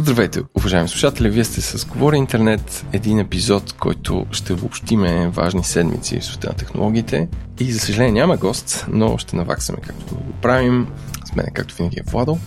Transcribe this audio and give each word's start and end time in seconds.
Здравейте, 0.00 0.42
уважаеми 0.54 0.88
слушатели! 0.88 1.30
Вие 1.30 1.44
сте 1.44 1.60
с 1.60 1.86
Говори 1.86 2.16
Интернет, 2.16 2.86
един 2.92 3.18
епизод, 3.18 3.72
който 3.72 4.26
ще 4.32 4.52
обобщиме 4.52 5.28
важни 5.28 5.64
седмици 5.64 6.20
в 6.20 6.24
света 6.24 6.48
на 6.48 6.54
технологиите. 6.54 7.28
И 7.60 7.72
за 7.72 7.78
съжаление 7.78 8.12
няма 8.12 8.36
гост, 8.36 8.86
но 8.88 9.18
ще 9.18 9.36
наваксаме 9.36 9.78
както 9.86 10.14
го 10.14 10.32
правим. 10.42 10.88
С 11.24 11.34
мен, 11.34 11.46
както 11.54 11.74
винаги, 11.74 11.98
е 11.98 12.10
Владо. 12.10 12.38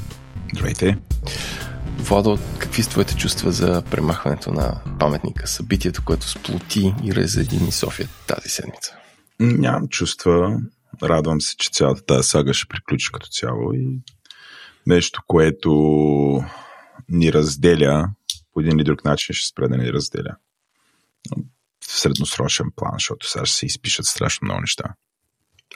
Здравейте! 0.54 0.98
Владо, 1.98 2.40
какви 2.58 2.84
са 2.84 2.90
твоите 2.90 3.16
чувства 3.16 3.52
за 3.52 3.84
премахването 3.92 4.52
на 4.52 4.82
паметника, 5.00 5.48
събитието, 5.48 6.02
което 6.06 6.30
сплоти 6.30 6.94
и 7.04 7.16
разедини 7.16 7.72
София 7.72 8.08
тази 8.28 8.50
седмица? 8.50 8.96
Нямам 9.40 9.88
чувства. 9.88 10.60
Радвам 11.04 11.42
се, 11.42 11.58
че 11.58 11.70
цялата 11.70 12.06
тази 12.06 12.30
сага 12.30 12.54
ще 12.54 12.68
приключи 12.68 13.12
като 13.12 13.28
цяло 13.28 13.74
и 13.74 14.00
нещо, 14.88 15.22
което 15.28 15.72
ни 17.12 17.34
разделя 17.34 18.10
по 18.54 18.60
един 18.60 18.78
или 18.78 18.84
друг 18.84 19.06
начин 19.06 19.34
ще 19.34 19.50
спре 19.50 19.68
да 19.68 19.78
ни 19.78 19.94
разделя. 19.94 20.36
В 21.88 22.00
средносрочен 22.00 22.72
план, 22.76 22.92
защото 22.94 23.30
сега 23.30 23.46
ще 23.46 23.58
се 23.58 23.66
изпишат 23.66 24.06
страшно 24.06 24.46
много 24.46 24.62
неща. 24.62 24.84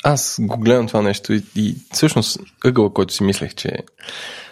Аз 0.04 0.38
го 0.40 0.58
гледам 0.58 0.88
това 0.88 1.02
нещо 1.02 1.34
и, 1.34 1.44
и 1.56 1.76
всъщност 1.94 2.40
ъгъла, 2.66 2.94
който 2.94 3.14
си 3.14 3.24
мислех, 3.24 3.56
че 3.56 3.78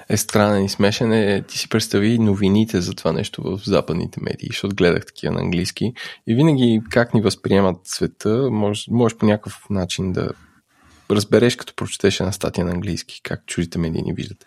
е 0.09 0.17
странен 0.17 0.65
и 0.65 0.69
смешен 0.69 1.13
е, 1.13 1.43
ти 1.47 1.57
си 1.57 1.69
представи 1.69 2.19
новините 2.19 2.81
за 2.81 2.93
това 2.93 3.11
нещо 3.11 3.41
в 3.41 3.61
западните 3.65 4.19
медии, 4.21 4.47
защото 4.51 4.75
гледах 4.75 5.05
такива 5.05 5.33
на 5.33 5.39
английски 5.39 5.93
и 6.27 6.35
винаги 6.35 6.81
как 6.89 7.13
ни 7.13 7.21
възприемат 7.21 7.77
света, 7.83 8.49
можеш, 8.51 8.87
можеш 8.91 9.17
по 9.17 9.25
някакъв 9.25 9.59
начин 9.69 10.11
да 10.11 10.31
разбереш, 11.11 11.55
като 11.55 11.75
прочетеш 11.75 12.19
една 12.19 12.31
статия 12.31 12.65
на 12.65 12.71
английски, 12.71 13.21
как 13.23 13.45
чуждите 13.45 13.79
медии 13.79 14.01
ни 14.01 14.13
виждат. 14.13 14.45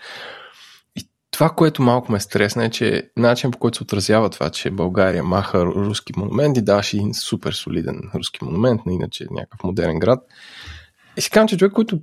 Това, 1.37 1.51
което 1.51 1.83
малко 1.83 2.13
ме 2.13 2.21
стресна 2.21 2.65
е, 2.65 2.71
че 2.71 3.11
начин 3.17 3.51
по 3.51 3.59
който 3.59 3.77
се 3.77 3.83
отразява 3.83 4.31
това, 4.31 4.51
че 4.51 4.71
България 4.71 5.25
маха 5.25 5.67
руски 5.67 6.13
монумент 6.17 6.57
и 6.57 6.63
даваше 6.63 6.97
един 6.97 7.15
супер 7.15 7.53
солиден 7.53 8.01
руски 8.15 8.45
монумент, 8.45 8.87
на 8.87 8.93
иначе 8.93 9.27
някакъв 9.31 9.65
модерен 9.65 9.99
град. 9.99 10.19
И 11.17 11.21
си 11.21 11.31
казвам, 11.31 11.49
че 11.49 11.57
човек, 11.57 11.73
който 11.73 11.99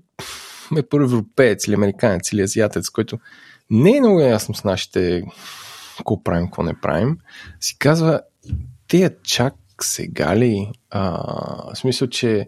е 0.78 0.84
първо 0.84 1.06
европеец 1.06 1.68
или 1.68 1.76
американец 1.76 2.32
или 2.32 2.42
азиатец, 2.42 2.90
който 2.90 3.20
не 3.70 3.98
е 3.98 4.00
много 4.00 4.20
ясно 4.20 4.56
с 4.56 4.64
нашите 4.64 5.24
какво 5.98 6.24
правим, 6.24 6.46
какво 6.46 6.64
не 6.64 6.80
правим, 6.82 7.18
си 7.60 7.78
казва, 7.80 8.22
те 8.88 9.16
чак 9.24 9.54
сега 9.82 10.36
ли? 10.38 10.72
А, 10.90 11.12
в 11.74 11.78
смисъл, 11.78 12.08
че 12.08 12.48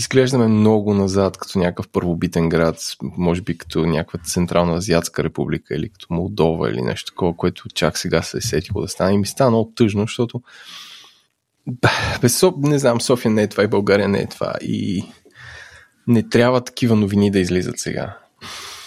изглеждаме 0.00 0.48
много 0.48 0.94
назад, 0.94 1.36
като 1.36 1.58
някакъв 1.58 1.88
първобитен 1.88 2.48
град, 2.48 2.76
може 3.02 3.42
би 3.42 3.58
като 3.58 3.86
някаква 3.86 4.18
Централна 4.18 4.76
Азиатска 4.76 5.24
република 5.24 5.74
или 5.74 5.88
като 5.88 6.06
Молдова 6.10 6.70
или 6.70 6.82
нещо 6.82 7.12
такова, 7.12 7.36
което 7.36 7.68
чак 7.74 7.98
сега 7.98 8.22
се 8.22 8.36
е 8.36 8.40
сетило 8.40 8.80
да 8.80 8.88
стане. 8.88 9.14
И 9.14 9.18
ми 9.18 9.26
стана 9.26 9.50
много 9.50 9.72
тъжно, 9.74 10.02
защото 10.02 10.42
без, 12.20 12.42
не 12.56 12.78
знам, 12.78 13.00
София 13.00 13.30
не 13.30 13.42
е 13.42 13.48
това 13.48 13.64
и 13.64 13.68
България 13.68 14.08
не 14.08 14.18
е 14.18 14.26
това. 14.26 14.54
И 14.60 15.04
не 16.06 16.28
трябва 16.28 16.64
такива 16.64 16.96
новини 16.96 17.30
да 17.30 17.38
излизат 17.38 17.78
сега. 17.78 18.18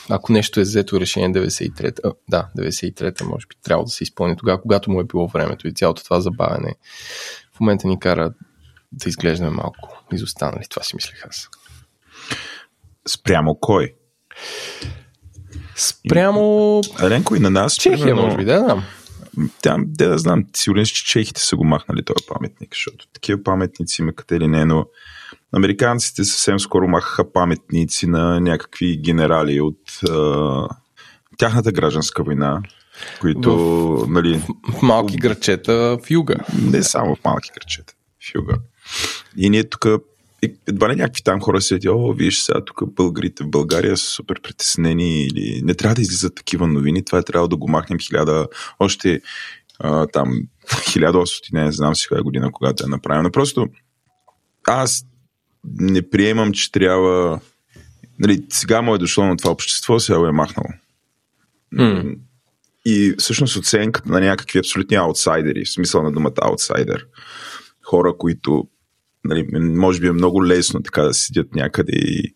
Ако 0.10 0.32
нещо 0.32 0.60
е 0.60 0.64
взето 0.64 1.00
решение 1.00 1.30
93-та, 1.30 2.12
да, 2.30 2.50
93-та 2.58 3.26
може 3.26 3.48
би 3.48 3.56
трябва 3.64 3.84
да 3.84 3.90
се 3.90 4.04
изпълни 4.04 4.38
тогава, 4.38 4.62
когато 4.62 4.92
му 4.92 5.00
е 5.00 5.04
било 5.04 5.28
времето 5.28 5.68
и 5.68 5.74
цялото 5.74 6.04
това 6.04 6.22
забавяне 6.22 6.76
в 7.56 7.60
момента 7.60 7.88
ни 7.88 8.00
кара 8.00 8.34
да 8.94 9.10
изглеждаме 9.10 9.52
малко 9.52 10.04
изостанали. 10.14 10.64
Това 10.70 10.84
си 10.84 10.96
мислех 10.96 11.26
аз. 11.30 11.50
Спрямо 13.08 13.58
кой? 13.62 13.94
Спрямо... 15.76 16.82
Еленко 17.02 17.36
и 17.36 17.40
на 17.40 17.50
нас. 17.50 17.76
Чехия, 17.76 18.06
примерно, 18.06 18.22
може 18.22 18.38
би, 18.38 18.46
да, 18.46 18.60
да. 18.60 18.84
Там, 19.62 19.86
де 19.88 20.08
да 20.08 20.18
знам, 20.18 20.46
сигурен, 20.56 20.86
че 20.86 21.06
чехите 21.06 21.42
са 21.42 21.56
го 21.56 21.64
махнали 21.64 22.06
този 22.06 22.26
паметник, 22.28 22.70
защото 22.74 23.08
такива 23.08 23.44
паметници 23.44 24.02
има 24.02 24.14
къде 24.14 24.40
ли 24.40 24.48
не, 24.48 24.66
но 24.66 24.86
американците 25.56 26.24
съвсем 26.24 26.60
скоро 26.60 26.88
махаха 26.88 27.32
паметници 27.32 28.08
на 28.08 28.40
някакви 28.40 28.98
генерали 28.98 29.62
от 29.62 30.10
а, 30.10 30.68
тяхната 31.38 31.72
гражданска 31.72 32.24
война, 32.24 32.62
които, 33.20 33.58
в, 33.58 34.08
нали... 34.10 34.42
В 34.74 34.82
малки 34.82 35.18
грачета 35.18 35.98
в 36.06 36.12
юга. 36.12 36.36
Не 36.72 36.84
само 36.84 37.16
в 37.16 37.24
малки 37.26 37.50
грачета 37.56 37.94
в 38.20 38.36
юга. 38.36 38.54
И 39.38 39.50
ние 39.50 39.64
тук 39.64 39.86
едва 40.68 40.90
ли 40.90 40.96
някакви 40.96 41.24
там 41.24 41.42
хора 41.42 41.62
седят, 41.62 41.86
о, 41.86 42.14
виж 42.14 42.40
сега 42.40 42.66
тук 42.66 42.94
българите 42.94 43.44
в 43.44 43.50
България 43.50 43.98
са 43.98 44.06
супер 44.06 44.42
притеснени 44.42 45.26
или 45.26 45.62
не 45.64 45.74
трябва 45.74 45.96
да 45.96 46.02
излизат 46.02 46.36
такива 46.36 46.68
новини, 46.68 47.06
това 47.06 47.18
е 47.18 47.24
трябва 47.24 47.48
да 47.48 47.56
го 47.58 47.68
махнем 47.68 48.00
хиляда, 48.00 48.48
още 48.80 49.22
а, 49.80 50.08
там 50.08 50.34
1800, 50.68 51.54
не 51.54 51.72
знам 51.72 51.96
си 51.96 52.08
коя 52.08 52.24
година, 52.24 52.52
когато 52.52 52.86
е 52.86 52.90
направено. 52.90 53.32
Просто 53.32 53.68
аз 54.68 55.06
не 55.80 56.10
приемам, 56.10 56.52
че 56.54 56.72
трябва 56.72 57.40
нали, 58.20 58.46
сега 58.50 58.82
му 58.82 58.96
е 58.96 58.98
дошло 58.98 59.26
на 59.26 59.38
това 59.38 59.52
общество, 59.52 60.00
сега 60.00 60.20
го 60.20 60.26
е 60.26 60.32
махнало. 60.32 60.70
Mm. 61.74 62.18
И 62.86 63.16
всъщност 63.18 63.58
оценката 63.58 64.12
на 64.12 64.20
някакви 64.20 64.60
абсолютни 64.60 64.96
аутсайдери, 64.96 65.66
в 65.66 65.72
смисъл 65.72 66.04
на 66.04 66.12
думата 66.12 66.34
аутсайдер, 66.42 67.08
хора, 67.84 68.14
които 68.18 68.68
нали, 69.26 69.48
може 69.60 70.00
би 70.00 70.08
е 70.08 70.12
много 70.12 70.46
лесно 70.46 70.84
така 70.84 71.02
да 71.02 71.14
седят 71.14 71.56
някъде 71.56 71.92
и 71.96 72.34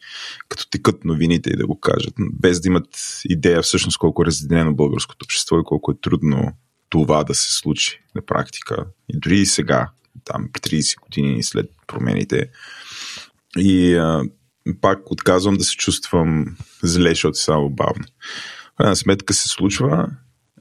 като 0.49 0.69
текат 0.69 1.05
новините 1.05 1.49
и 1.49 1.57
да 1.57 1.67
го 1.67 1.79
кажат, 1.79 2.13
без 2.33 2.61
да 2.61 2.67
имат 2.67 2.87
идея 3.25 3.61
всъщност 3.61 3.97
колко 3.97 4.21
е 4.21 4.25
разделено 4.25 4.75
българското 4.75 5.23
общество 5.23 5.59
и 5.59 5.63
колко 5.65 5.91
е 5.91 6.01
трудно 6.01 6.51
това 6.89 7.23
да 7.23 7.35
се 7.35 7.53
случи 7.53 8.01
на 8.15 8.21
практика. 8.21 8.85
И 9.09 9.19
дори 9.19 9.39
и 9.39 9.45
сега, 9.45 9.89
там 10.23 10.49
30 10.53 10.99
години 11.01 11.43
след 11.43 11.65
промените. 11.87 12.49
И 13.57 13.95
а, 13.95 14.23
пак 14.81 15.11
отказвам 15.11 15.55
да 15.55 15.63
се 15.63 15.75
чувствам 15.75 16.57
зле, 16.83 17.09
защото 17.09 17.37
само 17.37 17.69
бавно. 17.69 18.05
В 18.77 18.79
една 18.79 18.95
сметка 18.95 19.33
се 19.33 19.49
случва, 19.49 20.09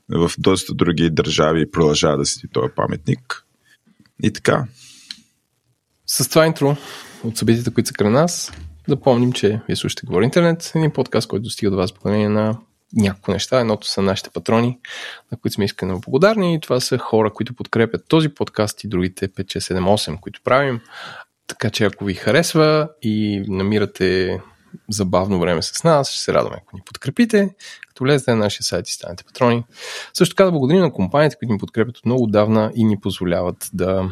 в 0.09 0.31
доста 0.39 0.75
други 0.75 1.11
държави 1.11 1.71
продължава 1.71 2.19
да 2.19 2.27
седи 2.27 2.49
този 2.53 2.73
паметник. 2.77 3.45
И 4.23 4.33
така, 4.33 4.67
с 6.07 6.29
това 6.29 6.47
интро 6.47 6.77
от 7.25 7.37
събитията, 7.37 7.75
които 7.75 7.89
са 7.89 7.95
край 7.95 8.11
нас, 8.11 8.53
да 8.89 9.01
помним, 9.01 9.33
че 9.33 9.61
вие 9.67 9.77
слушате 9.77 10.07
Говори 10.07 10.25
Интернет, 10.25 10.73
един 10.75 10.91
подкаст, 10.91 11.29
който 11.29 11.43
достига 11.43 11.71
до 11.71 11.77
вас 11.77 11.93
благодарение 11.93 12.29
на 12.29 12.59
няколко 12.93 13.33
неща. 13.33 13.61
Едното 13.61 13.87
са 13.87 14.03
нашите 14.03 14.31
патрони, 14.31 14.79
на 15.33 15.39
които 15.39 15.55
сме 15.55 15.65
искрено 15.65 16.01
благодарни 16.01 16.55
и 16.55 16.61
това 16.61 16.81
са 16.81 16.99
хора, 16.99 17.33
които 17.33 17.55
подкрепят 17.55 18.05
този 18.09 18.29
подкаст 18.29 18.85
и 18.85 18.89
другите 18.89 19.29
5, 19.29 19.45
6, 19.45 19.75
7, 19.75 19.81
8, 19.81 20.21
които 20.21 20.41
правим. 20.45 20.81
Така 21.47 21.71
че 21.71 21.85
ако 21.85 22.05
ви 22.05 22.15
харесва 22.15 22.89
и 23.03 23.45
намирате 23.49 24.41
забавно 24.91 25.41
време 25.41 25.63
с 25.63 25.85
нас, 25.85 26.11
ще 26.11 26.23
се 26.23 26.33
радваме, 26.33 26.57
ако 26.63 26.77
ни 26.77 26.83
подкрепите, 26.87 27.55
като 27.89 28.05
влезете 28.05 28.31
на 28.31 28.37
нашия 28.37 28.63
сайт 28.63 28.89
и 28.89 28.93
станете 28.93 29.25
патрони. 29.25 29.65
Също 30.15 30.35
така 30.35 30.45
да 30.45 30.53
благодарим 30.53 30.83
на 30.83 30.93
компаниите, 30.93 31.37
които 31.37 31.53
ни 31.53 31.59
подкрепят 31.59 31.99
от 31.99 32.07
много 32.07 32.25
отдавна 32.25 32.73
и 32.75 32.85
ни 32.85 33.01
позволяват 33.01 33.71
да 33.73 34.11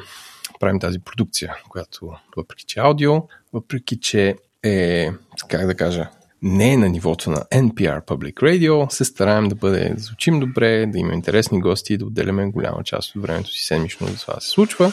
правим 0.61 0.81
тази 0.81 0.99
продукция, 0.99 1.57
която 1.69 2.13
въпреки 2.37 2.65
че 2.65 2.81
е 2.81 2.83
аудио, 2.83 3.13
въпреки 3.53 4.01
че 4.01 4.37
е, 4.63 5.11
как 5.49 5.67
да 5.67 5.75
кажа, 5.75 6.09
не 6.43 6.73
е 6.73 6.77
на 6.77 6.89
нивото 6.89 7.31
на 7.31 7.37
NPR 7.37 8.07
Public 8.07 8.35
Radio, 8.35 8.93
се 8.93 9.05
стараем 9.05 9.49
да 9.49 9.55
бъде, 9.55 9.95
звучим 9.97 10.41
добре, 10.41 10.87
да 10.87 10.99
имаме 10.99 11.15
интересни 11.15 11.61
гости 11.61 11.95
и 11.95 11.97
да 11.97 12.07
отделяме 12.07 12.47
голяма 12.47 12.85
част 12.85 13.17
от 13.17 13.23
времето 13.23 13.51
си 13.51 13.65
седмично 13.65 14.07
за 14.07 14.19
това 14.19 14.41
се 14.41 14.49
случва. 14.49 14.93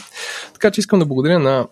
Така 0.54 0.72
че 0.72 0.80
искам 0.80 1.00
да 1.00 1.06
благодаря 1.06 1.40
на 1.40 1.68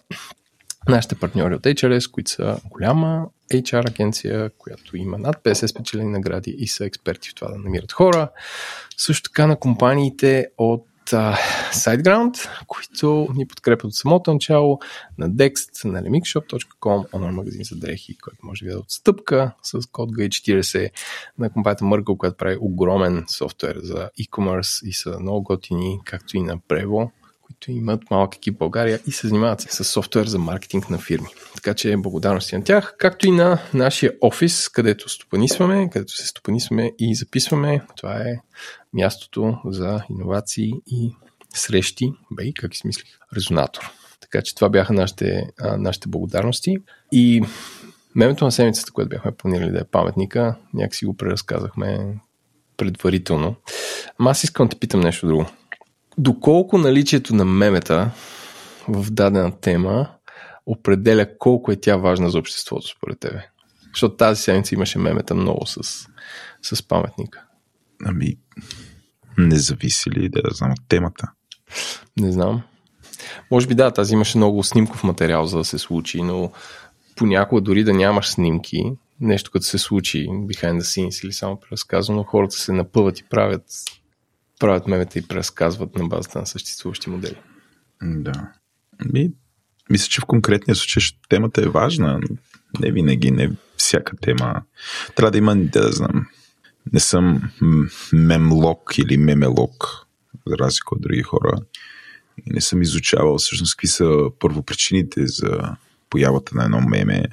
нашите 0.89 1.15
партньори 1.15 1.55
от 1.55 1.61
HRS, 1.61 2.11
които 2.11 2.31
са 2.31 2.57
голяма 2.65 3.27
HR 3.53 3.89
агенция, 3.89 4.51
която 4.57 4.97
има 4.97 5.17
над 5.17 5.43
50 5.43 5.65
спечелени 5.65 6.11
награди 6.11 6.55
и 6.57 6.67
са 6.67 6.85
експерти 6.85 7.29
в 7.29 7.35
това 7.35 7.51
да 7.51 7.57
намират 7.57 7.91
хора. 7.91 8.29
Също 8.97 9.29
така 9.29 9.47
на 9.47 9.55
компаниите 9.55 10.47
от 10.57 10.85
SiteGround, 11.73 12.49
които 12.67 13.27
ни 13.35 13.47
подкрепят 13.47 13.83
от 13.83 13.95
самото 13.95 14.33
начало, 14.33 14.79
на 15.17 15.29
Dext, 15.29 15.85
на 15.85 16.03
lemixshop.com, 16.03 17.05
онлайн 17.13 17.35
магазин 17.35 17.63
за 17.63 17.75
дрехи, 17.75 18.17
който 18.17 18.37
може 18.43 18.65
да 18.65 18.71
ви 18.71 18.77
отстъпка 18.77 19.51
с 19.63 19.85
код 19.91 20.11
G40, 20.11 20.89
на 21.37 21.49
компанията 21.49 21.85
Mъргъл, 21.85 22.17
която 22.17 22.37
прави 22.37 22.57
огромен 22.61 23.25
софтуер 23.27 23.79
за 23.83 24.09
e-commerce 24.21 24.87
и 24.87 24.93
са 24.93 25.19
много 25.19 25.43
готини, 25.43 25.99
както 26.05 26.37
и 26.37 26.41
на 26.41 26.57
Prevo, 26.57 27.09
които 27.49 27.71
имат 27.71 28.11
малък 28.11 28.35
екип 28.35 28.55
в 28.55 28.57
България 28.57 28.99
и 29.07 29.11
се 29.11 29.27
занимават 29.27 29.61
с 29.61 29.83
софтуер 29.83 30.25
за 30.25 30.39
маркетинг 30.39 30.89
на 30.89 30.97
фирми. 30.97 31.27
Така 31.55 31.73
че 31.73 31.97
благодарности 31.97 32.57
на 32.57 32.63
тях, 32.63 32.95
както 32.97 33.27
и 33.27 33.31
на 33.31 33.59
нашия 33.73 34.11
офис, 34.21 34.69
където 34.69 35.09
стопанисваме, 35.09 35.89
където 35.89 36.11
се 36.13 36.27
стопанисваме 36.27 36.91
и 36.99 37.15
записваме. 37.15 37.81
Това 37.95 38.17
е 38.17 38.35
мястото 38.93 39.57
за 39.65 40.01
иновации 40.09 40.71
и 40.87 41.15
срещи. 41.53 42.13
Бей, 42.31 42.53
как 42.53 42.75
измислих? 42.75 43.09
Резонатор. 43.35 43.91
Така 44.21 44.41
че 44.41 44.55
това 44.55 44.69
бяха 44.69 44.93
нашите, 44.93 45.43
а, 45.59 45.77
нашите 45.77 46.09
благодарности. 46.09 46.77
И 47.11 47.43
мемето 48.15 48.45
на 48.45 48.51
седмицата, 48.51 48.91
което 48.91 49.09
бяхме 49.09 49.31
планирали 49.31 49.71
да 49.71 49.79
е 49.79 49.83
паметника, 49.91 50.55
някакси 50.73 51.05
го 51.05 51.17
преразказахме 51.17 52.17
предварително. 52.77 53.55
Ама 54.19 54.29
аз 54.29 54.43
искам 54.43 54.67
да 54.67 54.69
те 54.69 54.79
питам 54.79 54.99
нещо 54.99 55.27
друго. 55.27 55.45
Доколко 56.19 56.77
наличието 56.77 57.35
на 57.35 57.45
мемета 57.45 58.11
в 58.87 59.11
дадена 59.11 59.59
тема 59.59 60.09
определя 60.65 61.37
колко 61.37 61.71
е 61.71 61.75
тя 61.75 61.97
важна 61.97 62.29
за 62.29 62.39
обществото 62.39 62.87
според 62.87 63.19
тебе? 63.19 63.49
Защото 63.93 64.15
тази 64.15 64.41
седмица 64.41 64.75
имаше 64.75 64.99
мемета 64.99 65.35
много 65.35 65.65
с, 65.65 66.07
с 66.61 66.87
паметника. 66.87 67.43
Ами, 68.05 68.37
не 69.37 69.55
зависи 69.55 70.11
ли 70.11 70.29
да 70.29 70.41
знам 70.51 70.71
от 70.71 70.87
темата? 70.87 71.31
Не 72.19 72.31
знам. 72.31 72.61
Може 73.51 73.67
би 73.67 73.75
да, 73.75 73.91
тази 73.91 74.13
имаше 74.13 74.37
много 74.37 74.63
снимков 74.63 75.03
материал 75.03 75.45
за 75.45 75.57
да 75.57 75.65
се 75.65 75.77
случи, 75.77 76.21
но 76.21 76.51
понякога 77.15 77.61
дори 77.61 77.83
да 77.83 77.93
нямаш 77.93 78.29
снимки, 78.29 78.91
нещо 79.21 79.51
като 79.51 79.65
се 79.65 79.77
случи 79.77 80.27
behind 80.27 80.79
the 80.79 80.81
scenes 80.81 81.25
или 81.25 81.33
само 81.33 81.59
преразказано, 81.59 82.23
хората 82.23 82.55
се 82.55 82.71
напъват 82.73 83.19
и 83.19 83.23
правят, 83.29 83.63
правят 84.59 84.87
мемета 84.87 85.19
и 85.19 85.27
преразказват 85.27 85.95
на 85.95 86.07
базата 86.07 86.39
на 86.39 86.45
съществуващи 86.45 87.09
модели. 87.09 87.37
Да. 88.01 88.51
Ми, 89.13 89.31
мисля, 89.89 90.09
че 90.09 90.21
в 90.21 90.25
конкретния 90.25 90.75
случай 90.75 91.03
темата 91.29 91.61
е 91.61 91.69
важна. 91.69 92.19
Не 92.79 92.91
винаги, 92.91 93.31
не 93.31 93.51
всяка 93.77 94.17
тема. 94.17 94.61
Трябва 95.15 95.31
да 95.31 95.37
има, 95.37 95.55
да 95.55 95.91
знам, 95.91 96.27
не 96.93 96.99
съм 96.99 97.41
мемлок 98.13 98.97
или 98.97 99.17
мемелок, 99.17 100.07
за 100.47 100.57
разлика 100.57 100.95
от 100.95 101.01
други 101.01 101.21
хора. 101.21 101.57
И 102.45 102.53
не 102.53 102.61
съм 102.61 102.81
изучавал 102.81 103.37
всъщност 103.37 103.75
какви 103.75 103.87
са 103.87 104.29
първопричините 104.39 105.27
за 105.27 105.75
появата 106.09 106.55
на 106.55 106.63
едно 106.63 106.81
меме. 106.81 107.25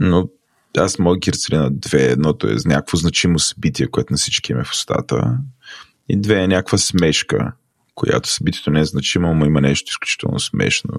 Но 0.00 0.28
аз 0.76 0.98
мога 0.98 1.18
ги 1.18 1.30
на 1.52 1.70
две. 1.70 2.04
Едното 2.04 2.48
е 2.48 2.56
някакво 2.64 2.96
значимо 2.96 3.38
събитие, 3.38 3.86
което 3.86 4.12
на 4.12 4.16
всички 4.16 4.52
има 4.52 4.64
в 4.64 4.70
устата. 4.70 5.38
И 6.08 6.20
две 6.20 6.42
е 6.42 6.48
някаква 6.48 6.78
смешка, 6.78 7.52
която 7.94 8.28
събитието 8.28 8.70
не 8.70 8.80
е 8.80 8.84
значимо, 8.84 9.34
но 9.34 9.46
има 9.46 9.60
нещо 9.60 9.90
изключително 9.90 10.40
смешно. 10.40 10.98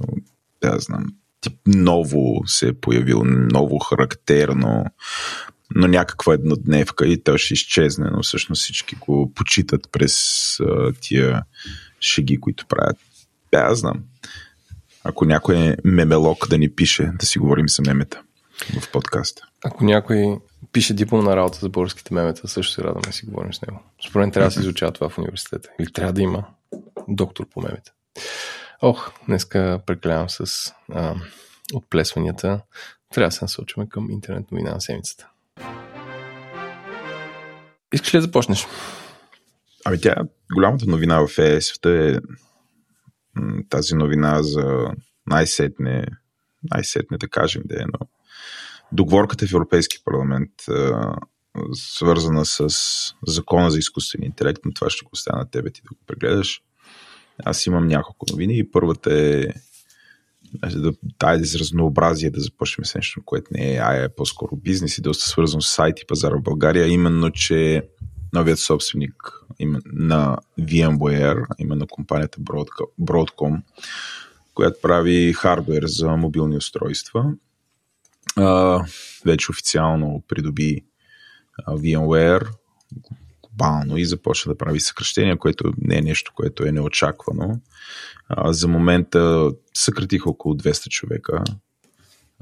Да, 0.61 0.79
знам. 0.79 1.05
Тип 1.41 1.53
ново 1.67 2.41
се 2.45 2.67
е 2.67 2.73
появило, 2.73 3.23
ново 3.25 3.79
характерно, 3.79 4.85
но 5.75 5.87
някаква 5.87 6.33
еднодневка 6.33 7.07
и 7.07 7.23
то 7.23 7.37
ще 7.37 7.53
изчезне, 7.53 8.09
но 8.13 8.23
всъщност 8.23 8.61
всички 8.61 8.95
го 8.95 9.31
почитат 9.35 9.89
през 9.91 10.59
а, 10.59 10.93
тия 11.01 11.43
шеги, 12.01 12.39
които 12.39 12.65
правят. 12.67 12.97
Да, 13.51 13.75
знам. 13.75 14.03
Ако 15.03 15.25
някой 15.25 15.57
е 15.57 15.77
мемелок 15.83 16.47
да 16.47 16.57
ни 16.57 16.69
пише, 16.69 17.11
да 17.19 17.25
си 17.25 17.39
говорим 17.39 17.69
за 17.69 17.81
мемета 17.81 18.21
в 18.81 18.91
подкаста. 18.91 19.41
Ако 19.63 19.85
някой 19.85 20.37
пише 20.71 20.93
дипломна 20.93 21.35
работа 21.35 21.59
за 21.59 21.69
българските 21.69 22.13
мемета, 22.13 22.47
също 22.47 22.73
се 22.73 22.83
радваме 22.83 23.07
да 23.07 23.13
си 23.13 23.25
говорим 23.25 23.53
с 23.53 23.61
него. 23.61 23.83
Според 24.09 24.23
мен 24.23 24.31
трябва 24.31 24.47
да 24.47 24.51
се 24.51 24.59
изучава 24.59 24.91
това 24.91 25.09
в 25.09 25.17
университета. 25.17 25.69
Или 25.79 25.93
трябва 25.93 26.13
да 26.13 26.21
има 26.21 26.45
доктор 27.07 27.49
по 27.49 27.61
мемета. 27.61 27.93
Ох, 28.81 29.11
днеска 29.25 29.81
прекалявам 29.85 30.29
с 30.29 30.73
а, 30.93 31.15
отплесванията. 31.73 32.61
Трябва 33.13 33.27
да 33.27 33.31
се 33.31 33.45
насочваме 33.45 33.89
към 33.89 34.11
интернет 34.11 34.51
новина 34.51 34.71
на 34.71 34.81
седмицата. 34.81 35.29
Искаш 37.93 38.13
ли 38.13 38.17
да 38.17 38.21
започнеш? 38.21 38.67
Ами 39.85 40.01
тя, 40.01 40.15
голямата 40.53 40.85
новина 40.87 41.27
в 41.27 41.37
ЕС 41.37 41.73
е 41.85 42.19
тази 43.69 43.95
новина 43.95 44.43
за 44.43 44.91
най-сетне, 45.27 46.05
най-сетне 46.63 47.17
да 47.17 47.27
кажем 47.27 47.61
да 47.65 47.75
е, 47.75 47.85
но 47.85 48.07
договорката 48.91 49.47
в 49.47 49.53
Европейски 49.53 49.97
парламент, 50.05 50.51
свързана 51.73 52.45
с 52.45 52.67
закона 53.27 53.71
за 53.71 53.79
изкуствен 53.79 54.23
интелект, 54.23 54.61
но 54.65 54.73
това 54.73 54.89
ще 54.89 55.05
го 55.05 55.09
оставя 55.13 55.37
на 55.37 55.49
тебе 55.49 55.69
ти 55.69 55.81
да 55.81 55.89
го 55.89 56.01
прегледаш. 56.07 56.61
Аз 57.45 57.65
имам 57.65 57.87
няколко 57.87 58.25
новини 58.31 58.57
и 58.57 58.71
първата 58.71 59.13
е 59.13 59.45
да 60.75 60.93
дай 61.19 61.43
за 61.43 61.59
разнообразие 61.59 62.29
да 62.29 62.39
започнем 62.39 62.85
с 62.85 62.95
нещо, 62.95 63.21
което 63.25 63.47
не 63.51 63.73
е 63.73 63.77
а 63.77 64.03
е 64.03 64.09
по-скоро 64.09 64.55
бизнес 64.55 64.97
и 64.97 65.01
доста 65.01 65.29
свързано 65.29 65.61
с 65.61 65.69
сайт 65.69 65.99
и 65.99 66.07
пазара 66.07 66.35
в 66.35 66.41
България, 66.43 66.87
именно, 66.87 67.31
че 67.31 67.89
новият 68.33 68.59
собственик 68.59 69.15
на 69.85 70.37
VMware, 70.59 71.45
именно 71.59 71.87
компанията 71.87 72.39
Broadcom, 73.01 73.61
която 74.53 74.81
прави 74.81 75.33
хардвер 75.33 75.83
за 75.85 76.07
мобилни 76.07 76.57
устройства, 76.57 77.33
вече 79.25 79.51
официално 79.51 80.23
придоби 80.27 80.81
VMware 81.67 82.47
глобално 83.43 83.97
и 83.97 84.05
започна 84.05 84.53
да 84.53 84.57
прави 84.57 84.79
съкръщения, 84.79 85.37
което 85.37 85.73
не 85.77 85.97
е 85.97 86.01
нещо, 86.01 86.31
което 86.35 86.63
е 86.63 86.71
неочаквано. 86.71 87.59
За 88.45 88.67
момента 88.67 89.51
съкратиха 89.73 90.29
около 90.29 90.55
200 90.55 90.89
човека 90.89 91.43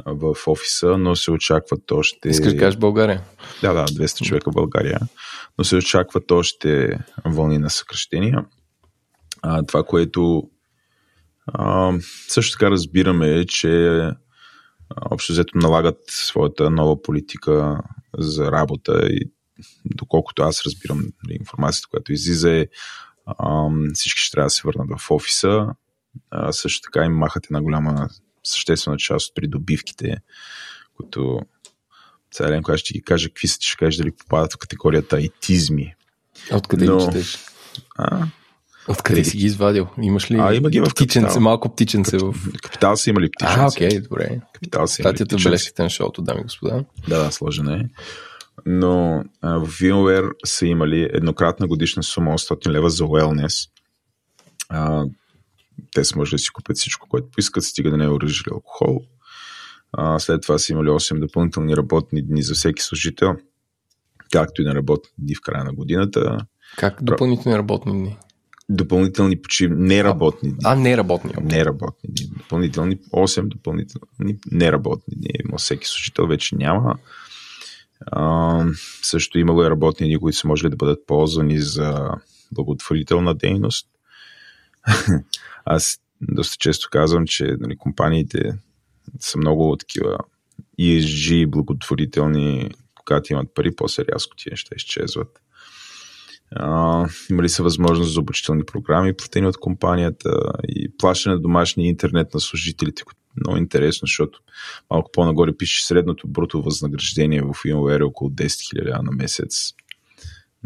в 0.05 0.35
офиса, 0.47 0.97
но 0.97 1.15
се 1.15 1.31
очакват 1.31 1.91
още... 1.91 2.29
Искаш 2.29 2.53
да 2.53 2.59
кажеш 2.59 2.77
България? 2.77 3.21
Да, 3.61 3.73
да, 3.73 3.85
200 3.85 4.25
човека 4.25 4.51
в 4.51 4.53
България, 4.53 4.99
но 5.57 5.63
се 5.63 5.75
очакват 5.75 6.31
още 6.31 6.99
вълни 7.25 7.57
на 7.57 7.69
съкръщения. 7.69 8.45
А, 9.41 9.63
това, 9.63 9.83
което 9.83 10.49
а, 11.47 11.93
също 12.27 12.57
така 12.57 12.71
разбираме 12.71 13.29
е, 13.29 13.45
че 13.45 14.01
общо 15.11 15.33
взето 15.33 15.57
налагат 15.57 15.97
своята 16.07 16.69
нова 16.69 17.01
политика 17.01 17.81
за 18.17 18.51
работа 18.51 19.07
и 19.07 19.31
доколкото 19.85 20.43
аз 20.43 20.65
разбирам 20.65 20.97
нали, 20.97 21.37
информацията, 21.39 21.87
която 21.89 22.13
излиза 22.13 22.51
е 22.51 22.67
всички 23.93 24.21
ще 24.21 24.31
трябва 24.31 24.45
да 24.45 24.49
се 24.49 24.61
върнат 24.65 24.99
в 24.99 25.11
офиса. 25.11 25.67
А, 26.29 26.51
също 26.51 26.81
така 26.81 27.05
им 27.05 27.13
махат 27.13 27.45
една 27.45 27.61
голяма 27.61 28.09
съществена 28.43 28.97
част 28.97 29.29
от 29.29 29.35
придобивките, 29.35 30.17
които 30.97 31.39
сега 32.31 32.49
Ленко, 32.49 32.71
аз 32.71 32.79
ще 32.79 32.93
ги 32.93 33.01
кажа 33.01 33.29
какви 33.29 33.47
са, 33.47 33.57
ще 33.61 33.77
кажеш 33.77 33.97
дали 33.97 34.11
попадат 34.11 34.53
в 34.53 34.57
категорията 34.57 35.15
айтизми. 35.15 35.95
Откъде 36.51 36.85
Но... 36.85 36.99
четеш? 36.99 37.37
А? 37.97 38.27
Откъде 38.87 39.23
си 39.23 39.37
ги 39.37 39.45
извадил? 39.45 39.87
Имаш 40.01 40.31
ли 40.31 40.37
а, 40.39 40.53
има 40.53 40.69
ги 40.69 40.79
в 40.79 40.89
птиченце, 40.89 41.39
малко 41.39 41.69
птиченце 41.73 42.17
в... 42.17 42.35
Капитал 42.63 42.97
са 42.97 43.09
имали 43.09 43.29
птиченце. 43.31 43.59
А, 43.59 43.67
окей, 43.67 43.99
добре. 44.01 44.39
Капитал 44.53 44.87
са 44.87 45.01
имали 45.01 45.15
Статията 45.15 45.37
в 45.37 45.43
бележките 45.43 45.83
на 45.83 45.89
шоуто, 45.89 46.21
дами 46.21 46.39
и 46.39 46.43
господа. 46.43 46.83
Да, 47.07 47.23
да, 47.23 47.31
сложена 47.31 47.75
е. 47.75 47.81
Но 48.65 49.23
а, 49.41 49.59
в 49.59 49.67
VMware 49.67 50.31
са 50.45 50.65
имали 50.65 51.09
еднократна 51.13 51.67
годишна 51.67 52.03
сума 52.03 52.31
800 52.31 52.67
лева 52.67 52.89
за 52.89 53.03
wellness. 53.03 53.69
А, 54.69 55.05
те 55.93 56.03
са 56.03 56.17
може 56.17 56.31
да 56.31 56.39
си 56.39 56.49
купят 56.49 56.77
всичко, 56.77 57.09
което 57.09 57.27
поискат, 57.31 57.63
стига 57.63 57.91
да 57.91 57.97
не 57.97 58.03
е 58.03 58.09
оръжие 58.09 58.43
или 58.47 58.53
алкохол. 58.53 59.01
А, 59.93 60.19
след 60.19 60.41
това 60.41 60.57
са 60.57 60.73
имали 60.73 60.87
8 60.87 61.19
допълнителни 61.19 61.77
работни 61.77 62.21
дни 62.21 62.43
за 62.43 62.53
всеки 62.53 62.83
служител, 62.83 63.35
както 64.31 64.61
и 64.61 64.65
на 64.65 64.75
работни 64.75 65.11
дни 65.17 65.35
в 65.35 65.41
края 65.41 65.63
на 65.63 65.73
годината. 65.73 66.37
Как 66.77 67.03
допълнителни 67.03 67.57
работни 67.57 67.91
дни? 67.91 68.17
Допълнителни 68.69 69.41
почив... 69.41 69.71
неработни 69.73 70.49
дни. 70.49 70.59
А, 70.63 70.75
неработни. 70.75 71.31
Okay. 71.31 71.51
Неработни 71.51 72.09
дни. 72.09 72.29
Допълнителни, 72.37 72.97
8 72.97 73.47
допълнителни 73.47 74.37
неработни 74.51 75.13
дни. 75.17 75.29
Има 75.47 75.57
всеки 75.57 75.87
служител, 75.87 76.27
вече 76.27 76.55
няма. 76.55 76.95
А, 78.01 78.65
също 79.01 79.39
имало 79.39 79.63
и 79.63 79.69
работни 79.69 80.07
дни, 80.07 80.17
които 80.17 80.37
са 80.37 80.47
можели 80.47 80.69
да 80.69 80.75
бъдат 80.75 81.07
ползвани 81.07 81.59
за 81.59 82.09
благотворителна 82.51 83.35
дейност. 83.35 83.87
Аз 85.65 85.99
доста 86.21 86.57
често 86.57 86.89
казвам, 86.91 87.25
че 87.27 87.55
нали, 87.59 87.77
компаниите 87.77 88.51
са 89.19 89.37
много 89.37 89.75
такива 89.77 90.17
ESG 90.79 91.49
благотворителни, 91.49 92.71
когато 92.95 93.33
имат 93.33 93.53
пари, 93.53 93.75
после 93.75 94.05
рязко 94.13 94.35
тия 94.35 94.51
неща 94.51 94.75
изчезват. 94.75 95.41
А, 96.51 97.05
има 97.29 97.43
ли 97.43 97.49
са 97.49 97.63
възможност 97.63 98.13
за 98.13 98.19
обучителни 98.19 98.63
програми, 98.65 99.13
платени 99.13 99.47
от 99.47 99.57
компанията 99.57 100.29
и 100.67 100.97
плащане 100.97 101.35
на 101.35 101.41
домашния 101.41 101.87
интернет 101.87 102.33
на 102.33 102.39
служителите, 102.39 103.03
което 103.03 103.19
е 103.19 103.41
много 103.45 103.57
интересно, 103.57 104.05
защото 104.05 104.39
малко 104.91 105.11
по-нагоре 105.13 105.57
пише 105.57 105.85
средното 105.85 106.27
бруто 106.27 106.61
възнаграждение 106.61 107.41
в 107.41 107.45
VMware 107.45 107.99
е 107.99 108.03
около 108.03 108.29
10 108.29 108.45
000 108.45 109.01
на 109.01 109.11
месец. 109.11 109.73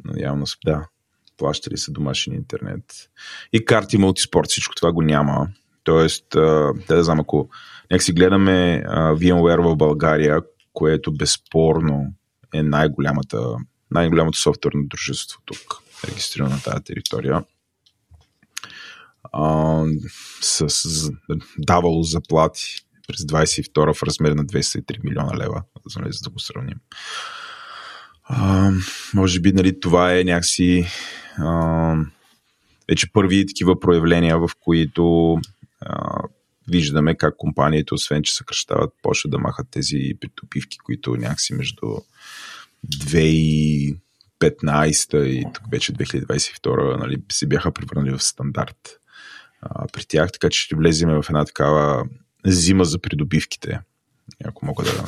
Но 0.06 0.14
явно, 0.18 0.46
да, 0.66 0.88
плащали 1.38 1.78
са 1.78 1.92
домашен 1.92 2.34
интернет. 2.34 2.84
И 3.54 3.66
карти 3.66 3.98
мултиспорт, 3.98 4.50
всичко 4.50 4.76
това 4.76 4.92
го 4.92 5.02
няма. 5.02 5.48
Тоест, 5.84 6.26
да, 6.34 6.74
да 6.88 7.04
знам, 7.04 7.20
ако 7.20 7.50
нека 7.92 8.04
си 8.04 8.14
гледаме 8.14 8.84
VMware 8.90 9.62
в 9.62 9.76
България, 9.76 10.42
което 10.74 11.14
безспорно 11.14 12.14
е 12.54 12.64
най-голямата, 12.64 13.56
най-голямото 13.92 14.40
софтуерно 14.40 14.88
дружество 14.88 15.42
тук, 15.46 15.76
регистрирано 16.08 16.50
на 16.50 16.62
тази 16.62 16.84
територия. 16.84 17.44
А, 19.34 19.84
с, 20.42 20.70
с 20.70 21.12
давало 21.58 22.04
заплати 22.04 22.86
през 23.08 23.22
22 23.22 23.94
в 23.94 24.04
размер 24.04 24.32
на 24.32 24.46
203 24.46 25.04
милиона 25.04 25.38
лева, 25.38 25.64
за 25.86 26.22
да 26.24 26.30
го 26.30 26.40
сравним. 26.40 26.78
А, 28.24 28.72
може 29.14 29.40
би 29.40 29.52
нали, 29.52 29.80
това 29.80 30.18
е 30.18 30.24
някакси 30.24 30.88
а, 31.38 31.96
вече 32.90 33.12
първи 33.14 33.48
такива 33.48 33.80
проявления, 33.80 34.40
в 34.40 34.50
които 34.60 35.38
а, 35.82 36.24
виждаме 36.68 37.16
как 37.16 37.38
компаниите, 37.38 37.94
освен 37.94 38.24
че 38.24 38.34
съкръщават, 38.34 38.94
почват 39.02 39.32
да 39.32 39.40
махат 39.40 39.68
тези 39.72 40.14
притопивки, 40.22 40.78
които 40.78 41.16
някакси 41.16 41.54
между 41.54 41.86
2015 42.88 43.98
и 45.24 45.46
тук 45.54 45.72
вече 45.72 45.94
2022 45.94 47.00
нали, 47.00 47.22
се 47.32 47.48
бяха 47.48 47.72
превърнали 47.72 48.12
в 48.12 48.24
стандарт 48.24 49.00
а, 49.62 49.88
при 49.88 50.06
тях, 50.06 50.32
така 50.32 50.50
че 50.50 50.62
ще 50.62 50.76
влеземе 50.76 51.22
в 51.22 51.26
една 51.30 51.46
такава 51.46 52.06
зима 52.46 52.86
за 52.86 53.00
придобивките, 53.00 53.80
ако 54.46 54.66
мога 54.66 54.84
да 54.84 55.06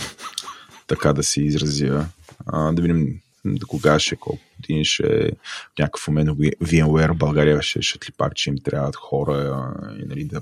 така 0.87 1.13
да 1.13 1.23
се 1.23 1.41
изразя. 1.41 2.05
А, 2.45 2.71
да 2.71 2.81
видим 2.81 3.21
до 3.45 3.67
кога 3.67 3.99
ще, 3.99 4.15
колко 4.15 4.43
години 4.59 4.85
ще 4.85 5.31
в 5.75 5.79
някакъв 5.79 6.07
момент 6.07 6.29
VMware 6.29 7.17
България 7.17 7.61
ще, 7.61 7.81
ще 7.81 8.09
ли 8.09 8.13
пак, 8.17 8.35
че 8.35 8.49
им 8.49 8.57
трябват 8.63 8.95
хора 8.95 9.73
и 9.99 10.05
нали, 10.05 10.25
да 10.25 10.41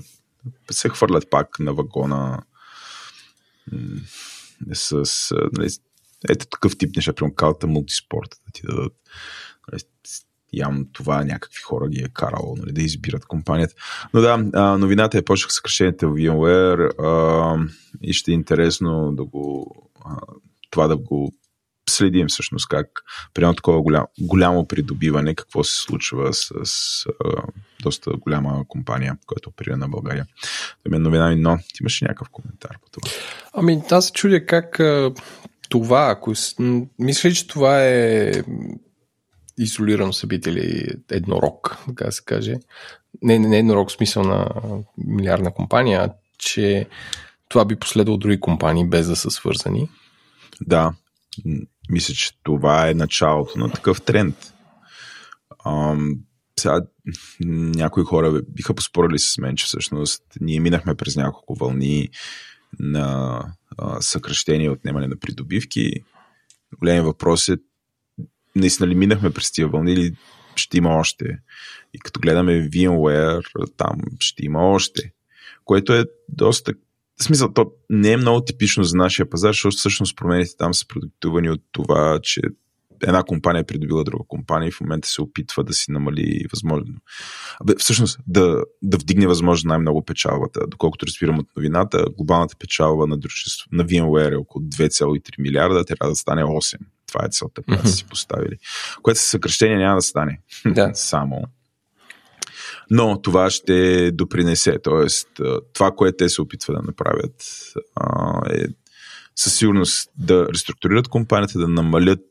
се 0.70 0.88
хвърлят 0.88 1.30
пак 1.30 1.58
на 1.58 1.74
вагона 1.74 2.42
с, 4.72 5.34
нали, 5.52 5.68
ето 6.28 6.46
такъв 6.46 6.78
тип 6.78 6.96
неща, 6.96 7.12
примерно 7.12 7.34
калата 7.34 7.66
мултиспорт, 7.66 8.36
да 8.46 8.52
ти 8.52 8.62
дадат 8.66 8.92
нали, 9.72 9.82
явно 10.52 10.84
това 10.92 11.24
някакви 11.24 11.62
хора 11.62 11.88
ги 11.88 12.00
е 12.00 12.08
карало 12.12 12.56
нали, 12.56 12.72
да 12.72 12.82
избират 12.82 13.26
компанията. 13.26 13.74
Но 14.14 14.20
да, 14.20 14.36
новината 14.78 15.18
е 15.18 15.22
почнаха 15.22 15.52
съкрещението 15.52 16.10
в 16.10 16.14
VMware 16.14 17.00
а, 17.00 17.66
и 18.02 18.12
ще 18.12 18.30
е 18.30 18.34
интересно 18.34 19.12
да 19.12 19.24
го 19.24 19.74
а, 20.04 20.16
това 20.70 20.86
да 20.86 20.96
го 20.96 21.32
следим 21.90 22.26
всъщност 22.28 22.68
как 22.68 22.86
при 23.34 23.42
едно 23.42 23.54
такова 23.54 23.82
голямо, 23.82 24.08
голямо 24.20 24.66
придобиване, 24.66 25.34
какво 25.34 25.64
се 25.64 25.76
случва 25.82 26.34
с, 26.34 26.52
с 26.64 27.06
а, 27.06 27.42
доста 27.82 28.10
голяма 28.10 28.64
компания, 28.68 29.16
която 29.26 29.48
оперира 29.48 29.76
на 29.76 29.88
България. 29.88 30.26
Това 30.84 30.96
е 30.96 31.00
новина, 31.00 31.36
но 31.36 31.56
ти 31.56 31.82
имаш 31.82 32.00
някакъв 32.00 32.28
коментар 32.28 32.78
по 32.82 32.90
това? 32.90 33.10
Ами 33.52 33.82
аз 33.90 34.06
се 34.06 34.12
чудя 34.12 34.46
как 34.46 34.80
това, 35.70 36.10
ако 36.10 36.32
мисля, 36.98 37.32
че 37.32 37.46
това 37.46 37.84
е 37.84 38.32
изолирано 39.58 40.12
събитие 40.12 40.52
или 40.52 40.88
еднорог, 41.10 41.78
така 41.86 42.10
се 42.10 42.22
каже. 42.24 42.56
Не, 43.22 43.38
не, 43.38 43.48
не 43.48 43.58
еднорог 43.58 43.88
в 43.88 43.92
смисъл 43.92 44.22
на 44.22 44.48
милиардна 44.98 45.54
компания, 45.54 46.00
а 46.00 46.12
че 46.38 46.86
това 47.48 47.64
би 47.64 47.76
последвало 47.76 48.18
други 48.18 48.40
компании 48.40 48.88
без 48.88 49.06
да 49.06 49.16
са 49.16 49.30
свързани. 49.30 49.88
Да, 50.60 50.94
мисля, 51.90 52.14
че 52.14 52.30
това 52.42 52.88
е 52.88 52.94
началото 52.94 53.58
на 53.58 53.70
такъв 53.70 54.02
тренд. 54.02 54.36
Ам, 55.66 56.14
сега 56.60 56.80
някои 57.76 58.04
хора 58.04 58.42
биха 58.48 58.74
поспорили 58.74 59.18
с 59.18 59.38
мен, 59.38 59.56
че 59.56 59.66
всъщност 59.66 60.22
ние 60.40 60.60
минахме 60.60 60.94
през 60.94 61.16
няколко 61.16 61.54
вълни 61.54 62.08
на 62.78 63.44
а, 63.78 64.00
съкръщение 64.00 64.66
и 64.66 64.70
отнемане 64.70 65.06
на 65.06 65.16
придобивки. 65.16 65.92
Големият 66.78 67.06
въпрос 67.06 67.48
е 67.48 67.56
наистина 68.56 68.88
ли 68.88 68.94
минахме 68.94 69.30
през 69.30 69.52
тия 69.52 69.68
вълни 69.68 69.92
или 69.92 70.16
ще 70.54 70.78
има 70.78 70.90
още. 70.90 71.38
И 71.94 71.98
като 71.98 72.20
гледаме 72.20 72.68
VMware, 72.68 73.76
там 73.76 74.00
ще 74.20 74.44
има 74.44 74.70
още. 74.70 75.12
Което 75.64 75.92
е 75.92 76.04
доста 76.28 76.72
в 77.20 77.24
смисъл, 77.24 77.52
то 77.52 77.72
не 77.90 78.12
е 78.12 78.16
много 78.16 78.44
типично 78.44 78.84
за 78.84 78.96
нашия 78.96 79.30
пазар, 79.30 79.48
защото 79.48 79.76
всъщност 79.76 80.16
промените 80.16 80.56
там 80.58 80.74
са 80.74 80.86
продиктувани 80.86 81.50
от 81.50 81.62
това, 81.72 82.20
че 82.22 82.40
една 83.02 83.22
компания 83.22 83.60
е 83.60 83.66
придобила 83.66 84.04
друга 84.04 84.24
компания 84.28 84.68
и 84.68 84.72
в 84.72 84.80
момента 84.80 85.08
се 85.08 85.22
опитва 85.22 85.64
да 85.64 85.72
си 85.72 85.90
намали 85.90 86.44
възможно. 86.52 86.94
Абе, 87.60 87.74
всъщност, 87.78 88.18
да, 88.26 88.62
да 88.82 88.98
вдигне 88.98 89.26
възможно 89.26 89.68
най-много 89.68 90.04
печалбата. 90.04 90.60
Доколкото 90.68 91.06
разбирам 91.06 91.38
от 91.38 91.46
новината, 91.56 92.04
глобалната 92.16 92.56
печалба 92.56 93.06
на, 93.06 93.18
дружество, 93.18 93.68
на 93.72 93.84
VMware 93.84 94.32
е 94.32 94.36
около 94.36 94.64
2,3 94.64 95.20
милиарда, 95.38 95.84
трябва 95.84 96.10
да 96.10 96.16
стане 96.16 96.42
8. 96.42 96.78
Това 97.06 97.24
е 97.24 97.28
целта, 97.30 97.62
която 97.62 97.84
mm-hmm. 97.84 97.90
си 97.90 98.04
поставили. 98.04 98.56
Което 99.02 99.20
със 99.20 99.28
съкръщение 99.28 99.76
няма 99.76 99.96
да 99.96 100.02
стане. 100.02 100.40
Да. 100.66 100.90
Само 100.94 101.42
но 102.90 103.22
това 103.22 103.50
ще 103.50 104.10
допринесе. 104.12 104.78
Тоест, 104.82 105.28
това, 105.72 105.90
което 105.90 106.16
те 106.16 106.28
се 106.28 106.42
опитват 106.42 106.76
да 106.76 106.82
направят, 106.82 107.44
е 108.50 108.64
със 109.36 109.54
сигурност 109.54 110.10
да 110.18 110.48
реструктурират 110.48 111.08
компанията, 111.08 111.58
да 111.58 111.68
намалят 111.68 112.26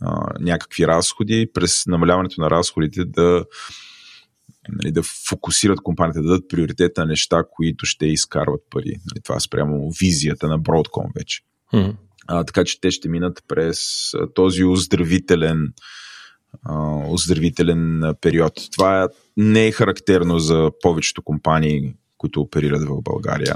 а, 0.00 0.26
някакви 0.40 0.86
разходи, 0.86 1.50
през 1.54 1.86
намаляването 1.86 2.40
на 2.40 2.50
разходите 2.50 3.04
да, 3.04 3.44
нали, 4.68 4.92
да 4.92 5.02
фокусират 5.28 5.80
компанията, 5.80 6.22
да 6.22 6.28
дадат 6.28 6.48
приоритет 6.48 6.96
на 6.96 7.06
неща, 7.06 7.44
които 7.50 7.86
ще 7.86 8.06
изкарват 8.06 8.60
пари. 8.70 8.96
Нали, 9.10 9.22
това 9.24 9.40
спрямо 9.40 9.90
визията 10.00 10.48
на 10.48 10.60
Broadcom 10.60 11.14
вече. 11.14 11.40
Mm. 11.74 11.96
А, 12.26 12.44
така 12.44 12.64
че 12.64 12.80
те 12.80 12.90
ще 12.90 13.08
минат 13.08 13.44
през 13.48 14.10
този 14.34 14.64
оздравителен 14.64 15.72
оздравителен 17.08 18.14
период. 18.20 18.52
Това 18.72 19.08
не 19.36 19.66
е 19.66 19.72
характерно 19.72 20.38
за 20.38 20.70
повечето 20.82 21.22
компании, 21.22 21.94
които 22.18 22.40
оперират 22.40 22.82
в 22.82 23.02
България. 23.02 23.54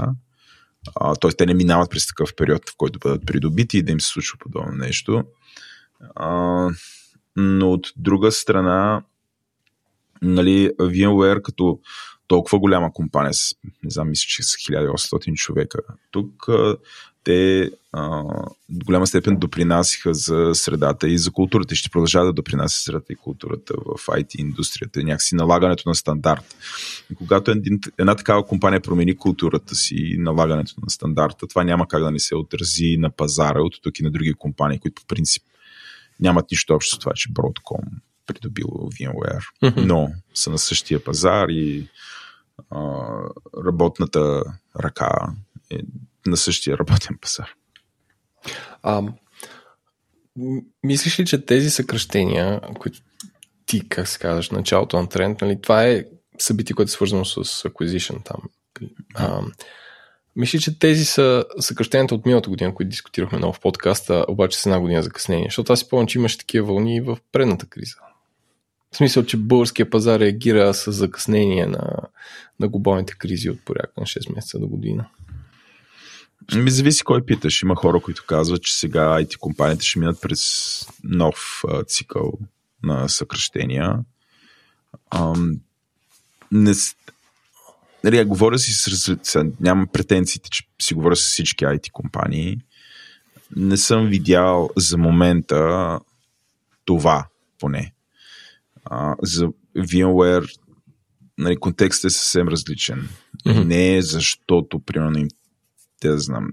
Тоест, 1.21 1.39
те 1.39 1.47
не 1.47 1.55
минават 1.55 1.91
през 1.91 2.07
такъв 2.07 2.35
период, 2.37 2.71
в 2.71 2.75
който 2.77 2.99
бъдат 2.99 3.27
придобити 3.27 3.79
и 3.79 3.83
да 3.83 3.93
им 3.93 4.01
се 4.01 4.09
случва 4.09 4.39
подобно 4.39 4.73
нещо. 4.73 5.25
А, 6.15 6.69
но 7.37 7.73
от 7.73 7.93
друга 7.97 8.33
страна, 8.33 9.03
нали, 10.23 10.71
VMware 10.79 11.43
като 11.43 11.79
толкова 12.29 12.59
голяма 12.59 12.93
компания, 12.93 13.35
с, 13.35 13.55
не 13.83 13.91
знам, 13.91 14.09
мисля, 14.09 14.27
че 14.29 14.43
с 14.43 14.57
1800 14.57 15.35
човека, 15.35 15.79
тук 16.11 16.49
те 17.25 17.71
а, 17.93 18.23
до 18.69 18.85
голяма 18.85 19.07
степен 19.07 19.37
допринасяха 19.37 20.15
за 20.15 20.51
средата 20.55 21.09
и 21.09 21.19
за 21.19 21.31
културата 21.31 21.75
ще 21.75 21.91
продължават 21.91 22.29
да 22.29 22.33
допринася 22.33 22.83
средата 22.83 23.13
и 23.13 23.17
културата 23.17 23.75
в 23.77 24.07
IT 24.07 24.37
индустрията, 24.37 25.03
някакси 25.03 25.35
налагането 25.35 25.89
на 25.89 25.95
стандарт. 25.95 26.57
И 27.13 27.15
когато 27.15 27.51
един, 27.51 27.81
една 27.99 28.15
такава 28.15 28.47
компания 28.47 28.81
промени 28.81 29.17
културата 29.17 29.75
си 29.75 29.95
и 29.95 30.19
налагането 30.19 30.75
на 30.83 30.91
стандарта, 30.91 31.47
това 31.47 31.65
няма 31.65 31.89
как 31.89 32.03
да 32.03 32.11
не 32.11 32.19
се 32.19 32.35
отрази 32.37 32.97
на 32.97 33.11
пазара 33.11 33.63
от 33.63 33.75
тук 33.83 33.99
и 33.99 34.03
на 34.03 34.11
други 34.11 34.35
компании, 34.35 34.79
които 34.79 35.03
по 35.03 35.07
принцип 35.07 35.43
нямат 36.21 36.51
нищо 36.51 36.75
общо 36.75 36.97
с 36.97 36.99
това, 36.99 37.13
че 37.15 37.29
Broadcom 37.29 37.85
придобило 38.27 38.71
VMware, 38.71 39.43
mm-hmm. 39.63 39.85
но 39.85 40.13
са 40.35 40.51
на 40.51 40.59
същия 40.59 41.05
пазар 41.05 41.49
и 41.49 41.89
а, 42.71 42.81
работната 43.67 44.43
ръка 44.81 45.11
е 45.71 45.79
на 46.27 46.37
същия 46.37 46.79
работен 46.79 47.19
пазар. 47.21 47.51
А, 48.83 49.03
мислиш 50.83 51.21
ли, 51.21 51.27
че 51.27 51.47
тези 51.47 51.71
съкръщения, 51.71 52.61
които 52.61 53.01
ти, 53.67 53.89
как 53.89 54.09
се 54.09 54.19
казваш, 54.19 54.51
началото 54.51 55.01
на 55.01 55.09
тренд, 55.09 55.41
нали, 55.41 55.61
това 55.63 55.85
е 55.87 56.05
събитие, 56.39 56.77
което 56.77 56.89
е 56.89 56.93
свързано 56.93 57.25
с 57.25 57.45
acquisition 57.45 58.25
там. 58.25 58.41
А, 59.15 59.43
мисля, 60.37 60.59
че 60.59 60.79
тези 60.79 61.05
са 61.05 61.45
съкръщенията 61.59 62.15
от 62.15 62.27
миналата 62.27 62.51
година, 62.51 62.75
които 62.75 62.91
дискутирахме 62.91 63.39
много 63.39 63.55
в 63.55 63.61
подкаста, 63.61 64.25
обаче 64.29 64.59
с 64.59 64.67
една 64.67 64.81
година 64.81 65.03
закъснение. 65.03 65.47
Защото 65.47 65.73
аз 65.73 65.79
си 65.79 65.89
помня, 65.89 66.07
че 66.07 66.19
имаше 66.19 66.39
такива 66.39 66.67
вълни 66.67 67.01
в 67.01 67.19
предната 67.33 67.67
криза. 67.67 67.97
В 68.93 68.97
смисъл, 68.97 69.25
че 69.25 69.37
българския 69.37 69.91
пазар 69.91 70.21
реагира 70.21 70.75
с 70.75 70.93
закъснение 70.93 71.67
на, 71.67 71.97
на 72.61 72.69
глобалните 72.69 73.15
кризи 73.19 73.51
от 73.51 73.65
порядка 73.65 74.01
на 74.01 74.07
6 74.07 74.35
месеца 74.35 74.59
до 74.59 74.67
година. 74.67 75.07
Ми 76.55 76.71
зависи 76.71 77.05
кой 77.05 77.25
питаш. 77.25 77.63
Има 77.63 77.77
хора, 77.77 78.01
които 78.01 78.25
казват, 78.27 78.63
че 78.63 78.79
сега 78.79 79.01
IT 79.01 79.37
компаниите 79.37 79.87
ще 79.87 79.99
минат 79.99 80.21
през 80.21 80.87
нов 81.05 81.63
а, 81.69 81.85
цикъл 81.85 82.33
на 82.83 83.09
съкръщения. 83.09 83.99
Ам, 85.11 85.61
не, 86.53 86.73
нали, 88.05 88.25
говоря 88.25 88.59
си 88.59 88.73
с... 88.73 89.17
Нямам 89.61 89.89
претенциите, 89.93 90.51
че 90.51 90.63
си 90.83 90.95
говоря 90.95 91.17
с 91.17 91.21
всички 91.21 91.65
IT 91.65 91.91
компании. 91.91 92.59
Не 93.57 93.77
съм 93.77 94.07
видял 94.07 94.71
за 94.77 94.99
момента 94.99 96.01
това, 96.85 97.27
поне. 97.59 97.93
А, 98.85 99.15
за 99.23 99.49
VMware 99.77 100.51
нали, 101.39 101.57
контекстът 101.57 102.11
е 102.11 102.15
съвсем 102.15 102.49
различен. 102.49 103.09
Mm-hmm. 103.47 103.65
Не 103.65 103.97
е 103.97 104.03
защото, 104.03 104.81
примерно, 104.81 105.19
им 105.19 105.29
те 106.01 106.09
да 106.09 106.19
знам, 106.19 106.51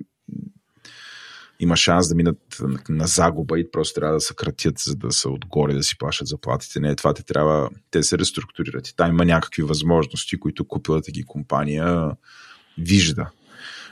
има 1.60 1.78
шанс 1.78 2.10
да 2.10 2.16
минат 2.16 2.62
на 2.90 3.08
загуба 3.08 3.60
и 3.60 3.72
просто 3.72 4.00
трябва 4.00 4.14
да 4.14 4.22
съкратят, 4.22 4.80
за 4.80 4.96
да 4.96 5.12
са 5.12 5.30
отгоре 5.30 5.74
да 5.74 5.84
си 5.84 5.98
плащат 5.98 6.28
заплатите. 6.28 6.80
Не, 6.80 6.96
това 6.96 7.14
те 7.14 7.24
трябва, 7.24 7.70
те 7.92 8.04
се 8.04 8.18
реструктурират. 8.18 8.88
И 8.88 8.96
там 8.96 9.10
има 9.10 9.26
някакви 9.26 9.64
възможности, 9.64 10.40
които 10.40 10.66
купилата 10.66 11.12
ги 11.12 11.24
компания 11.24 12.12
вижда. 12.78 13.30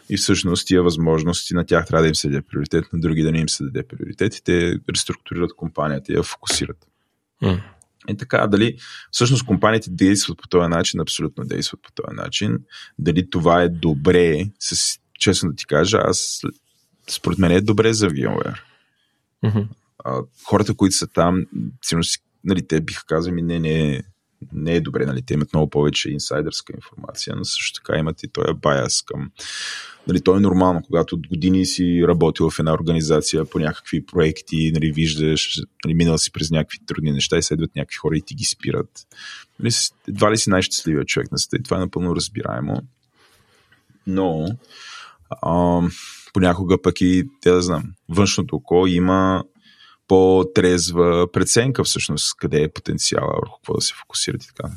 И 0.09 0.17
всъщност 0.17 0.67
тия 0.67 0.83
възможности 0.83 1.53
на 1.53 1.65
тях 1.65 1.85
трябва 1.85 2.01
да 2.01 2.07
им 2.07 2.15
се 2.15 2.29
даде 2.29 2.41
приоритет, 2.41 2.85
на 2.93 2.99
други 2.99 3.21
да 3.21 3.31
не 3.31 3.39
им 3.39 3.49
се 3.49 3.63
даде 3.63 3.87
приоритет 3.87 4.35
и 4.35 4.43
те 4.43 4.79
реструктурират 4.93 5.55
компанията 5.55 6.13
и 6.13 6.15
я 6.15 6.23
фокусират. 6.23 6.77
Mm. 7.43 7.61
И 8.09 8.17
така, 8.17 8.47
дали 8.47 8.77
всъщност 9.11 9.45
компаниите 9.45 9.89
действат 9.89 10.37
по 10.37 10.47
този 10.47 10.69
начин, 10.69 10.99
абсолютно 10.99 11.45
действат 11.45 11.81
по 11.81 11.91
този 11.91 12.15
начин. 12.15 12.57
Дали 12.99 13.29
това 13.29 13.61
е 13.61 13.69
добре, 13.69 14.45
с, 14.59 14.99
честно 15.19 15.49
да 15.49 15.55
ти 15.55 15.65
кажа, 15.65 15.99
аз 16.03 16.41
според 17.09 17.39
мен 17.39 17.51
е 17.51 17.61
добре 17.61 17.93
за 17.93 18.09
VMware. 18.09 18.59
Mm-hmm. 19.45 19.67
А, 20.05 20.21
хората, 20.43 20.73
които 20.73 20.95
са 20.95 21.07
там, 21.07 21.45
сигурно 21.81 22.03
си, 22.03 22.19
нали, 22.43 22.67
те 22.67 22.81
биха 22.81 23.05
казали, 23.05 23.41
не, 23.41 23.59
не, 23.59 24.03
не 24.53 24.75
е 24.75 24.81
добре, 24.81 25.05
нали, 25.05 25.21
те 25.21 25.33
имат 25.33 25.53
много 25.53 25.69
повече 25.69 26.11
инсайдърска 26.11 26.73
информация, 26.75 27.35
но 27.35 27.45
също 27.45 27.81
така 27.81 27.99
имат 27.99 28.23
и 28.23 28.27
този 28.27 28.53
баяс 28.53 29.01
към 29.01 29.31
нали, 30.07 30.21
то 30.21 30.37
е 30.37 30.39
нормално, 30.39 30.81
когато 30.81 31.15
от 31.15 31.27
години 31.27 31.65
си 31.65 32.03
работил 32.07 32.49
в 32.49 32.59
една 32.59 32.73
организация 32.73 33.45
по 33.45 33.59
някакви 33.59 34.05
проекти, 34.05 34.71
нали, 34.73 34.91
виждаш, 34.91 35.61
нали, 35.85 35.93
минал 35.93 36.17
си 36.17 36.31
през 36.31 36.51
някакви 36.51 36.79
трудни 36.85 37.11
неща 37.11 37.37
и 37.37 37.43
следват 37.43 37.75
някакви 37.75 37.95
хора 37.95 38.17
и 38.17 38.21
ти 38.21 38.35
ги 38.35 38.45
спират. 38.45 39.07
Нали, 39.59 39.73
едва 40.07 40.31
ли 40.31 40.37
си 40.37 40.49
най-щастливият 40.49 41.07
човек 41.07 41.31
на 41.31 41.37
света 41.37 41.57
и 41.59 41.63
това 41.63 41.77
е 41.77 41.79
напълно 41.79 42.15
разбираемо. 42.15 42.81
Но 44.07 44.47
а, 45.29 45.81
понякога 46.35 46.81
пък 46.81 47.01
и, 47.01 47.23
те 47.41 47.51
да 47.51 47.61
знам, 47.61 47.83
външното 48.09 48.55
око 48.55 48.87
има 48.87 49.43
по-трезва 50.07 51.27
преценка 51.31 51.83
всъщност 51.83 52.37
къде 52.37 52.63
е 52.63 52.71
потенциала, 52.73 53.33
върху 53.41 53.57
какво 53.57 53.73
да 53.73 53.81
се 53.81 53.93
фокусират 53.93 54.43
и 54.43 54.47
така. 54.47 54.69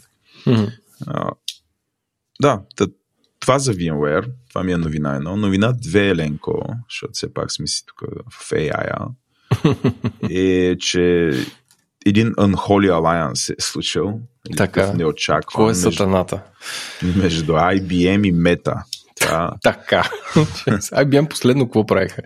Mm-hmm. 0.46 0.72
А, 1.06 1.30
да, 2.42 2.60
тът, 2.76 2.90
това 3.40 3.58
за 3.58 3.74
VMware, 3.74 4.30
това 4.48 4.62
ми 4.64 4.72
е 4.72 4.76
новина 4.76 5.16
едно. 5.16 5.36
Новина 5.36 5.72
две, 5.72 6.08
Еленко, 6.08 6.62
защото 6.90 7.12
все 7.12 7.34
пак 7.34 7.52
сме 7.52 7.66
си 7.66 7.86
тук 7.86 8.02
в 8.30 8.50
AI, 8.50 9.08
е, 10.30 10.76
че 10.78 11.30
един 12.06 12.32
Unholy 12.32 12.90
Alliance 12.90 13.54
е 13.58 13.62
случил. 13.62 14.20
Така. 14.56 14.92
Не 14.92 15.04
очаква. 15.04 15.40
Какво 15.40 15.70
е 15.70 15.74
сатаната? 15.74 16.42
Между, 17.02 17.22
между 17.22 17.52
IBM 17.52 18.28
и 18.28 18.34
Meta. 18.34 18.82
Това... 19.20 19.54
така. 19.62 20.10
IBM 20.76 21.28
последно 21.28 21.64
какво 21.64 21.86
правиха? 21.86 22.22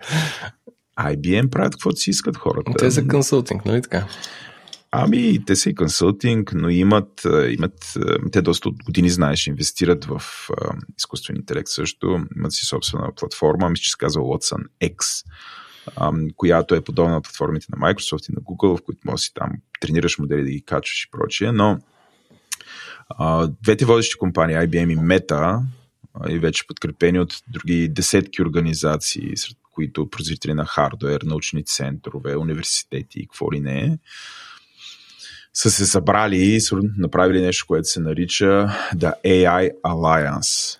IBM 1.00 1.50
правят 1.50 1.72
каквото 1.72 1.96
си 1.96 2.10
искат 2.10 2.36
хората. 2.36 2.72
Те 2.78 2.90
за 2.90 3.08
консултинг, 3.08 3.64
нали 3.64 3.82
така? 3.82 4.06
Ами, 4.94 5.44
те 5.46 5.56
са 5.56 5.70
и 5.70 5.74
консултинг, 5.74 6.52
но 6.54 6.68
имат, 6.68 7.26
имат 7.50 7.94
те 8.32 8.42
доста 8.42 8.68
от 8.68 8.84
години, 8.84 9.10
знаеш, 9.10 9.46
инвестират 9.46 10.04
в 10.04 10.22
а, 10.60 10.74
изкуствен 10.98 11.36
интелект 11.36 11.68
също. 11.68 12.26
Имат 12.36 12.52
си 12.52 12.66
собствена 12.66 13.12
платформа, 13.16 13.70
мисля, 13.70 13.82
че 13.82 13.90
се 13.90 13.96
казва 13.98 14.22
Watson 14.22 14.64
X, 14.82 15.26
а, 15.96 16.12
която 16.36 16.74
е 16.74 16.80
подобна 16.80 17.14
на 17.14 17.22
платформите 17.22 17.66
на 17.70 17.78
Microsoft 17.78 18.30
и 18.30 18.32
на 18.32 18.40
Google, 18.40 18.78
в 18.78 18.82
които 18.82 19.00
можеш 19.04 19.26
си 19.26 19.34
там 19.34 19.50
тренираш 19.80 20.18
модели 20.18 20.42
да 20.42 20.50
ги 20.50 20.64
качваш 20.64 21.04
и 21.04 21.10
прочие, 21.10 21.52
но 21.52 21.78
а, 23.08 23.48
двете 23.62 23.84
водещи 23.84 24.18
компании, 24.18 24.56
IBM 24.56 24.92
и 24.92 24.96
Meta, 24.96 25.60
и 26.28 26.38
вече 26.38 26.66
подкрепени 26.66 27.20
от 27.20 27.42
други 27.48 27.88
десетки 27.88 28.42
организации, 28.42 29.36
сред 29.36 29.56
които 29.72 30.10
производители 30.10 30.54
на 30.54 30.66
хардвер, 30.66 31.20
научни 31.22 31.64
центрове, 31.64 32.36
университети 32.36 33.20
и 33.20 33.26
какво 33.26 33.52
ли 33.52 33.60
не 33.60 33.80
е, 33.80 33.98
са 35.54 35.70
се 35.70 35.86
събрали 35.86 36.36
и 36.36 36.60
са 36.60 36.76
направили 36.98 37.40
нещо, 37.40 37.64
което 37.68 37.88
се 37.88 38.00
нарича 38.00 38.68
The 38.94 39.12
AI 39.24 39.70
Alliance. 39.84 40.78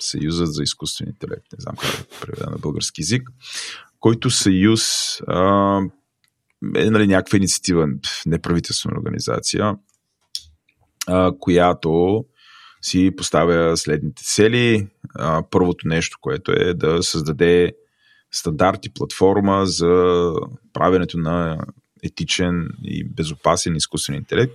Съюзът 0.00 0.54
за 0.54 0.62
изкуствен 0.62 1.08
интелект. 1.08 1.52
Не 1.52 1.62
знам 1.62 1.76
как 1.76 1.90
да 1.90 2.20
преведа 2.20 2.50
на 2.50 2.58
български 2.58 3.00
язик. 3.00 3.30
Който 4.00 4.30
съюз 4.30 4.82
а, 5.28 5.80
е 6.76 6.90
нали, 6.90 7.06
някаква 7.06 7.36
инициатива, 7.36 7.88
неправителствена 8.26 8.96
организация, 8.98 9.76
а, 11.06 11.32
която 11.40 12.24
си 12.84 13.10
поставя 13.16 13.76
следните 13.76 14.22
цели. 14.24 14.88
Първото 15.50 15.88
нещо, 15.88 16.18
което 16.20 16.52
е 16.52 16.74
да 16.74 17.02
създаде 17.02 17.72
стандарти, 18.32 18.90
платформа 18.94 19.66
за 19.66 20.32
правенето 20.72 21.18
на 21.18 21.58
етичен 22.02 22.68
и 22.84 23.04
безопасен 23.04 23.76
изкуствен 23.76 24.16
интелект. 24.16 24.54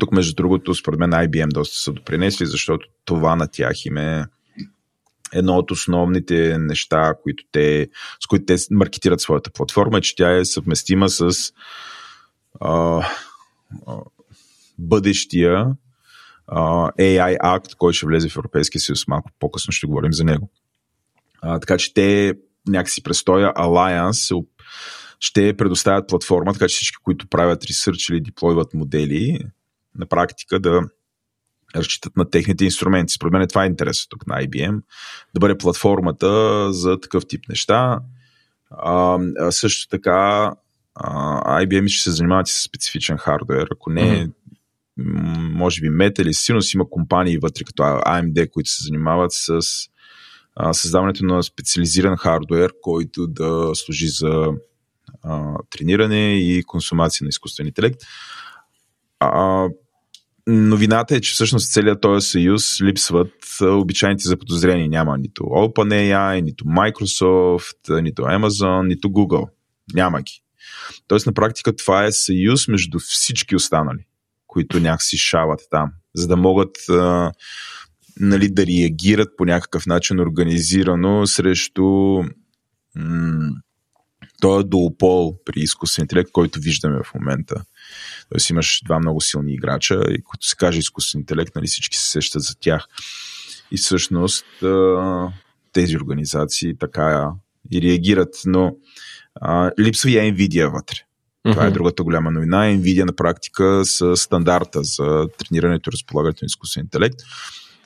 Тук, 0.00 0.12
между 0.12 0.34
другото, 0.34 0.74
според 0.74 1.00
мен 1.00 1.10
IBM 1.10 1.48
доста 1.48 1.76
са 1.76 1.92
допринесли, 1.92 2.46
защото 2.46 2.88
това 3.04 3.36
на 3.36 3.48
тях 3.48 3.86
им 3.86 3.96
е 3.96 4.24
едно 5.32 5.56
от 5.56 5.70
основните 5.70 6.58
неща, 6.58 7.14
които 7.22 7.44
те, 7.52 7.88
с 8.20 8.26
които 8.26 8.44
те 8.44 8.56
маркетират 8.70 9.20
своята 9.20 9.50
платформа, 9.50 9.98
е, 9.98 10.00
че 10.00 10.16
тя 10.16 10.36
е 10.36 10.44
съвместима 10.44 11.08
с 11.08 11.52
а, 12.60 12.70
а, 13.86 13.96
бъдещия 14.78 15.66
а, 16.46 16.90
AI 16.92 17.36
акт, 17.40 17.74
който 17.74 17.96
ще 17.96 18.06
влезе 18.06 18.28
в 18.28 18.36
Европейския 18.36 18.80
съюз. 18.80 19.08
Малко 19.08 19.30
по-късно 19.40 19.72
ще 19.72 19.86
говорим 19.86 20.12
за 20.12 20.24
него. 20.24 20.50
А, 21.42 21.60
така 21.60 21.78
че 21.78 21.94
те 21.94 22.34
някакси 22.68 23.02
престоя 23.02 23.54
Alliance 23.54 24.46
ще 25.20 25.56
предоставят 25.56 26.08
платформа, 26.08 26.52
така 26.52 26.68
че 26.68 26.74
всички, 26.74 26.96
които 27.02 27.26
правят 27.26 27.64
ресърч 27.64 28.08
или 28.08 28.20
деплойват 28.20 28.74
модели, 28.74 29.38
на 29.98 30.06
практика 30.06 30.60
да 30.60 30.82
разчитат 31.76 32.16
на 32.16 32.30
техните 32.30 32.64
инструменти. 32.64 33.12
Според 33.12 33.32
мен 33.32 33.48
това 33.48 33.64
е 33.64 33.66
интересно 33.66 34.08
тук 34.08 34.26
на 34.26 34.42
IBM, 34.42 34.82
да 35.34 35.40
бъде 35.40 35.58
платформата 35.58 36.72
за 36.72 37.00
такъв 37.00 37.26
тип 37.26 37.48
неща. 37.48 38.00
А, 38.70 39.18
също 39.50 39.88
така 39.88 40.52
IBM 41.46 41.88
ще 41.88 42.02
се 42.02 42.10
занимават 42.10 42.48
и 42.48 42.52
с 42.52 42.62
специфичен 42.62 43.16
хардвер. 43.16 43.68
Ако 43.72 43.90
не, 43.90 44.02
mm-hmm. 44.02 44.32
Може 44.96 45.80
би 45.80 45.88
Meta 45.88 46.22
или 46.22 46.34
си 46.34 46.52
има 46.74 46.90
компании 46.90 47.38
вътре, 47.38 47.64
като 47.64 47.82
AMD, 47.82 48.50
които 48.50 48.70
се 48.70 48.84
занимават 48.84 49.32
с 49.32 49.60
а, 50.56 50.72
създаването 50.72 51.24
на 51.24 51.42
специализиран 51.42 52.16
хардвер, 52.16 52.72
който 52.82 53.26
да 53.26 53.70
служи 53.74 54.08
за 54.08 54.52
а, 55.22 55.54
трениране 55.70 56.38
и 56.38 56.62
консумация 56.62 57.24
на 57.24 57.28
изкуствен 57.28 57.66
интелект. 57.66 58.00
А, 59.20 59.66
новината 60.46 61.16
е, 61.16 61.20
че 61.20 61.32
всъщност 61.32 61.72
целият 61.72 62.00
този 62.00 62.28
съюз 62.28 62.80
липсват 62.80 63.32
обичайните 63.60 64.28
заподозрени. 64.28 64.88
Няма 64.88 65.18
нито 65.18 65.42
OpenAI, 65.42 66.40
нито 66.40 66.64
Microsoft, 66.64 68.00
нито 68.00 68.22
Amazon, 68.22 68.86
нито 68.86 69.08
Google. 69.08 69.48
Няма 69.94 70.22
ги. 70.22 70.42
Тоест 71.08 71.26
на 71.26 71.32
практика 71.32 71.76
това 71.76 72.04
е 72.04 72.12
съюз 72.12 72.68
между 72.68 72.98
всички 72.98 73.56
останали, 73.56 74.06
които 74.56 74.80
някакси 74.80 75.18
шават 75.18 75.60
там, 75.70 75.90
за 76.14 76.26
да 76.26 76.36
могат 76.36 76.76
а, 76.88 77.32
нали, 78.20 78.48
да 78.48 78.66
реагират 78.66 79.28
по 79.36 79.44
някакъв 79.44 79.86
начин 79.86 80.20
организирано 80.20 81.26
срещу 81.26 81.84
м- 82.94 83.50
той 84.40 84.60
е 84.60 84.64
дуопол 84.64 85.34
при 85.44 85.60
изкуствен 85.60 86.02
интелект, 86.02 86.30
който 86.32 86.60
виждаме 86.60 87.02
в 87.04 87.14
момента. 87.14 87.64
Тоест 88.30 88.50
имаш 88.50 88.82
два 88.84 88.98
много 88.98 89.20
силни 89.20 89.54
играча 89.54 89.94
и 90.08 90.22
като 90.32 90.46
се 90.46 90.56
каже 90.56 90.78
изкуствен 90.78 91.20
интелект, 91.20 91.54
нали 91.56 91.66
всички 91.66 91.96
се 91.96 92.10
сещат 92.10 92.42
за 92.42 92.54
тях. 92.60 92.86
И 93.70 93.76
всъщност 93.76 94.46
тези 95.72 95.96
организации 95.96 96.78
така 96.78 97.30
и 97.72 97.82
реагират, 97.82 98.34
но 98.46 98.76
а, 99.34 99.70
липсва 99.80 100.10
и 100.10 100.14
Nvidia 100.14 100.72
вътре. 100.72 101.05
Това 101.52 101.66
е 101.66 101.70
другата 101.70 102.02
голяма 102.02 102.30
новина. 102.30 102.56
Nvidia 102.56 103.04
на 103.04 103.12
практика 103.12 103.84
с 103.84 104.16
стандарта 104.16 104.80
за 104.82 105.28
тренирането 105.38 105.90
и 105.90 105.92
разполагането 105.92 106.44
на 106.44 106.46
изкуствен 106.46 106.84
интелект. 106.84 107.16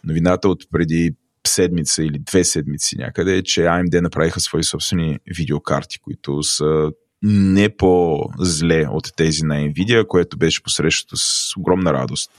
Новината 0.04 0.48
от 0.48 0.64
преди 0.70 1.10
седмица 1.46 2.02
или 2.02 2.18
две 2.18 2.44
седмици 2.44 2.96
някъде, 2.98 3.42
че 3.42 3.60
AMD 3.60 4.00
направиха 4.00 4.40
свои 4.40 4.64
собствени 4.64 5.18
видеокарти, 5.36 5.98
които 5.98 6.42
са 6.42 6.90
не 7.22 7.76
по-зле 7.76 8.86
от 8.90 9.12
тези 9.16 9.44
на 9.44 9.54
Nvidia, 9.54 10.06
което 10.06 10.38
беше 10.38 10.62
посрещато 10.62 11.16
с 11.16 11.56
огромна 11.56 11.92
радост 11.92 12.30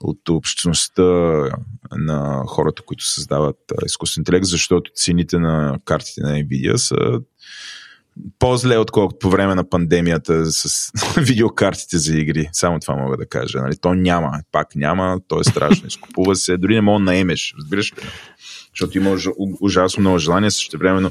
от 0.00 0.28
общността 0.28 1.02
на 1.92 2.44
хората, 2.46 2.82
които 2.82 3.06
създават 3.06 3.56
изкуствен 3.86 4.20
интелект, 4.20 4.46
защото 4.46 4.90
цените 4.94 5.38
на 5.38 5.78
картите 5.84 6.20
на 6.20 6.30
Nvidia 6.30 6.76
са 6.76 6.96
по-зле, 8.38 8.78
отколкото 8.78 9.18
по 9.18 9.30
време 9.30 9.54
на 9.54 9.68
пандемията 9.68 10.52
с 10.52 10.90
видеокартите 11.20 11.98
за 11.98 12.18
игри. 12.18 12.48
Само 12.52 12.80
това 12.80 12.96
мога 12.96 13.16
да 13.16 13.26
кажа. 13.26 13.58
Нали? 13.58 13.76
То 13.76 13.94
няма. 13.94 14.40
Пак 14.52 14.76
няма. 14.76 15.20
То 15.28 15.40
е 15.40 15.44
страшно. 15.44 15.88
Изкупува 15.88 16.36
се. 16.36 16.56
Дори 16.56 16.74
не 16.74 16.80
мога 16.80 16.98
да 16.98 17.04
наемеш. 17.04 17.54
Разбираш 17.58 17.92
ли? 17.92 17.96
Защото 18.74 18.98
има 18.98 19.16
ужасно 19.60 20.00
много 20.00 20.18
желание. 20.18 20.50
Също 20.50 20.78
времено 20.78 21.10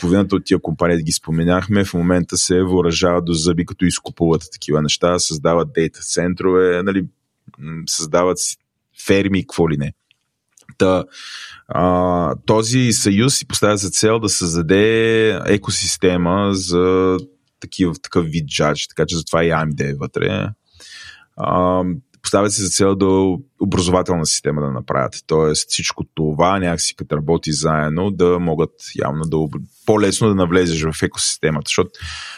половината 0.00 0.36
от 0.36 0.44
тия 0.44 0.58
компании, 0.58 0.96
да 0.96 1.02
ги 1.02 1.12
споменахме, 1.12 1.84
в 1.84 1.94
момента 1.94 2.36
се 2.36 2.62
въоръжават 2.62 3.24
до 3.24 3.32
зъби, 3.32 3.66
като 3.66 3.84
изкупуват 3.84 4.42
такива 4.52 4.82
неща, 4.82 5.18
създават 5.18 5.72
дейта 5.72 6.00
центрове, 6.00 6.82
нали, 6.82 7.06
създават 7.86 8.38
ферми, 9.06 9.42
какво 9.42 9.70
ли 9.70 9.76
не. 9.76 9.92
Та, 10.80 11.04
а, 11.68 12.34
този 12.46 12.92
съюз 12.92 13.34
си 13.34 13.46
поставя 13.46 13.76
за 13.76 13.90
цел 13.90 14.18
да 14.18 14.28
създаде 14.28 15.28
екосистема 15.46 16.48
за 16.52 17.16
такива, 17.60 17.94
такъв 18.02 18.26
вид 18.26 18.48
джадж, 18.48 18.88
така 18.88 19.06
че 19.06 19.16
затова 19.16 19.44
и 19.44 19.48
AMD 19.48 19.90
е 19.90 19.94
вътре. 19.94 20.48
А, 21.36 21.82
поставят 22.22 22.52
се 22.52 22.62
за 22.62 22.68
цел 22.68 22.94
да 22.94 23.36
образователна 23.60 24.26
система 24.26 24.60
да 24.60 24.70
направят. 24.70 25.14
Тоест 25.26 25.70
всичко 25.70 26.04
това 26.14 26.58
някакси 26.58 26.96
като 26.96 27.16
работи 27.16 27.52
заедно 27.52 28.10
да 28.10 28.38
могат 28.38 28.70
явно 28.96 29.24
да 29.24 29.36
по-лесно 29.86 30.28
да 30.28 30.34
навлезеш 30.34 30.82
в 30.82 31.02
екосистемата, 31.02 31.64
защото 31.66 31.90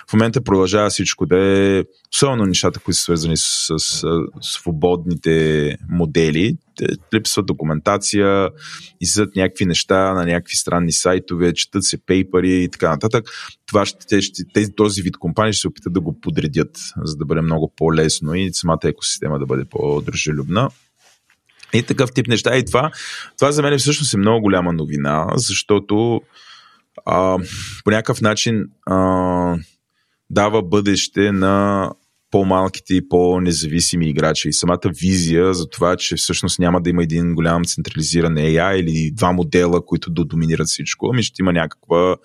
в 0.08 0.12
момента 0.12 0.44
продължава 0.44 0.90
всичко 0.90 1.26
да 1.26 1.38
е, 1.38 1.84
особено 2.14 2.44
нещата, 2.44 2.80
които 2.80 2.96
са 2.96 3.02
свързани 3.02 3.36
с, 3.36 3.42
с, 3.78 3.78
с 3.78 4.04
свободните 4.40 5.76
модели, 5.88 6.56
липсва 7.14 7.42
документация, 7.42 8.50
излизат 9.00 9.36
някакви 9.36 9.66
неща 9.66 10.14
на 10.14 10.24
някакви 10.26 10.56
странни 10.56 10.92
сайтове, 10.92 11.54
четат 11.54 11.84
се 11.84 12.06
пейпери 12.06 12.62
и 12.62 12.68
така 12.68 12.90
нататък. 12.90 13.24
Това 13.66 13.86
ще, 13.86 14.22
ще, 14.22 14.74
този 14.76 15.02
вид 15.02 15.16
компании 15.16 15.52
ще 15.52 15.60
се 15.60 15.68
опитат 15.68 15.92
да 15.92 16.00
го 16.00 16.20
подредят, 16.20 16.78
за 17.04 17.16
да 17.16 17.24
бъде 17.24 17.40
много 17.40 17.72
по-лесно 17.76 18.34
и 18.34 18.50
самата 18.52 18.78
екосистема 18.84 19.38
да 19.38 19.46
бъде 19.46 19.64
по-дружелюбна. 19.64 20.68
И 21.74 21.82
такъв 21.82 22.12
тип 22.12 22.26
неща. 22.26 22.56
И 22.56 22.64
това, 22.64 22.90
това 23.38 23.52
за 23.52 23.62
мен 23.62 23.78
всъщност 23.78 24.14
е 24.14 24.16
много 24.16 24.42
голяма 24.42 24.72
новина, 24.72 25.26
защото 25.34 26.20
а, 27.06 27.38
по 27.84 27.90
някакъв 27.90 28.20
начин 28.20 28.64
а, 28.86 29.56
дава 30.30 30.62
бъдеще 30.62 31.32
на 31.32 31.90
по-малките 32.30 32.94
и 32.94 33.08
по-независими 33.08 34.08
играчи. 34.08 34.48
И 34.48 34.52
самата 34.52 34.90
визия 35.00 35.54
за 35.54 35.68
това, 35.68 35.96
че 35.96 36.16
всъщност 36.16 36.58
няма 36.58 36.80
да 36.80 36.90
има 36.90 37.02
един 37.02 37.34
голям 37.34 37.64
централизиран 37.64 38.34
AI 38.34 38.74
или 38.74 39.10
два 39.10 39.32
модела, 39.32 39.84
които 39.84 40.10
да 40.10 40.24
доминират 40.24 40.66
всичко, 40.66 41.10
ами 41.12 41.22
ще 41.22 41.42
има 41.42 41.52
някаква 41.52 42.16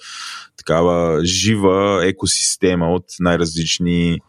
такава 0.57 1.25
жива 1.25 2.01
екосистема 2.05 2.93
от 2.93 3.05
най-различни 3.19 4.19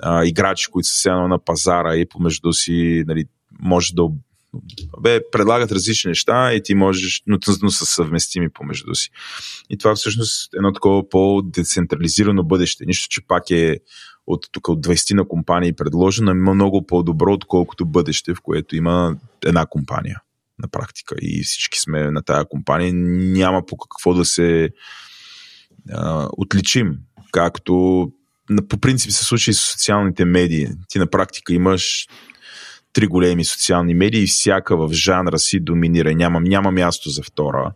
а, 0.00 0.24
играчи, 0.24 0.70
които 0.70 0.88
са 0.88 1.10
едно 1.10 1.28
на 1.28 1.44
пазара 1.44 1.96
и 1.96 2.08
помежду 2.08 2.52
си 2.52 3.04
нали, 3.06 3.24
може 3.62 3.94
да 3.94 4.02
бе, 5.00 5.20
предлагат 5.32 5.72
различни 5.72 6.08
неща 6.08 6.54
и 6.54 6.62
ти 6.62 6.74
можеш, 6.74 7.22
но, 7.26 7.38
но 7.62 7.70
са 7.70 7.86
съвместими 7.86 8.50
помежду 8.50 8.94
си. 8.94 9.10
И 9.70 9.78
това 9.78 9.94
всъщност 9.94 10.54
е 10.54 10.56
едно 10.56 10.72
такова 10.72 11.08
по-децентрализирано 11.08 12.44
бъдеще. 12.44 12.84
Нищо, 12.86 13.08
че 13.08 13.26
пак 13.26 13.50
е 13.50 13.78
от 14.26 14.46
тук 14.52 14.68
от 14.68 14.86
20 14.86 15.14
на 15.14 15.28
компании 15.28 15.72
предложено, 15.72 16.30
е 16.30 16.34
много 16.34 16.86
по-добро, 16.86 17.32
отколкото 17.32 17.86
бъдеще, 17.86 18.34
в 18.34 18.40
което 18.42 18.76
има 18.76 19.16
една 19.46 19.66
компания 19.66 20.20
на 20.58 20.68
практика. 20.68 21.14
И 21.22 21.42
всички 21.42 21.78
сме 21.78 22.10
на 22.10 22.22
тая 22.22 22.44
компания. 22.48 22.92
Няма 22.94 23.66
по 23.66 23.76
какво 23.76 24.14
да 24.14 24.24
се 24.24 24.70
а, 25.92 26.28
отличим. 26.36 26.98
Както 27.32 27.72
по 28.68 28.78
принцип 28.78 29.12
се 29.12 29.24
случва 29.24 29.50
и 29.50 29.54
с 29.54 29.60
социалните 29.60 30.24
медии. 30.24 30.68
Ти 30.88 30.98
на 30.98 31.06
практика 31.06 31.52
имаш 31.52 32.06
три 32.92 33.06
големи 33.06 33.44
социални 33.44 33.94
медии 33.94 34.22
и 34.22 34.26
всяка 34.26 34.76
в 34.76 34.92
жанра 34.92 35.38
си 35.38 35.60
доминира. 35.60 36.14
Няма, 36.14 36.40
няма 36.40 36.70
място 36.70 37.10
за 37.10 37.22
втора. 37.22 37.72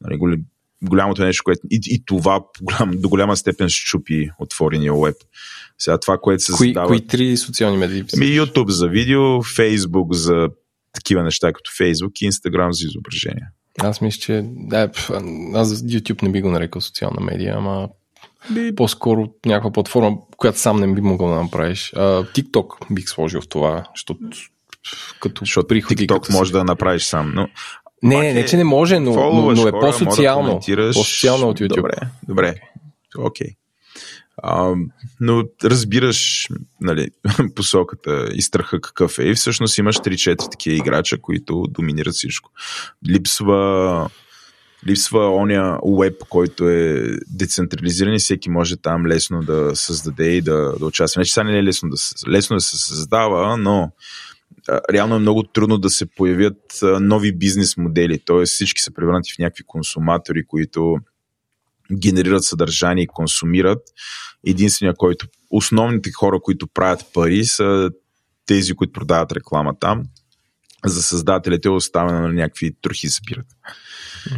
Нали, 0.00 0.42
голямото 0.82 1.24
нещо, 1.24 1.44
което 1.44 1.60
и, 1.70 1.80
и 1.86 2.04
това 2.04 2.40
голям, 2.62 2.90
до 3.00 3.08
голяма 3.08 3.36
степен 3.36 3.68
щупи 3.68 4.30
отворения 4.38 4.94
веб. 4.94 5.16
Сега 5.78 5.98
това, 5.98 6.18
което 6.18 6.42
се 6.42 6.52
кои, 6.52 6.68
задава... 6.68 6.86
Кои 6.86 7.06
три 7.06 7.36
социални 7.36 7.78
медии? 7.78 8.04
Ами 8.16 8.26
YouTube 8.26 8.68
за 8.68 8.88
видео, 8.88 9.20
Facebook 9.42 10.12
за 10.12 10.48
такива 10.92 11.22
неща 11.22 11.52
като 11.52 11.70
Facebook 11.70 12.22
и 12.22 12.30
Instagram 12.30 12.70
за 12.70 12.86
изображение. 12.86 13.48
Аз 13.78 14.00
мисля, 14.00 14.20
че 14.20 14.42
да, 14.44 14.90
аз 15.54 15.68
YouTube 15.68 16.22
не 16.22 16.32
би 16.32 16.40
го 16.40 16.50
нарекал 16.50 16.80
социална 16.80 17.20
медия, 17.20 17.54
ама 17.56 17.88
би... 18.50 18.74
по-скоро 18.74 19.28
някаква 19.46 19.72
платформа, 19.72 20.16
която 20.36 20.58
сам 20.58 20.80
не 20.80 20.94
би 20.94 21.00
могъл 21.00 21.28
да 21.28 21.34
направиш. 21.34 21.92
А, 21.96 22.24
TikTok 22.24 22.94
бих 22.94 23.08
сложил 23.08 23.40
в 23.40 23.48
това, 23.48 23.84
защото 23.94 24.20
като 25.20 25.44
Защото 25.44 25.68
приходи. 25.68 26.06
TikTok 26.06 26.32
може 26.32 26.52
да 26.52 26.64
направиш 26.64 27.02
сам, 27.02 27.32
но 27.34 27.48
не, 28.02 28.18
не, 28.18 28.32
не, 28.32 28.46
че 28.46 28.56
не 28.56 28.64
може, 28.64 28.98
но, 28.98 29.12
но, 29.12 29.42
но 29.42 29.68
е 29.68 29.70
хора, 29.70 29.80
по-социално. 29.80 30.60
Да 30.68 30.90
по-социално 30.92 31.48
от 31.48 31.60
YouTube. 31.60 31.76
Добре, 31.76 31.96
добре. 32.28 32.54
Окей. 33.18 33.46
Okay. 33.46 33.54
Но 35.20 35.44
разбираш 35.64 36.48
нали, 36.80 37.08
посоката 37.54 38.28
и 38.34 38.42
страха 38.42 38.80
какъв 38.80 39.18
е. 39.18 39.22
И 39.22 39.34
всъщност 39.34 39.78
имаш 39.78 39.96
3-4 39.96 40.50
такива 40.50 40.76
играча, 40.76 41.18
които 41.20 41.64
доминират 41.70 42.14
всичко. 42.14 42.50
Липсва 43.08 44.10
липсва 44.86 45.30
оня 45.30 45.78
уеб, 45.82 46.22
който 46.28 46.68
е 46.68 47.16
децентрализиран 47.26 48.14
и 48.14 48.18
всеки 48.18 48.50
може 48.50 48.76
там 48.76 49.06
лесно 49.06 49.42
да 49.42 49.76
създаде 49.76 50.30
и 50.30 50.42
да, 50.42 50.72
да 50.78 50.86
участва. 50.86 51.18
Не, 51.18 51.24
че 51.24 51.32
сега 51.32 51.44
не 51.44 51.58
е 51.58 51.64
лесно 51.64 51.88
да, 51.88 51.96
лесно 52.30 52.56
да 52.56 52.60
се 52.60 52.76
създава, 52.76 53.56
но 53.56 53.92
реално 54.92 55.16
е 55.16 55.18
много 55.18 55.42
трудно 55.42 55.78
да 55.78 55.90
се 55.90 56.06
появят 56.06 56.78
нови 57.00 57.32
бизнес 57.32 57.76
модели, 57.76 58.18
т.е. 58.26 58.44
всички 58.44 58.82
са 58.82 58.94
превърнати 58.94 59.32
в 59.32 59.38
някакви 59.38 59.64
консуматори, 59.66 60.46
които 60.46 60.96
генерират 61.92 62.44
съдържание 62.44 63.04
и 63.04 63.06
консумират. 63.06 63.82
Единствения, 64.46 64.94
който 64.94 65.26
основните 65.50 66.10
хора, 66.12 66.40
които 66.42 66.66
правят 66.66 67.04
пари, 67.14 67.44
са 67.44 67.90
тези, 68.46 68.74
които 68.74 68.92
продават 68.92 69.32
реклама 69.32 69.74
там. 69.80 70.02
За 70.84 71.02
създателите 71.02 71.68
е 71.68 71.70
оставено 71.70 72.20
на 72.20 72.32
някакви 72.32 72.76
трохи 72.82 73.08
събират. 73.08 73.46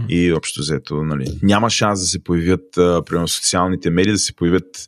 И 0.08 0.32
общо 0.32 0.60
взето, 0.60 1.04
нали, 1.04 1.38
няма 1.42 1.70
шанс 1.70 2.00
да 2.00 2.06
се 2.06 2.24
появят, 2.24 2.66
примерно, 2.74 3.28
социалните 3.28 3.90
медии, 3.90 4.12
да 4.12 4.18
се 4.18 4.32
появят 4.32 4.86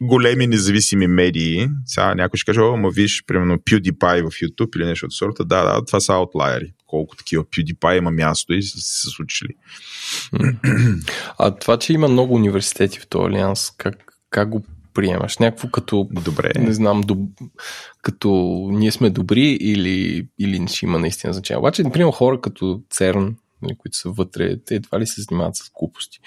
големи 0.00 0.46
независими 0.46 1.06
медии, 1.06 1.68
сега 1.86 2.14
някой 2.14 2.36
ще 2.36 2.46
каже, 2.46 2.60
о, 2.60 2.76
ма 2.76 2.90
виж, 2.90 3.24
примерно 3.26 3.58
PewDiePie 3.58 4.30
в 4.30 4.34
YouTube 4.34 4.76
или 4.76 4.84
нещо 4.84 5.06
от 5.06 5.12
сорта, 5.12 5.44
да, 5.44 5.64
да, 5.64 5.84
това 5.84 6.00
са 6.00 6.12
аутлайери. 6.12 6.72
Колко 6.86 7.16
такива 7.16 7.44
PewDiePie 7.44 7.98
има 7.98 8.10
място 8.10 8.54
и 8.54 8.62
са 8.62 8.78
се 8.80 9.10
случили. 9.10 9.54
А 11.38 11.50
това, 11.50 11.78
че 11.78 11.92
има 11.92 12.08
много 12.08 12.34
университети 12.34 13.00
в 13.00 13.06
този 13.06 13.26
алианс, 13.26 13.70
как, 13.78 14.12
как 14.30 14.48
го 14.48 14.64
приемаш? 14.94 15.38
Някакво 15.38 15.68
като, 15.68 16.08
Добре. 16.24 16.50
не 16.58 16.72
знам, 16.72 17.00
доб... 17.00 17.18
като 18.02 18.28
ние 18.72 18.92
сме 18.92 19.10
добри 19.10 19.48
или, 19.60 20.26
или 20.38 20.68
ще 20.68 20.86
има 20.86 20.98
наистина 20.98 21.32
значение. 21.32 21.58
Обаче, 21.58 21.82
например, 21.82 22.12
хора 22.12 22.40
като 22.40 22.82
ЦЕРН, 22.90 23.36
нали, 23.64 23.76
които 23.78 23.96
са 23.96 24.10
вътре, 24.10 24.56
те 24.66 24.74
едва 24.74 25.00
ли 25.00 25.06
се 25.06 25.22
занимават 25.22 25.56
с 25.56 25.70
глупости 25.78 26.20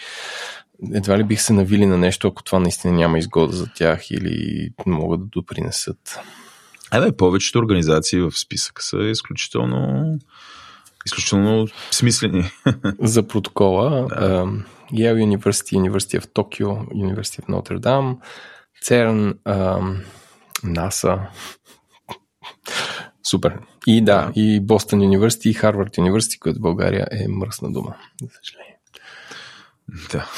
едва 0.94 1.18
ли 1.18 1.24
бих 1.24 1.42
се 1.42 1.54
навили 1.54 1.86
на 1.86 1.98
нещо, 1.98 2.28
ако 2.28 2.44
това 2.44 2.60
наистина 2.60 2.94
няма 2.94 3.20
изгода 3.20 3.54
за 3.54 3.68
тях 3.76 4.12
или 4.12 4.70
могат 4.86 5.22
да 5.22 5.26
допринесат. 5.26 6.20
Абе, 6.92 7.12
повечето 7.12 7.60
организации 7.60 8.20
в 8.20 8.32
списъка 8.32 8.84
са 8.84 8.98
изключително 8.98 10.20
изключително 11.06 11.68
смислени. 11.92 12.52
За 13.00 13.28
протокола 13.28 14.08
да. 14.10 14.46
Yale 14.94 15.38
University, 15.38 15.90
University 15.90 16.20
в 16.20 16.28
Токио, 16.28 16.68
University 16.70 17.46
в 17.46 17.48
Нотр 17.48 17.80
Дам, 17.80 18.20
ЦЕРН, 18.82 19.34
НАСА. 20.64 21.20
Супер. 23.30 23.60
И 23.88 24.02
да, 24.02 24.26
да. 24.26 24.32
и 24.36 24.60
Бостън 24.60 25.02
Университи, 25.02 25.50
и 25.50 25.54
Харвард 25.54 25.98
Университи, 25.98 26.40
което 26.40 26.60
в 26.60 26.62
България 26.62 27.08
е 27.12 27.28
мръсна 27.28 27.72
дума, 27.72 27.96
за 28.22 28.30
съжаление. 28.44 28.78
Да. 30.12 30.30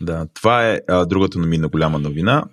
да, 0.00 0.26
това 0.34 0.68
е 0.68 0.80
а, 0.88 1.06
другата 1.06 1.38
новина, 1.38 1.68
голяма 1.68 1.98
новина. 1.98 2.44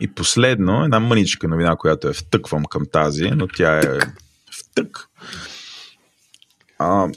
И 0.00 0.14
последно, 0.14 0.84
една 0.84 1.00
мъничка 1.00 1.48
новина, 1.48 1.76
която 1.76 2.08
е 2.08 2.12
втъквам 2.12 2.64
към 2.64 2.86
тази, 2.92 3.30
но 3.30 3.48
тя 3.48 3.78
е 3.78 3.82
втък. 4.60 5.08
А, 6.78 7.08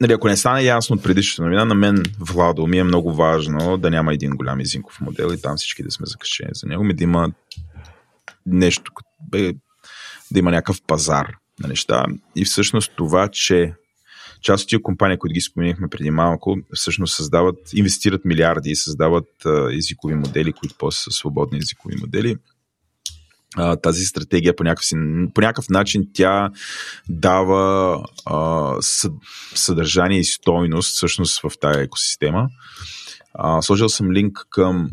нали, 0.00 0.12
ако 0.12 0.28
не 0.28 0.36
стане 0.36 0.62
ясно 0.62 0.96
от 0.96 1.02
предишната 1.02 1.42
новина, 1.42 1.64
на 1.64 1.74
мен, 1.74 2.02
Владо, 2.18 2.66
ми 2.66 2.78
е 2.78 2.84
много 2.84 3.12
важно 3.14 3.76
да 3.76 3.90
няма 3.90 4.14
един 4.14 4.30
голям 4.30 4.60
езинков 4.60 5.00
модел 5.00 5.30
и 5.32 5.42
там 5.42 5.56
всички 5.56 5.82
да 5.82 5.90
сме 5.90 6.06
закачени 6.06 6.50
за 6.52 6.66
него, 6.66 6.84
ми 6.84 6.94
да 6.94 7.04
има 7.04 7.32
нещо, 8.46 8.92
да 10.32 10.38
има 10.38 10.50
някакъв 10.50 10.82
пазар 10.86 11.32
на 11.60 11.68
неща. 11.68 12.04
И 12.36 12.44
всъщност 12.44 12.92
това, 12.96 13.28
че 13.28 13.74
част 14.42 14.62
от 14.62 14.68
тия 14.68 14.82
компании, 14.82 15.18
които 15.18 15.34
ги 15.34 15.40
споменихме 15.40 15.88
преди 15.88 16.10
малко, 16.10 16.56
всъщност 16.74 17.16
създават, 17.16 17.56
инвестират 17.74 18.24
милиарди 18.24 18.70
и 18.70 18.76
създават 18.76 19.28
езикови 19.72 20.14
модели, 20.14 20.52
които 20.52 20.74
после 20.78 20.98
са 20.98 21.10
свободни 21.10 21.58
езикови 21.58 21.96
модели. 22.00 22.36
Тази 23.82 24.04
стратегия 24.04 24.56
по 24.56 24.64
някакъв, 24.64 24.88
по 25.34 25.40
някакъв 25.40 25.68
начин 25.68 26.08
тя 26.14 26.50
дава 27.08 28.04
съдържание 29.54 30.18
и 30.18 30.24
стойност 30.24 30.96
всъщност 30.96 31.40
в 31.40 31.50
тази 31.60 31.80
екосистема. 31.80 32.48
Сложил 33.60 33.88
съм 33.88 34.12
линк 34.12 34.46
към 34.50 34.90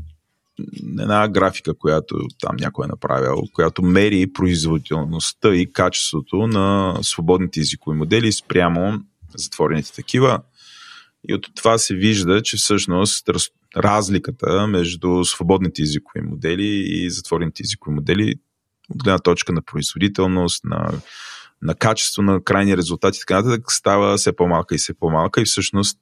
една 1.00 1.28
графика, 1.28 1.74
която 1.74 2.16
там 2.40 2.56
някой 2.60 2.86
е 2.86 2.88
направил, 2.88 3.44
която 3.54 3.82
мери 3.82 4.34
производителността 4.34 5.56
и 5.56 5.74
качеството 5.74 6.48
на 6.48 6.98
свободните 7.02 7.60
езикови 7.60 7.98
модели 7.98 8.32
спрямо 8.32 9.00
затворените 9.36 9.94
такива. 9.94 10.40
И 11.30 11.34
от 11.34 11.48
това 11.56 11.78
се 11.78 11.96
вижда, 11.96 12.42
че 12.42 12.58
всъщност 12.58 13.30
разликата 13.78 14.68
между 14.68 15.26
свободните 15.26 15.82
езикови 15.82 16.22
модели 16.22 16.86
и 16.88 17.10
затворените 17.10 17.64
езикови 17.64 17.96
модели 17.96 18.36
от 18.90 19.04
гледна 19.04 19.20
точка 19.20 19.54
на 19.54 19.62
производителност, 19.62 20.64
на, 20.64 20.92
на 21.62 21.76
качество 21.76 22.22
на 22.22 22.44
крайни 22.44 22.78
резултати 22.78 23.18
и 23.18 23.20
така 23.20 23.42
нататък 23.42 23.72
става 23.72 24.18
все 24.18 24.36
по-малка 24.36 24.76
и 24.76 24.78
все 24.78 24.94
по-малка 24.94 25.42
и 25.42 25.46
всъщност 25.46 26.00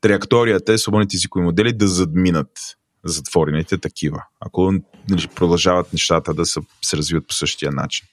траекторията 0.00 0.72
е 0.72 0.78
свободните 0.78 1.16
езикови 1.16 1.44
модели 1.44 1.72
да 1.72 1.88
задминат 1.88 2.48
затворените 3.04 3.78
такива, 3.78 4.22
ако 4.40 4.72
нали, 5.08 5.28
продължават 5.34 5.92
нещата 5.92 6.34
да 6.34 6.46
са, 6.46 6.60
се 6.82 6.96
развиват 6.96 7.28
по 7.28 7.34
същия 7.34 7.72
начин. 7.72 8.06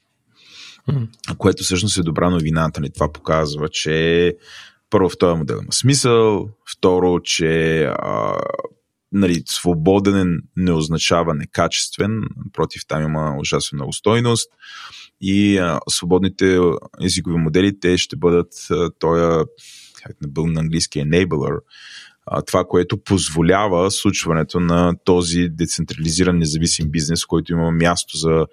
Mm. 0.90 1.08
Което 1.38 1.64
всъщност 1.64 1.98
е 1.98 2.04
добра 2.04 2.30
новина. 2.30 2.72
Нали? 2.78 2.90
Това 2.90 3.12
показва, 3.12 3.70
че 3.70 4.36
първо 4.90 5.10
в 5.10 5.18
този 5.18 5.38
модел 5.38 5.60
има 5.62 5.74
смисъл, 5.74 6.50
второ, 6.78 7.20
че 7.24 7.84
а, 7.84 8.34
нали, 9.12 9.44
свободен 9.46 10.42
не 10.56 10.72
означава 10.72 11.34
некачествен, 11.34 12.22
против 12.54 12.82
там 12.88 13.04
има 13.04 13.36
ужасно 13.40 13.76
много 13.76 13.94
стойност 13.94 14.52
и 15.22 15.58
а, 15.58 15.80
свободните 15.90 16.60
езикови 17.02 17.38
модели, 17.38 17.80
те 17.80 17.98
ще 17.98 18.16
бъдат 18.16 18.54
този, 19.00 19.46
как 20.04 20.22
не 20.22 20.28
бил 20.28 20.48
на 20.48 20.60
английски, 20.60 21.00
enabler, 21.00 21.60
а, 22.32 22.42
това, 22.42 22.64
което 22.64 23.04
позволява 23.04 23.92
случването 23.92 24.60
на 24.60 24.96
този 25.04 25.50
децентрализиран 25.50 26.38
независим 26.38 26.90
бизнес, 26.90 27.26
който 27.26 27.52
има 27.52 27.72
място 27.72 28.18
за 28.18 28.46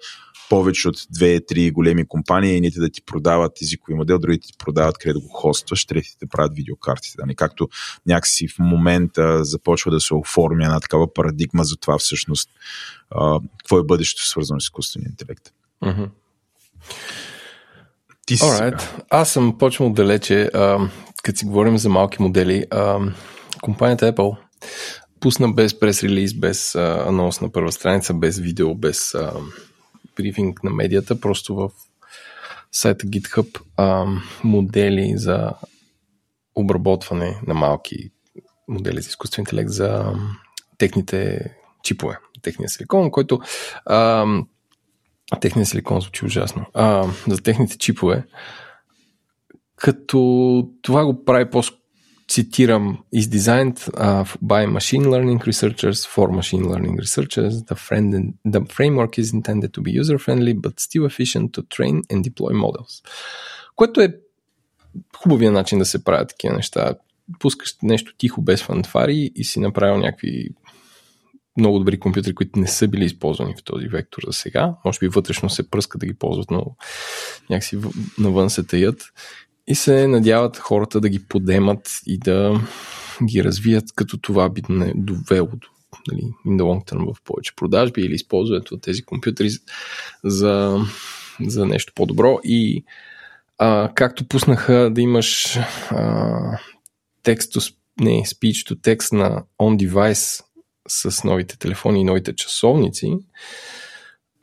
повече 0.49 0.87
от 0.87 0.95
две-три 1.09 1.71
големи 1.71 2.07
компании, 2.07 2.55
едните 2.55 2.79
да 2.79 2.89
ти 2.89 3.01
продават 3.05 3.61
езикови 3.61 3.93
модел, 3.93 4.19
другите 4.19 4.47
ти 4.47 4.53
продават 4.57 4.97
къде 4.97 5.13
да 5.13 5.19
го 5.19 5.27
хостваш, 5.27 5.85
третите 5.85 6.25
правят 6.27 6.51
видеокартите. 6.55 7.15
Да 7.17 7.25
не? 7.25 7.35
Както 7.35 7.69
някакси 8.05 8.47
в 8.47 8.59
момента 8.59 9.43
започва 9.45 9.91
да 9.91 9.99
се 9.99 10.13
оформя 10.13 10.65
една 10.65 10.79
такава 10.79 11.13
парадигма 11.13 11.63
за 11.63 11.75
това 11.75 11.97
всъщност 11.97 12.49
а, 13.11 13.39
какво 13.59 13.79
е 13.79 13.83
бъдещето 13.83 14.27
свързано 14.27 14.59
с 14.59 14.63
изкуствения 14.63 15.09
интелект. 15.09 15.43
Mm-hmm. 15.83 16.09
Ти 18.25 18.37
си 18.37 18.43
Alright. 18.43 19.03
Аз 19.09 19.31
съм 19.31 19.57
почнал 19.57 19.93
далече, 19.93 20.49
а, 20.53 20.89
като 21.23 21.39
си 21.39 21.45
говорим 21.45 21.77
за 21.77 21.89
малки 21.89 22.21
модели. 22.21 22.65
А, 22.71 22.99
компанията 23.61 24.13
Apple 24.13 24.37
пусна 25.19 25.53
без 25.53 25.79
прес-релиз, 25.79 26.39
без 26.39 26.75
а, 26.75 27.05
анонс 27.07 27.41
на 27.41 27.51
първа 27.51 27.71
страница, 27.71 28.13
без 28.13 28.39
видео, 28.39 28.75
без 28.75 29.15
а, 29.15 29.33
брифинг 30.15 30.63
на 30.63 30.69
медията, 30.69 31.21
просто 31.21 31.55
в 31.55 31.69
сайта 32.71 33.07
GitHub 33.07 33.61
а, 33.77 34.05
модели 34.43 35.13
за 35.15 35.53
обработване 36.55 37.41
на 37.47 37.53
малки 37.53 38.11
модели 38.67 39.01
за 39.01 39.09
изкуствен 39.09 39.41
интелект 39.41 39.69
за 39.69 40.13
техните 40.77 41.51
чипове, 41.83 42.17
техния 42.41 42.69
силикон, 42.69 43.11
който 43.11 43.39
а, 43.85 44.25
техния 45.41 45.65
силикон 45.65 46.01
звучи 46.01 46.25
ужасно, 46.25 46.65
а, 46.73 47.07
за 47.27 47.41
техните 47.41 47.77
чипове, 47.77 48.23
като 49.75 50.69
това 50.81 51.05
го 51.05 51.25
прави 51.25 51.49
по 51.49 51.63
цитирам, 52.27 53.03
is 53.15 53.27
designed 53.27 53.77
uh, 53.93 54.25
by 54.41 54.65
machine 54.65 55.05
learning 55.13 55.39
researchers 55.51 56.05
for 56.13 56.27
machine 56.41 56.65
learning 56.71 56.95
researchers. 57.05 57.53
The, 57.69 57.75
friend, 57.75 58.33
the 58.53 58.61
framework 58.77 59.17
is 59.17 59.33
intended 59.33 59.71
to 59.73 59.81
be 59.81 59.91
user-friendly, 60.01 60.53
but 60.65 60.79
still 60.79 61.05
efficient 61.11 61.47
to 61.55 61.61
train 61.75 61.95
and 62.11 62.23
deploy 62.23 62.53
models. 62.53 63.03
Което 63.75 64.01
е 64.01 64.15
хубавия 65.17 65.51
начин 65.51 65.79
да 65.79 65.85
се 65.85 66.03
правят 66.03 66.29
такива 66.29 66.55
неща. 66.55 66.95
Пускаш 67.39 67.75
нещо 67.83 68.13
тихо, 68.17 68.41
без 68.41 68.63
фанфари 68.63 69.31
и 69.35 69.43
си 69.43 69.59
направил 69.59 69.97
някакви 69.97 70.49
много 71.57 71.79
добри 71.79 71.99
компютри, 71.99 72.35
които 72.35 72.59
не 72.59 72.67
са 72.67 72.87
били 72.87 73.05
използвани 73.05 73.55
в 73.59 73.63
този 73.63 73.87
вектор 73.87 74.21
за 74.27 74.33
сега. 74.33 74.75
Може 74.85 74.99
би 74.99 75.07
вътрешно 75.07 75.49
се 75.49 75.69
пръска 75.69 75.97
да 75.97 76.05
ги 76.05 76.13
ползват, 76.13 76.51
но 76.51 76.75
някакси 77.49 77.77
навън 78.19 78.49
се 78.49 78.63
таят 78.63 79.13
се 79.75 80.07
надяват 80.07 80.57
хората 80.57 80.99
да 81.01 81.09
ги 81.09 81.19
подемат 81.19 81.89
и 82.05 82.17
да 82.17 82.61
ги 83.23 83.43
развият, 83.43 83.85
като 83.95 84.17
това 84.17 84.49
би 84.49 84.61
не 84.69 84.93
довело 84.95 85.47
до 85.47 85.67
нали, 86.11 86.21
in 86.45 86.57
the 86.57 86.61
long 86.61 86.91
term 86.91 87.13
в 87.13 87.21
повече 87.23 87.55
продажби 87.55 88.01
или 88.01 88.13
използването 88.13 88.75
на 88.75 88.81
тези 88.81 89.03
компютри 89.03 89.49
за, 90.23 90.79
за 91.41 91.65
нещо 91.65 91.93
по-добро. 91.95 92.39
И 92.43 92.85
а, 93.57 93.91
както 93.95 94.27
пуснаха 94.27 94.89
да 94.91 95.01
имаш 95.01 95.57
а, 95.89 96.59
текст 97.23 97.53
не, 97.99 98.11
speech 98.11 98.73
to 98.73 98.75
text 98.75 99.13
на 99.13 99.43
on 99.61 99.87
device 99.87 100.43
с 100.87 101.23
новите 101.23 101.59
телефони 101.59 102.01
и 102.01 102.03
новите 102.03 102.35
часовници, 102.35 103.17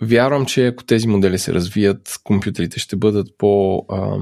вярвам, 0.02 0.46
че 0.46 0.66
ако 0.66 0.84
тези 0.84 1.08
модели 1.08 1.38
се 1.38 1.52
развият, 1.52 2.20
компютрите 2.24 2.80
ще 2.80 2.96
бъдат 2.96 3.28
по 3.38 3.84
а, 3.88 4.16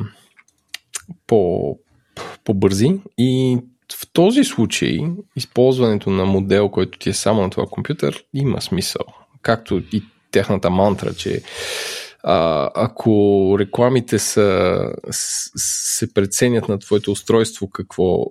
по, 1.26 1.78
по-бързи 2.44 3.00
и 3.18 3.58
в 3.92 4.12
този 4.12 4.44
случай 4.44 4.98
използването 5.36 6.10
на 6.10 6.24
модел, 6.24 6.68
който 6.68 6.98
ти 6.98 7.10
е 7.10 7.14
само 7.14 7.42
на 7.42 7.50
това 7.50 7.66
компютър, 7.66 8.24
има 8.34 8.60
смисъл. 8.60 9.02
Както 9.42 9.82
и 9.92 10.02
техната 10.30 10.70
мантра, 10.70 11.14
че 11.14 11.42
а, 12.22 12.70
ако 12.74 13.56
рекламите 13.58 14.18
са, 14.18 14.78
се 15.10 16.14
преценят 16.14 16.68
на 16.68 16.78
твоето 16.78 17.12
устройство 17.12 17.70
какво 17.70 18.26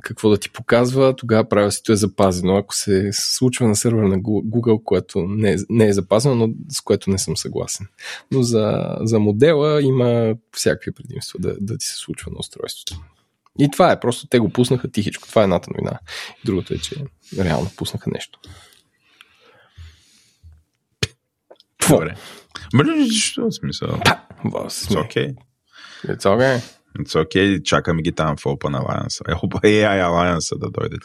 какво 0.00 0.30
да 0.30 0.36
ти 0.36 0.50
показва, 0.50 1.16
тогава 1.16 1.48
правилството 1.48 1.92
е 1.92 1.96
запазено. 1.96 2.56
Ако 2.56 2.74
се 2.74 3.10
случва 3.12 3.68
на 3.68 3.76
сервер 3.76 4.02
на 4.02 4.18
Google, 4.18 4.84
което 4.84 5.20
не 5.20 5.52
е, 5.52 5.56
не 5.70 5.88
е 5.88 5.92
запазено, 5.92 6.34
но 6.34 6.54
с 6.68 6.80
което 6.80 7.10
не 7.10 7.18
съм 7.18 7.36
съгласен. 7.36 7.86
Но 8.32 8.42
за, 8.42 8.96
за 9.00 9.18
модела 9.18 9.82
има 9.82 10.34
всякакви 10.52 10.92
предимства 10.92 11.40
да, 11.40 11.56
да 11.60 11.78
ти 11.78 11.86
се 11.86 11.96
случва 11.96 12.30
на 12.30 12.38
устройството. 12.38 13.00
И 13.58 13.70
това 13.70 13.92
е, 13.92 14.00
просто 14.00 14.26
те 14.26 14.38
го 14.38 14.50
пуснаха 14.50 14.90
тихичко. 14.90 15.28
Това 15.28 15.42
е 15.42 15.44
едната 15.44 15.70
новина. 15.70 15.98
Другото 16.44 16.74
е, 16.74 16.78
че 16.78 16.96
реално 17.38 17.70
пуснаха 17.76 18.10
нещо. 18.14 18.40
Добре. 21.88 22.14
Що 23.12 23.52
смисъл? 23.52 23.88
Да, 24.04 24.26
It's 24.44 24.94
okay. 24.94 25.34
It's 26.06 26.22
okay. 26.22 26.79
It's 26.98 27.24
okay, 27.24 27.62
чакаме 27.62 28.02
ги 28.02 28.12
там 28.12 28.36
в 28.36 28.44
Open 28.44 28.80
Alliance. 28.80 29.20
Е, 29.28 29.34
AI 29.84 30.04
Alliance 30.04 30.58
да 30.58 30.70
дойде. 30.70 30.96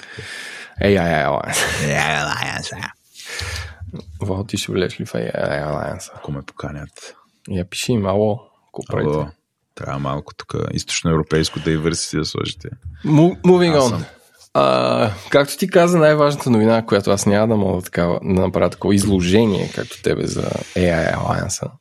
AI 0.82 1.28
Alliance. 1.28 1.54
AI 1.84 2.26
Alliance. 2.26 2.92
Во, 4.22 4.44
ти 4.44 4.58
ще 4.58 4.72
влезеш 4.72 5.00
ли 5.00 5.06
в 5.06 5.14
AI 5.14 5.66
Alliance? 5.66 6.12
Ако 6.16 6.32
ме 6.32 6.42
поканят. 6.42 7.16
Я 7.50 7.66
пиши 7.70 7.92
им, 7.92 8.06
ало, 8.06 8.40
ако. 8.68 9.28
Трябва 9.76 10.00
малко 10.00 10.34
тук 10.36 10.56
източноевропейско 10.74 11.60
да 11.60 11.72
и 11.72 11.78
върси 11.78 12.18
да 12.18 12.26
сложите. 12.26 12.70
Moving 13.06 13.78
on. 13.78 14.06
А, 14.54 15.12
както 15.30 15.58
ти 15.58 15.68
каза, 15.68 15.98
най-важната 15.98 16.50
новина, 16.50 16.86
която 16.86 17.12
аз 17.12 17.26
няма 17.26 17.48
да 17.48 17.56
мога 17.56 17.82
да, 17.82 18.20
да 18.24 18.42
направя 18.42 18.70
такова 18.70 18.96
изложение, 18.96 19.72
както 19.76 20.02
тебе 20.02 20.28
за 20.28 20.42
AI 20.76 21.18
Alliance, 21.18 21.72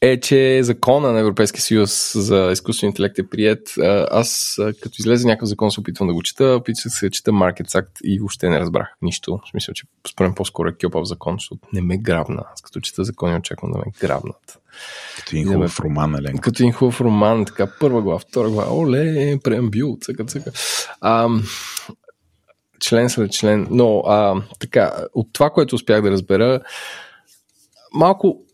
е, 0.00 0.20
че 0.20 0.62
закона 0.62 1.12
на 1.12 1.20
Европейския 1.20 1.62
съюз 1.62 2.12
за 2.14 2.48
изкуствен 2.52 2.90
интелект 2.90 3.18
е 3.18 3.28
прият. 3.28 3.74
Аз, 4.10 4.56
като 4.56 4.96
излезе 4.98 5.26
някакъв 5.26 5.48
закон, 5.48 5.70
се 5.70 5.80
опитвам 5.80 6.08
да 6.08 6.14
го 6.14 6.22
чета, 6.22 6.44
опитвах 6.44 6.92
се 6.92 7.06
да 7.06 7.10
чета 7.10 7.30
Market 7.30 7.66
Act 7.66 7.88
и 8.04 8.18
въобще 8.18 8.48
не 8.48 8.60
разбрах 8.60 8.88
нищо. 9.02 9.40
В 9.46 9.50
смисъл, 9.50 9.72
че 9.74 9.84
според 10.10 10.34
по-скоро 10.34 10.68
е 10.68 10.76
кьопав 10.84 11.04
закон, 11.04 11.36
защото 11.38 11.68
не 11.72 11.82
ме 11.82 11.98
грабна. 11.98 12.42
Аз 12.52 12.60
като 12.60 12.80
чета 12.80 13.04
закони, 13.04 13.36
очаквам 13.36 13.72
да 13.72 13.78
ме 13.78 13.84
грабнат. 14.00 14.58
Като 15.16 15.36
един 15.36 15.52
хубав 15.52 15.80
роман, 15.80 16.14
Елен. 16.14 16.38
Като 16.38 16.62
един 16.62 16.72
хубав 16.72 17.00
роман, 17.00 17.44
така 17.44 17.66
първа 17.80 18.02
глава, 18.02 18.18
втора 18.18 18.50
глава, 18.50 18.72
оле, 18.72 19.38
преамбюл, 19.44 19.96
цъка, 20.00 20.24
цъка. 20.24 20.52
А, 21.00 21.28
член 22.80 23.10
след 23.10 23.32
член. 23.32 23.66
Но 23.70 23.98
а, 24.06 24.42
така, 24.58 24.92
от 25.14 25.28
това, 25.32 25.50
което 25.50 25.74
успях 25.74 26.02
да 26.02 26.10
разбера, 26.10 26.60
малко 27.94 28.45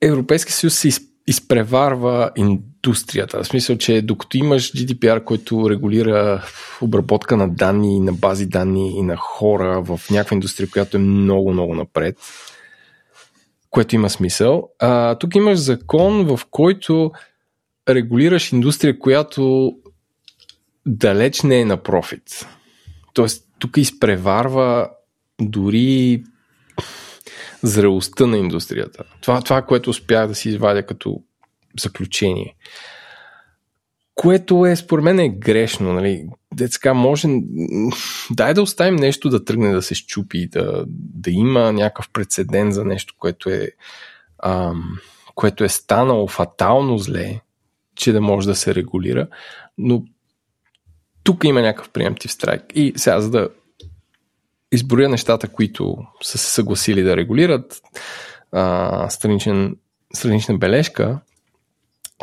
Европейския 0.00 0.52
съюз 0.52 0.74
се 0.74 0.88
изпреварва 1.26 2.30
индустрията. 2.36 3.42
В 3.42 3.46
смисъл, 3.46 3.76
че 3.76 4.02
докато 4.02 4.36
имаш 4.36 4.72
GDPR, 4.72 5.24
който 5.24 5.70
регулира 5.70 6.44
обработка 6.80 7.36
на 7.36 7.48
данни, 7.48 8.00
на 8.00 8.12
бази 8.12 8.46
данни 8.46 8.98
и 8.98 9.02
на 9.02 9.16
хора 9.16 9.82
в 9.82 10.00
някаква 10.10 10.34
индустрия, 10.34 10.70
която 10.70 10.96
е 10.96 11.00
много, 11.00 11.52
много 11.52 11.74
напред, 11.74 12.16
което 13.70 13.94
има 13.94 14.10
смисъл. 14.10 14.68
А, 14.78 15.14
тук 15.14 15.34
имаш 15.34 15.58
закон, 15.58 16.24
в 16.24 16.40
който 16.50 17.12
регулираш 17.88 18.52
индустрия, 18.52 18.98
която 18.98 19.72
далеч 20.86 21.42
не 21.42 21.60
е 21.60 21.64
на 21.64 21.76
профит. 21.76 22.46
Тоест, 23.12 23.44
тук 23.58 23.76
изпреварва 23.76 24.90
дори 25.40 26.22
зрелостта 27.62 28.26
на 28.26 28.38
индустрията. 28.38 29.04
Това, 29.20 29.40
това, 29.40 29.62
което 29.62 29.90
успях 29.90 30.28
да 30.28 30.34
си 30.34 30.48
извадя 30.48 30.86
като 30.86 31.22
заключение. 31.80 32.56
Което 34.14 34.66
е, 34.66 34.76
според 34.76 35.04
мен, 35.04 35.18
е 35.18 35.28
грешно. 35.28 35.92
Нали? 35.92 36.26
Детска, 36.54 36.94
може. 36.94 37.28
Дай 38.30 38.54
да 38.54 38.62
оставим 38.62 38.96
нещо 38.96 39.28
да 39.28 39.44
тръгне 39.44 39.72
да 39.72 39.82
се 39.82 39.94
щупи, 39.94 40.48
да, 40.48 40.84
да 40.88 41.30
има 41.30 41.72
някакъв 41.72 42.10
прецедент 42.12 42.74
за 42.74 42.84
нещо, 42.84 43.14
което 43.18 43.50
е, 43.50 43.68
ам, 44.42 44.98
което 45.34 45.64
е 45.64 45.68
станало 45.68 46.26
фатално 46.26 46.98
зле, 46.98 47.40
че 47.96 48.12
да 48.12 48.20
може 48.20 48.46
да 48.46 48.54
се 48.54 48.74
регулира. 48.74 49.26
Но 49.78 50.04
тук 51.22 51.44
има 51.44 51.60
някакъв 51.60 51.90
приемтив 51.90 52.32
страйк. 52.32 52.62
И 52.74 52.92
сега, 52.96 53.20
за 53.20 53.30
да 53.30 53.48
изброя 54.72 55.08
нещата, 55.08 55.48
които 55.48 55.96
са 56.22 56.38
се 56.38 56.50
съгласили 56.50 57.02
да 57.02 57.16
регулират, 57.16 57.80
а, 58.52 59.10
страничен, 59.10 59.76
странична 60.14 60.58
бележка, 60.58 61.20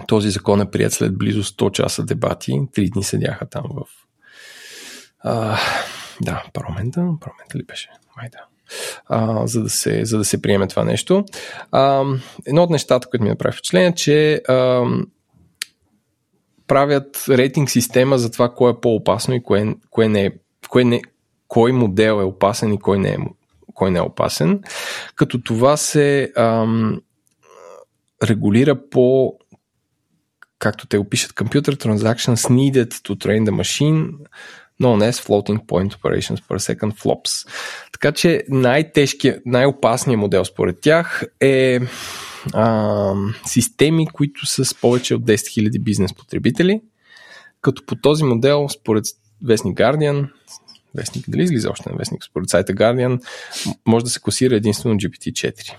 този 0.08 0.30
закон 0.30 0.62
е 0.62 0.72
прият 0.72 0.94
след 0.94 1.18
близо 1.18 1.44
100 1.44 1.72
часа 1.72 2.04
дебати. 2.04 2.62
Три 2.74 2.90
дни 2.90 3.04
седяха 3.04 3.46
там 3.46 3.64
в 3.74 3.84
а, 5.20 5.58
да, 6.22 6.44
парламента. 6.54 7.00
Парламента 7.00 7.58
ли 7.58 7.64
беше? 7.64 7.90
Май 8.18 8.30
да. 8.32 8.46
А, 9.06 9.48
за, 9.48 9.64
да 9.64 9.70
се, 9.70 10.06
за 10.06 10.18
да 10.18 10.26
се 10.26 10.42
приеме 10.42 10.68
това 10.68 10.84
нещо. 10.84 11.26
А, 11.72 12.04
едно 12.46 12.64
от 12.64 12.70
нещата, 12.70 13.10
които 13.10 13.24
ми 13.24 13.30
направи 13.30 13.54
впечатление, 13.54 13.96
че 13.96 14.42
а, 14.48 14.86
правят 16.68 17.26
рейтинг 17.30 17.70
система 17.70 18.18
за 18.18 18.32
това 18.32 18.54
кое 18.54 18.72
е 18.72 18.80
по-опасно 18.82 19.36
и 19.36 19.44
кое, 19.44 19.76
кое 19.90 20.10
не 20.10 20.26
е, 20.26 20.32
кое 20.70 20.84
не, 20.84 21.02
кой 21.48 21.72
модел 21.72 22.22
е 22.22 22.24
опасен 22.24 22.74
и 22.74 22.80
кой 22.80 23.00
не 23.00 23.10
е, 23.10 23.18
кой 23.74 23.92
не 23.92 24.00
е 24.00 24.02
опасен. 24.02 24.62
Като 25.16 25.42
това 25.42 25.78
се 25.78 26.32
ам, 26.38 27.02
регулира 28.24 28.90
по 28.90 29.34
както 30.60 30.88
те 30.88 30.98
опишат, 30.98 31.32
Computer 31.32 31.86
Transactions 31.86 32.50
Needed 32.50 32.94
to 32.94 33.26
Train 33.26 33.46
the 33.46 33.52
Machine, 33.52 34.12
known 34.82 35.02
as 35.10 35.20
Floating 35.28 35.66
Point 35.66 35.92
Operations 35.98 36.42
per 36.48 36.58
Second 36.58 36.94
FLOPS. 36.94 37.48
Така 37.92 38.12
че 38.12 38.44
най-тежкият, 38.50 39.46
най-опасният 39.46 40.20
модел 40.20 40.46
според 40.46 40.82
тях 40.82 41.24
е 41.40 41.80
а, 42.54 43.14
системи, 43.46 44.08
които 44.08 44.46
са 44.46 44.66
с 44.66 44.76
повече 44.76 45.16
от 45.16 45.24
10 45.24 45.34
000 45.34 45.84
бизнес 45.84 46.14
потребители, 46.14 46.82
като 47.62 47.86
по 47.86 47.96
този 47.96 48.24
модел, 48.24 48.70
според 48.70 49.06
вестник 49.46 49.78
Guardian, 49.78 50.30
вестник 50.98 51.26
дали 51.28 51.44
излиза 51.44 51.70
още 51.70 51.90
на 51.90 51.96
вестник, 51.98 52.24
според 52.24 52.50
сайта 52.50 52.74
Guardian, 52.74 53.22
може 53.86 54.06
да 54.06 54.10
се 54.10 54.20
класира 54.20 54.56
единствено 54.56 54.96
GPT-4 54.96 55.76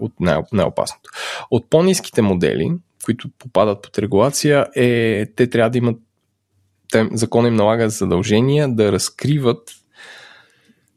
от 0.00 0.12
най- 0.20 0.42
най-опасното. 0.52 1.10
От 1.50 1.70
по-низките 1.70 2.22
модели, 2.22 2.72
които 3.04 3.28
попадат 3.38 3.82
под 3.82 3.98
регулация, 3.98 4.66
е, 4.76 5.26
те 5.36 5.50
трябва 5.50 5.70
да 5.70 5.78
имат 5.78 5.96
те, 6.92 6.98
им 7.34 7.54
налага 7.54 7.90
задължения 7.90 8.68
да 8.68 8.92
разкриват 8.92 9.72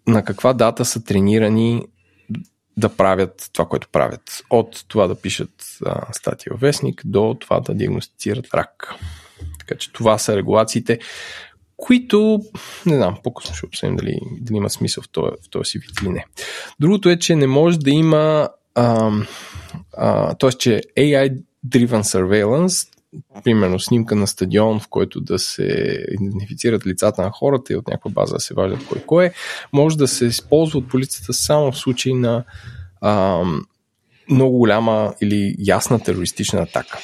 на 0.07 0.23
каква 0.23 0.53
дата 0.53 0.85
са 0.85 1.03
тренирани 1.03 1.87
да 2.77 2.89
правят 2.89 3.49
това, 3.53 3.65
което 3.67 3.89
правят. 3.91 4.43
От 4.49 4.85
това 4.87 5.07
да 5.07 5.21
пишат 5.21 5.77
а, 5.85 6.13
статия 6.13 6.53
в 6.55 6.59
вестник 6.59 7.01
до 7.05 7.37
това 7.39 7.59
да 7.59 7.73
диагностицират 7.73 8.53
рак. 8.53 8.93
Така 9.59 9.75
че 9.75 9.91
това 9.91 10.17
са 10.17 10.37
регулациите, 10.37 10.99
които, 11.81 12.41
не 12.85 12.95
знам, 12.95 13.17
по-късно 13.23 13.55
ще 13.55 13.65
обсъдим 13.65 13.95
дали, 13.95 14.19
дали 14.41 14.57
има 14.57 14.69
смисъл 14.69 15.03
в 15.03 15.09
този, 15.09 15.31
в 15.47 15.49
този 15.49 15.69
си 15.69 15.79
вид 15.79 15.91
или 16.01 16.09
не. 16.09 16.25
Другото 16.79 17.09
е, 17.09 17.19
че 17.19 17.35
не 17.35 17.47
може 17.47 17.79
да 17.79 17.91
има, 17.91 18.49
т.е. 20.39 20.51
че 20.57 20.81
AI 20.97 21.41
driven 21.67 22.01
surveillance, 22.01 22.87
примерно 23.43 23.79
снимка 23.79 24.15
на 24.15 24.27
стадион, 24.27 24.79
в 24.79 24.87
който 24.87 25.21
да 25.21 25.39
се 25.39 25.99
идентифицират 26.11 26.87
лицата 26.87 27.21
на 27.21 27.31
хората 27.31 27.73
и 27.73 27.75
от 27.75 27.87
някаква 27.87 28.11
база 28.11 28.33
да 28.33 28.39
се 28.39 28.53
важдат 28.53 28.85
кой 28.87 29.01
кой 29.01 29.25
е, 29.25 29.33
може 29.73 29.97
да 29.97 30.07
се 30.07 30.25
използва 30.25 30.79
от 30.79 30.89
полицията 30.89 31.33
само 31.33 31.71
в 31.71 31.77
случай 31.77 32.13
на 32.13 32.43
а, 33.01 33.43
много 34.29 34.57
голяма 34.57 35.13
или 35.21 35.55
ясна 35.59 35.99
терористична 35.99 36.59
атака. 36.59 36.99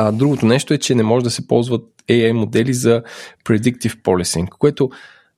А, 0.00 0.12
другото 0.12 0.46
нещо 0.46 0.74
е, 0.74 0.78
че 0.78 0.94
не 0.94 1.02
може 1.02 1.24
да 1.24 1.30
се 1.30 1.46
ползват 1.46 1.82
AI 2.08 2.32
модели 2.32 2.74
за 2.74 3.02
predictive 3.44 4.02
policing, 4.02 4.48
което 4.48 4.90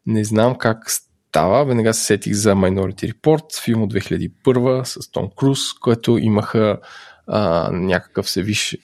не 0.06 0.24
знам 0.24 0.54
как 0.58 0.90
става. 0.90 1.64
Веднага 1.64 1.94
се 1.94 2.04
сетих 2.04 2.32
за 2.32 2.54
Minority 2.54 3.12
Report, 3.12 3.64
филм 3.64 3.82
от 3.82 3.94
2001 3.94 4.84
с 4.84 5.10
Том 5.10 5.30
Круз, 5.36 5.72
който 5.72 6.18
имаха 6.18 6.78
а, 7.26 7.70
някакъв 7.72 8.30
се 8.30 8.42
виж 8.42 8.76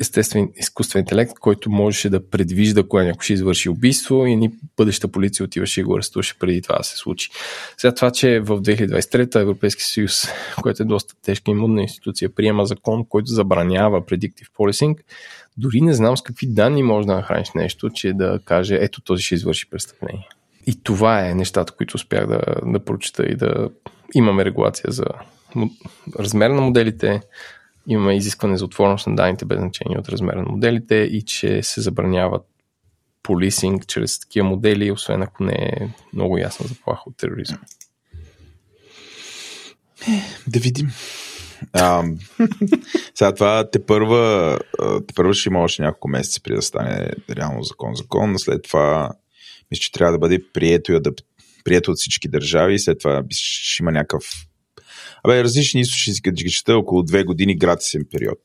естествен 0.00 0.50
изкуствен 0.56 1.00
интелект, 1.00 1.32
който 1.40 1.70
можеше 1.70 2.10
да 2.10 2.30
предвижда 2.30 2.82
кога 2.82 3.04
някой 3.04 3.24
ще 3.24 3.32
извърши 3.32 3.68
убийство 3.68 4.26
и 4.26 4.36
ни 4.36 4.50
бъдеща 4.76 5.08
полиция 5.08 5.44
отиваше 5.44 5.80
и 5.80 5.84
го 5.84 5.96
арестуваше 5.96 6.38
преди 6.38 6.62
това 6.62 6.76
да 6.78 6.84
се 6.84 6.96
случи. 6.96 7.30
Сега 7.76 7.94
това, 7.94 8.10
че 8.10 8.40
в 8.40 8.62
2023 8.62 9.40
Европейски 9.40 9.82
съюз, 9.82 10.28
който 10.62 10.82
е 10.82 10.86
доста 10.86 11.14
тежка 11.22 11.50
и 11.50 11.54
мудна 11.54 11.82
институция, 11.82 12.34
приема 12.34 12.66
закон, 12.66 13.04
който 13.08 13.26
забранява 13.26 14.02
predictive 14.02 14.48
policing, 14.58 14.98
дори 15.56 15.80
не 15.80 15.94
знам 15.94 16.16
с 16.16 16.22
какви 16.22 16.46
данни 16.46 16.82
може 16.82 17.06
да 17.06 17.14
нахраниш 17.14 17.48
нещо, 17.54 17.90
че 17.90 18.12
да 18.12 18.38
каже 18.44 18.78
ето 18.80 19.00
този 19.00 19.22
ще 19.22 19.34
извърши 19.34 19.70
престъпление. 19.70 20.28
И 20.66 20.82
това 20.82 21.28
е 21.28 21.34
нещата, 21.34 21.72
които 21.72 21.96
успях 21.96 22.26
да, 22.26 22.40
да 22.66 22.84
прочита 22.84 23.22
и 23.22 23.36
да 23.36 23.70
имаме 24.14 24.44
регулация 24.44 24.92
за 24.92 25.04
размер 26.18 26.50
на 26.50 26.60
моделите, 26.60 27.20
имаме 27.88 28.16
изискване 28.16 28.56
за 28.56 28.64
отворност 28.64 29.06
на 29.06 29.16
данните 29.16 29.44
без 29.44 29.58
значение 29.58 29.98
от 29.98 30.08
размера 30.08 30.42
на 30.42 30.48
моделите 30.48 30.94
и 30.94 31.22
че 31.22 31.62
се 31.62 31.80
забраняват 31.80 32.46
полисинг 33.22 33.86
чрез 33.86 34.20
такива 34.20 34.48
модели, 34.48 34.90
освен 34.90 35.22
ако 35.22 35.44
не 35.44 35.52
е 35.52 35.88
много 36.12 36.38
ясна 36.38 36.66
заплаха 36.66 37.02
от 37.06 37.16
тероризъм. 37.16 37.58
Да 40.46 40.58
видим. 40.60 40.90
А, 41.72 42.04
сега 43.14 43.34
това 43.34 43.70
те 43.70 43.86
първа, 43.86 44.58
те 45.06 45.14
първа 45.14 45.34
ще 45.34 45.48
има 45.48 45.60
още 45.60 45.82
няколко 45.82 46.08
месеца 46.08 46.40
преди 46.42 46.56
да 46.56 46.62
стане 46.62 47.10
реално 47.30 47.62
закон 47.62 47.94
закон. 47.94 48.38
След 48.38 48.62
това 48.62 49.10
мисля, 49.70 49.80
че 49.80 49.92
трябва 49.92 50.12
да 50.12 50.18
бъде 50.18 50.44
прието 50.52 50.92
и 50.92 50.96
адап... 50.96 51.14
прието 51.64 51.90
от 51.90 51.96
всички 51.96 52.28
държави. 52.28 52.78
След 52.78 52.98
това 52.98 53.22
ще 53.30 53.82
има 53.82 53.92
някакъв 53.92 54.24
Абе, 55.24 55.44
различни 55.44 55.80
източници, 55.80 56.22
като 56.22 56.34
ги 56.34 56.50
чета, 56.50 56.76
около 56.76 57.02
две 57.02 57.24
години 57.24 57.58
гратисен 57.58 58.06
период. 58.10 58.38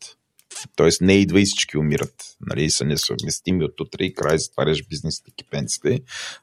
Тоест 0.75 1.01
не 1.01 1.13
идва 1.13 1.41
и 1.41 1.45
всички 1.45 1.77
умират. 1.77 2.13
Нали, 2.41 2.69
са 2.69 2.85
несъвместими 2.85 3.63
от 3.63 3.81
утре 3.81 4.03
и 4.03 4.13
край 4.13 4.37
затваряш 4.37 4.87
бизнес 4.89 5.21
екипенците. 5.27 5.99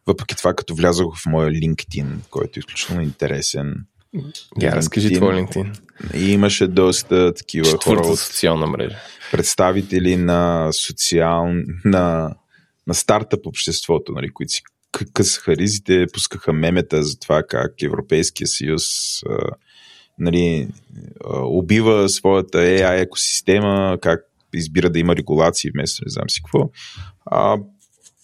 Въпреки 0.06 0.36
това, 0.36 0.54
като 0.54 0.74
влязох 0.74 1.18
в 1.18 1.26
моя 1.26 1.50
LinkedIn, 1.50 2.06
който 2.30 2.58
е 2.58 2.60
изключително 2.60 3.02
интересен. 3.02 3.74
Я, 4.60 4.76
разкажи 4.76 5.14
твой 5.14 5.34
LinkedIn. 5.34 5.80
И 6.14 6.32
имаше 6.32 6.66
доста 6.66 7.34
такива 7.34 7.64
Четвърта 7.70 8.02
хора. 8.02 8.16
социална 8.16 8.66
мрежа. 8.66 8.98
Представители 9.32 10.16
на 10.16 10.72
социал... 10.72 11.46
на, 11.84 12.34
на 12.86 12.94
стартъп 12.94 13.46
обществото, 13.46 14.12
нали, 14.12 14.30
които 14.30 14.52
си 14.52 14.62
късаха 15.12 15.56
ризите, 15.56 16.06
пускаха 16.12 16.52
мемета 16.52 17.02
за 17.02 17.18
това 17.18 17.42
как 17.48 17.82
Европейския 17.82 18.46
съюз 18.46 18.84
нали, 20.18 20.68
убива 21.44 22.08
своята 22.08 22.58
AI 22.58 23.02
екосистема, 23.02 23.98
как 24.02 24.24
избира 24.54 24.90
да 24.90 24.98
има 24.98 25.16
регулации 25.16 25.70
вместо 25.70 26.02
не 26.06 26.10
знам 26.10 26.30
си 26.30 26.42
какво. 26.42 26.70
А, 27.26 27.58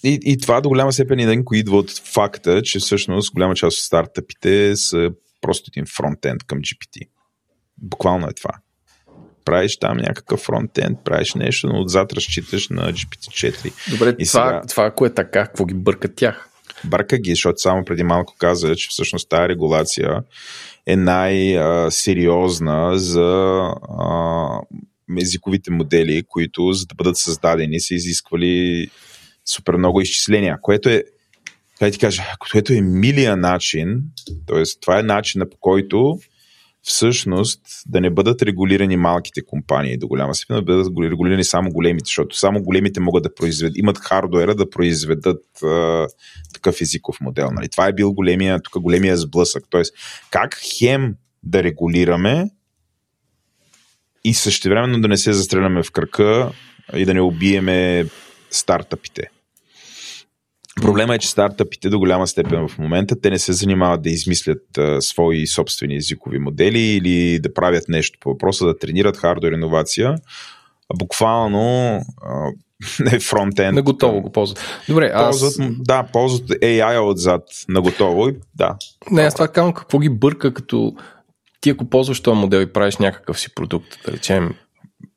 и, 0.04 0.18
и 0.22 0.38
това 0.38 0.60
до 0.60 0.68
голяма 0.68 0.92
степен 0.92 1.18
и 1.18 1.42
идва 1.54 1.76
от 1.76 1.90
факта, 1.90 2.62
че 2.62 2.78
всъщност 2.78 3.32
голяма 3.34 3.54
част 3.54 3.78
от 3.78 3.84
стартъпите 3.84 4.76
са 4.76 5.10
просто 5.40 5.70
един 5.74 5.86
фронтенд 5.96 6.44
към 6.44 6.58
GPT. 6.58 7.08
Буквално 7.78 8.26
е 8.26 8.32
това. 8.32 8.50
Правиш 9.44 9.78
там 9.78 9.96
някакъв 9.96 10.40
фронтенд, 10.40 10.98
правиш 11.04 11.34
нещо, 11.34 11.68
но 11.68 11.80
отзад 11.80 12.12
разчиташ 12.12 12.68
на 12.68 12.92
GPT-4. 12.92 13.90
Добре, 13.90 14.08
и 14.08 14.26
това, 14.26 14.48
сега... 14.48 14.62
това 14.68 14.84
ако 14.84 15.06
е 15.06 15.14
така, 15.14 15.46
какво 15.46 15.64
ги 15.64 15.74
бърка 15.74 16.14
тях? 16.14 16.49
Бърка 16.84 17.18
ги, 17.18 17.30
защото 17.30 17.58
само 17.58 17.84
преди 17.84 18.02
малко 18.02 18.34
каза, 18.38 18.76
че 18.76 18.88
всъщност 18.90 19.28
тази 19.28 19.48
регулация 19.48 20.22
е 20.86 20.96
най-сериозна 20.96 22.98
за 22.98 23.54
езиковите 25.20 25.70
модели, 25.70 26.22
които 26.28 26.72
за 26.72 26.86
да 26.86 26.94
бъдат 26.94 27.16
създадени 27.16 27.80
са 27.80 27.94
изисквали 27.94 28.86
супер 29.44 29.76
много 29.76 30.00
изчисления, 30.00 30.58
което 30.62 30.88
е 30.88 31.04
как 31.78 31.92
ти 31.92 31.98
кажа, 31.98 32.22
което 32.50 32.72
е 32.72 32.80
милия 32.80 33.36
начин, 33.36 34.02
т.е. 34.46 34.62
това 34.80 34.98
е 34.98 35.02
начина 35.02 35.50
по 35.50 35.56
който 35.60 36.18
всъщност 36.82 37.60
да 37.86 38.00
не 38.00 38.10
бъдат 38.10 38.42
регулирани 38.42 38.96
малките 38.96 39.44
компании 39.46 39.98
до 39.98 40.08
голяма 40.08 40.34
степен, 40.34 40.56
да 40.56 40.62
бъдат 40.62 40.86
регулирани 41.00 41.44
само 41.44 41.70
големите, 41.70 42.04
защото 42.06 42.36
само 42.36 42.62
големите 42.62 43.00
могат 43.00 43.22
да 43.22 43.34
произведат, 43.34 43.78
имат 43.78 43.98
хардуера 43.98 44.54
да 44.54 44.70
произведат 44.70 45.62
а, 45.62 46.06
такъв 46.54 46.80
езиков 46.80 47.20
модел. 47.20 47.50
Нали? 47.50 47.68
Това 47.68 47.86
е 47.86 47.92
бил 47.92 48.12
големия, 48.12 48.62
тук 48.62 48.82
големия 48.82 49.16
сблъсък. 49.16 49.64
Тоест, 49.70 49.94
как 50.30 50.60
хем 50.78 51.14
да 51.42 51.62
регулираме 51.62 52.50
и 54.24 54.34
същевременно 54.34 55.00
да 55.00 55.08
не 55.08 55.16
се 55.16 55.32
застреляме 55.32 55.82
в 55.82 55.90
кръка 55.90 56.52
и 56.96 57.04
да 57.04 57.14
не 57.14 57.20
убиеме 57.20 58.06
стартъпите. 58.50 59.30
Проблема 60.80 61.14
е, 61.14 61.18
че 61.18 61.30
стартъпите 61.30 61.88
до 61.88 61.98
голяма 61.98 62.26
степен 62.26 62.68
в 62.68 62.78
момента 62.78 63.20
те 63.20 63.30
не 63.30 63.38
се 63.38 63.52
занимават 63.52 64.02
да 64.02 64.10
измислят 64.10 64.78
а, 64.78 65.00
свои 65.00 65.46
собствени 65.46 65.96
езикови 65.96 66.38
модели 66.38 66.80
или 66.80 67.40
да 67.40 67.54
правят 67.54 67.84
нещо 67.88 68.18
по 68.20 68.30
въпроса, 68.30 68.66
да 68.66 68.78
тренират 68.78 69.16
хардвер 69.16 69.52
иновация, 69.52 70.14
а 70.94 70.96
буквално 70.98 71.96
а, 72.22 72.50
не 73.00 73.20
фронтенд. 73.20 73.74
На 73.74 73.82
готово 73.82 74.20
го 74.20 74.32
ползват. 74.32 74.60
Добре, 74.88 75.10
аз... 75.14 75.40
Ползват, 75.40 75.70
да, 75.78 76.02
ползват 76.12 76.48
AI 76.48 77.10
отзад 77.10 77.42
на 77.68 77.80
готово 77.80 78.28
и 78.28 78.36
да. 78.54 78.76
Не, 79.10 79.22
аз 79.22 79.34
това 79.34 79.48
казвам 79.48 79.72
какво 79.72 79.98
ги 79.98 80.08
бърка, 80.08 80.54
като 80.54 80.94
ти 81.60 81.70
ако 81.70 81.84
ползваш 81.84 82.20
този 82.20 82.40
модел 82.40 82.60
и 82.60 82.72
правиш 82.72 82.96
някакъв 82.96 83.40
си 83.40 83.54
продукт, 83.54 83.88
да 84.06 84.12
речем, 84.12 84.54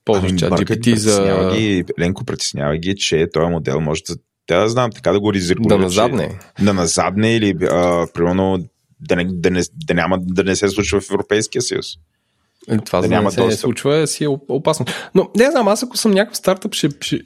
ползваш 0.06 0.32
ами, 0.32 0.40
чат 0.40 0.52
GPT 0.52 0.96
за... 0.96 1.52
Ги, 1.56 1.84
Ленко, 2.00 2.26
притеснява 2.26 2.78
ги, 2.78 2.96
че 2.96 3.28
този 3.34 3.52
модел 3.52 3.82
може 3.82 4.04
да 4.04 4.16
да 4.48 4.70
знам, 4.70 4.92
така 4.92 5.12
да 5.12 5.20
го 5.20 5.34
резервира. 5.34 5.68
Да 5.68 5.78
назадне. 5.78 6.40
Да 6.62 6.74
назадне 6.74 7.36
или 7.36 7.58
а, 7.66 8.08
примерно 8.14 8.66
да 9.00 9.16
не, 9.16 9.26
да, 9.26 9.52
не, 9.52 9.62
да, 9.74 9.94
няма, 9.94 10.18
да 10.22 10.44
не 10.44 10.56
се 10.56 10.70
случва 10.70 11.02
в 11.02 11.10
Европейския 11.10 11.62
съюз. 11.62 11.86
Е, 12.70 12.78
това 12.78 13.02
да 13.02 13.08
няма 13.08 13.32
да 13.32 13.46
не 13.46 13.52
се 13.52 13.58
случва, 13.58 14.08
си 14.08 14.24
е 14.24 14.28
опасно. 14.28 14.86
Но 15.16 15.30
не 15.38 15.52
знам, 15.52 15.68
аз 15.68 15.84
ако 15.84 15.98
съм 15.98 16.12
някакъв 16.12 16.38
стартъп, 16.38 16.74
ще, 16.74 16.90
ще 17.02 17.20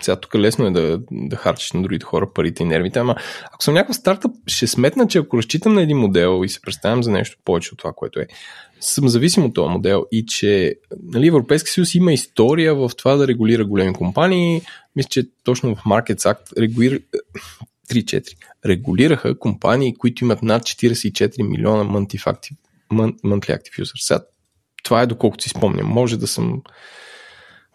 сега 0.00 0.16
тук 0.16 0.34
лесно 0.34 0.66
е 0.66 0.70
да, 0.70 1.00
да 1.10 1.36
харчиш 1.36 1.72
на 1.72 1.82
другите 1.82 2.04
хора 2.04 2.32
парите 2.34 2.62
и 2.62 2.66
нервите, 2.66 2.98
ама 2.98 3.16
ако 3.52 3.64
съм 3.64 3.74
някакъв 3.74 3.96
стартъп, 3.96 4.32
ще 4.46 4.66
сметна, 4.66 5.08
че 5.08 5.18
ако 5.18 5.38
разчитам 5.38 5.74
на 5.74 5.82
един 5.82 5.96
модел 5.96 6.42
и 6.44 6.48
се 6.48 6.60
представям 6.60 7.02
за 7.02 7.10
нещо 7.10 7.38
повече 7.44 7.72
от 7.72 7.78
това, 7.78 7.92
което 7.96 8.20
е, 8.20 8.26
съм 8.80 9.08
зависим 9.08 9.44
от 9.44 9.54
този 9.54 9.68
модел 9.68 10.04
и 10.12 10.26
че 10.26 10.74
нали, 11.02 11.26
Европейски 11.26 11.70
съюз 11.70 11.94
има 11.94 12.12
история 12.12 12.74
в 12.74 12.90
това 12.96 13.16
да 13.16 13.28
регулира 13.28 13.64
големи 13.64 13.92
компании. 13.92 14.62
Мисля, 14.96 15.08
че 15.08 15.28
точно 15.44 15.74
в 15.74 15.84
Markets 15.84 16.34
Act 16.34 16.60
регулира, 16.60 16.98
3-4. 17.90 18.36
Регулираха 18.66 19.38
компании, 19.38 19.94
които 19.94 20.24
имат 20.24 20.42
над 20.42 20.62
44 20.62 21.42
милиона 21.42 21.84
monthly 21.84 22.18
active, 22.18 22.56
monthly 23.24 23.58
active 23.58 23.82
users. 23.82 24.06
Сега, 24.06 24.20
това 24.86 25.02
е 25.02 25.06
доколкото 25.06 25.42
си 25.42 25.48
спомням. 25.48 25.86
Може 25.86 26.16
да 26.16 26.26
съм 26.26 26.62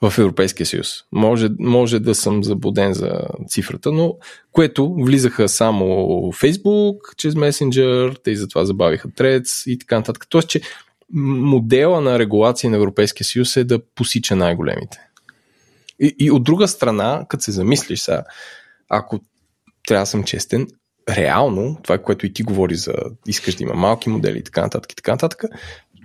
в 0.02 0.14
Европейския 0.18 0.66
съюз. 0.66 0.88
Може, 1.12 1.50
може 1.60 2.00
да 2.00 2.16
съм 2.16 2.44
заблуден 2.44 2.94
за 2.94 3.22
цифрата, 3.48 3.92
но 3.92 4.16
което 4.52 4.94
влизаха 4.94 5.50
само 5.50 5.86
Facebook, 6.32 7.16
чрез 7.18 7.34
Messenger, 7.34 8.24
те 8.24 8.32
и 8.32 8.36
затова 8.36 8.66
забавиха 8.66 9.08
Threads 9.08 9.72
и 9.72 9.80
така 9.80 9.98
нататък. 9.98 10.26
Тоест, 10.30 10.50
че 10.50 10.62
модела 11.14 12.02
на 12.02 12.20
регулация 12.20 12.70
на 12.70 12.78
Европейския 12.78 13.26
съюз 13.26 13.58
е 13.58 13.64
да 13.64 13.80
посича 13.96 14.36
най-големите. 14.36 15.00
И, 16.00 16.16
и 16.20 16.32
от 16.32 16.44
друга 16.44 16.68
страна, 16.68 17.26
като 17.30 17.44
се 17.44 17.52
замислиш 17.52 18.00
сега, 18.00 18.24
ако 18.90 19.20
трябва 19.88 20.02
да 20.02 20.08
съм 20.08 20.24
честен, 20.24 20.68
реално, 21.10 21.78
това 21.84 21.98
което 21.98 22.26
и 22.26 22.34
ти 22.34 22.44
говори 22.44 22.76
за 22.76 22.94
искаш 23.28 23.56
да 23.56 23.64
има 23.64 23.74
малки 23.74 24.10
модели 24.10 24.38
и 24.38 24.44
така 24.44 24.62
нататък 24.62 24.92
и 24.92 24.96
така 24.96 25.12
нататък, 25.12 25.44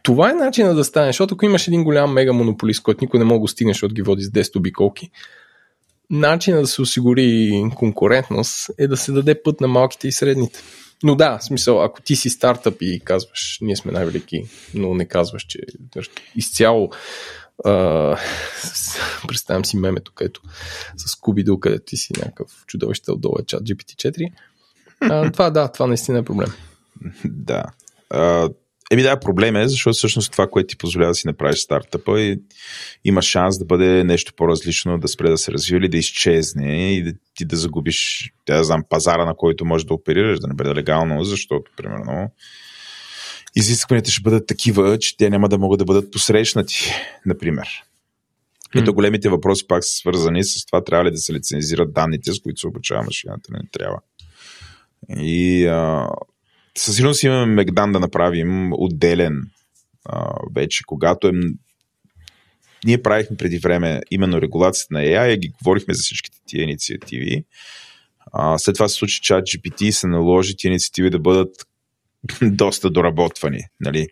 това 0.06 0.30
е 0.30 0.34
начина 0.34 0.74
да 0.74 0.84
стане, 0.84 1.08
защото 1.08 1.34
ако 1.34 1.44
имаш 1.44 1.68
един 1.68 1.84
голям 1.84 2.12
мега 2.12 2.32
монополист, 2.32 2.82
който 2.82 3.04
никой 3.04 3.18
не 3.18 3.24
може 3.24 3.40
да 3.40 3.48
стигне, 3.48 3.72
защото 3.72 3.94
ги 3.94 4.02
води 4.02 4.22
с 4.22 4.30
10 4.30 4.56
обиколки, 4.56 5.10
начинът 6.10 6.62
да 6.62 6.66
се 6.66 6.82
осигури 6.82 7.62
конкурентност 7.74 8.70
е 8.78 8.86
да 8.86 8.96
се 8.96 9.12
даде 9.12 9.42
път 9.42 9.60
на 9.60 9.68
малките 9.68 10.08
и 10.08 10.12
средните. 10.12 10.60
Но 11.02 11.14
да, 11.14 11.38
в 11.38 11.44
смисъл, 11.44 11.82
ако 11.82 12.02
ти 12.02 12.16
си 12.16 12.30
стартъп 12.30 12.76
и 12.80 13.00
казваш, 13.04 13.58
ние 13.60 13.76
сме 13.76 13.92
най-велики, 13.92 14.44
но 14.74 14.94
не 14.94 15.04
казваш, 15.04 15.42
че 15.42 15.58
изцяло 16.36 16.90
Uh, 17.64 18.18
представям 19.28 19.64
си 19.64 19.76
мемето, 19.76 20.12
където 20.14 20.42
с 20.96 21.14
Кубидо, 21.14 21.60
където 21.60 21.84
ти 21.84 21.96
си 21.96 22.12
някакъв 22.18 22.64
чудовище 22.66 23.12
отдолу 23.12 23.34
е 23.40 23.44
чат 23.46 23.62
GPT-4. 23.62 24.32
Uh, 25.02 25.32
това 25.32 25.50
да, 25.50 25.68
това 25.68 25.86
наистина 25.86 26.18
е 26.18 26.24
проблем. 26.24 26.52
Да. 27.24 27.64
Uh, 28.10 28.54
Еми 28.92 29.02
да, 29.02 29.20
проблем 29.20 29.56
е, 29.56 29.68
защото 29.68 29.96
всъщност 29.96 30.32
това, 30.32 30.46
което 30.46 30.66
ти 30.66 30.78
позволява 30.78 31.10
да 31.10 31.14
си 31.14 31.26
направиш 31.26 31.58
стартъпа 31.58 32.20
и 32.20 32.40
има 33.04 33.22
шанс 33.22 33.58
да 33.58 33.64
бъде 33.64 34.04
нещо 34.04 34.32
по-различно, 34.36 34.98
да 34.98 35.08
спре 35.08 35.28
да 35.28 35.38
се 35.38 35.52
развива 35.52 35.78
или 35.78 35.88
да 35.88 35.96
изчезне 35.96 36.94
и 36.94 37.02
да 37.02 37.12
ти 37.34 37.44
да 37.44 37.56
загубиш, 37.56 38.30
да 38.46 38.64
знам, 38.64 38.82
пазара, 38.88 39.24
на 39.24 39.34
който 39.34 39.64
можеш 39.64 39.86
да 39.86 39.94
оперираш, 39.94 40.40
да 40.40 40.48
не 40.48 40.54
бъде 40.54 40.74
легално, 40.74 41.24
защото, 41.24 41.70
примерно, 41.76 42.30
изискванията 43.56 44.10
ще 44.10 44.22
бъдат 44.22 44.46
такива, 44.46 44.98
че 44.98 45.16
те 45.16 45.30
няма 45.30 45.48
да 45.48 45.58
могат 45.58 45.78
да 45.78 45.84
бъдат 45.84 46.12
посрещнати, 46.12 46.90
например. 47.26 47.68
И 48.74 48.84
то 48.84 48.92
големите 48.92 49.28
въпроси 49.28 49.66
пак 49.66 49.84
са 49.84 49.90
свързани 49.90 50.44
с 50.44 50.66
това, 50.66 50.84
трябва 50.84 51.04
ли 51.04 51.10
да 51.10 51.18
се 51.18 51.32
лицензират 51.32 51.92
данните, 51.92 52.32
с 52.32 52.40
които 52.40 52.60
се 52.60 52.66
обучава 52.66 53.02
машината, 53.02 53.52
не 53.52 53.60
трябва. 53.72 53.98
И 55.16 55.66
а, 55.66 56.08
със 56.76 56.96
сигурност 56.96 57.22
имаме 57.22 57.46
Мегдан 57.46 57.92
да 57.92 58.00
направим 58.00 58.72
отделен 58.72 59.42
а, 60.04 60.32
вече, 60.54 60.84
когато 60.86 61.28
е 61.28 61.32
ние 62.84 63.02
правихме 63.02 63.36
преди 63.36 63.58
време 63.58 64.00
именно 64.10 64.40
регулацията 64.40 64.94
на 64.94 65.00
AI 65.00 65.36
ги 65.36 65.48
говорихме 65.48 65.94
за 65.94 66.02
всичките 66.02 66.38
тия 66.46 66.62
инициативи. 66.62 67.44
А, 68.32 68.58
след 68.58 68.74
това 68.74 68.88
се 68.88 68.94
случи 68.94 69.20
чат 69.22 69.44
GPT 69.44 69.82
и 69.82 69.92
се 69.92 70.06
наложи 70.06 70.56
тия 70.56 70.68
инициативи 70.68 71.10
да 71.10 71.18
бъдат 71.18 71.54
доста 72.42 72.90
доработвани. 72.90 73.60
Нали? 73.80 74.06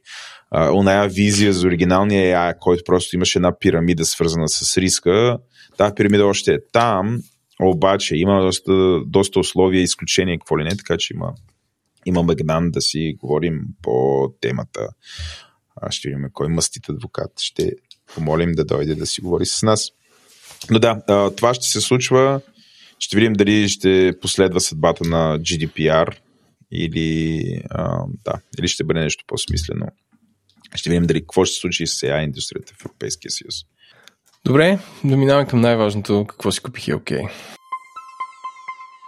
Оная 0.52 1.08
визия 1.08 1.52
за 1.52 1.66
оригиналния 1.66 2.36
AI, 2.36 2.58
който 2.58 2.82
просто 2.86 3.16
имаше 3.16 3.38
една 3.38 3.58
пирамида 3.58 4.04
свързана 4.04 4.48
с 4.48 4.78
риска, 4.78 5.38
тази 5.76 5.94
пирамида 5.94 6.26
още 6.26 6.54
е 6.54 6.58
там, 6.72 7.20
обаче 7.62 8.16
има 8.16 8.40
доста, 8.40 9.00
доста 9.06 9.40
условия 9.40 9.82
изключения, 9.82 10.38
какво 10.38 10.58
ли 10.58 10.64
не, 10.64 10.76
така 10.76 10.96
че 10.98 11.14
има 11.14 11.32
има 12.07 12.22
Магдан 12.22 12.70
да 12.70 12.80
си 12.80 13.16
говорим 13.18 13.61
по 13.82 14.28
темата. 14.40 14.88
А 15.76 15.90
ще 15.90 16.09
видим 16.09 16.24
кой 16.32 16.48
мъстит 16.48 16.88
адвокат. 16.88 17.40
Ще 17.40 17.72
помолим 18.14 18.52
да 18.52 18.64
дойде 18.64 18.94
да 18.94 19.07
си 19.07 19.20
говори 19.20 19.46
с 19.46 19.62
нас. 19.62 19.90
Но 20.70 20.78
да, 20.78 21.02
това 21.36 21.55
ще 21.55 21.66
се 21.66 21.80
случва. 21.80 22.40
Ще 22.98 23.16
видим 23.16 23.32
дали 23.32 23.68
ще 23.68 24.12
последва 24.20 24.61
съдбата 24.61 25.09
на 25.09 25.38
GDPR 25.38 26.16
или, 26.72 27.42
да, 28.24 28.32
или 28.59 28.68
ще 28.68 28.84
бъде 28.84 29.00
нещо 29.00 29.24
по-смислено. 29.26 29.86
Ще 30.74 30.90
видим 30.90 31.07
дали 31.07 31.20
какво 31.20 31.44
ще 31.44 31.55
се 31.55 31.61
случи 31.61 31.86
с 31.86 32.00
AI 32.00 32.24
индустрията 32.24 32.72
в 32.74 32.84
Европейския 32.84 33.30
съюз. 33.30 33.55
Добре, 34.44 34.78
доминаваме 35.05 35.48
към 35.48 35.61
най-важното. 35.61 36.26
Какво 36.28 36.52
си 36.52 36.61
купих 36.61 36.88
и 36.88 36.94
окей. 36.94 37.18
Okay. 37.18 37.30